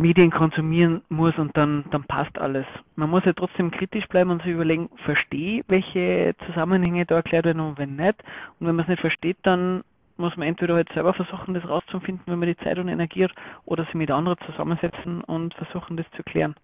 Medien 0.00 0.30
konsumieren 0.30 1.02
muss 1.10 1.36
und 1.36 1.54
dann, 1.56 1.84
dann 1.90 2.04
passt 2.04 2.38
alles. 2.38 2.64
Man 2.96 3.10
muss 3.10 3.24
ja 3.26 3.34
trotzdem 3.34 3.70
kritisch 3.70 4.08
bleiben 4.08 4.30
und 4.30 4.42
sich 4.42 4.52
überlegen, 4.52 4.88
verstehe, 5.04 5.62
welche 5.68 6.34
Zusammenhänge 6.46 7.04
da 7.04 7.16
erklärt 7.16 7.44
werden 7.44 7.60
und 7.60 7.78
wenn 7.78 7.96
nicht. 7.96 8.14
Und 8.58 8.66
wenn 8.66 8.76
man 8.76 8.84
es 8.84 8.88
nicht 8.88 9.00
versteht, 9.00 9.36
dann 9.42 9.84
muss 10.16 10.36
man 10.38 10.48
entweder 10.48 10.74
halt 10.74 10.88
selber 10.94 11.12
versuchen, 11.12 11.52
das 11.52 11.68
rauszufinden, 11.68 12.24
wenn 12.26 12.38
man 12.38 12.48
die 12.48 12.56
Zeit 12.56 12.78
und 12.78 12.88
Energie 12.88 13.24
hat, 13.24 13.34
oder 13.66 13.84
sich 13.84 13.94
mit 13.94 14.10
anderen 14.10 14.38
zusammensetzen 14.46 15.22
und 15.22 15.52
versuchen, 15.54 15.98
das 15.98 16.10
zu 16.16 16.22
klären. 16.22 16.54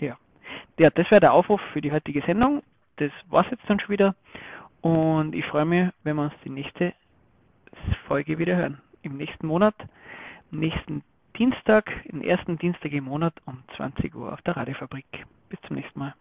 Ja. 0.00 0.16
Ja, 0.76 0.90
das 0.90 1.08
wäre 1.12 1.20
der 1.20 1.32
Aufruf 1.32 1.60
für 1.72 1.80
die 1.80 1.92
heutige 1.92 2.22
Sendung. 2.22 2.62
Das 2.96 3.12
war's 3.28 3.46
jetzt 3.52 3.62
dann 3.68 3.78
schon 3.78 3.90
wieder. 3.90 4.16
Und 4.80 5.34
ich 5.34 5.44
freue 5.46 5.64
mich, 5.64 5.90
wenn 6.02 6.16
wir 6.16 6.24
uns 6.24 6.34
die 6.44 6.50
nächste 6.50 6.92
Folge 8.08 8.38
wieder 8.38 8.56
hören. 8.56 8.80
Im 9.02 9.16
nächsten 9.16 9.46
Monat, 9.46 9.74
nächsten 10.50 11.02
Dienstag, 11.36 11.90
den 12.04 12.22
ersten 12.22 12.58
Dienstag 12.58 12.92
im 12.92 13.04
Monat 13.04 13.34
um 13.44 13.64
20 13.76 14.14
Uhr 14.14 14.32
auf 14.32 14.40
der 14.42 14.56
Radiofabrik. 14.56 15.06
Bis 15.48 15.58
zum 15.66 15.76
nächsten 15.76 15.98
Mal. 15.98 16.14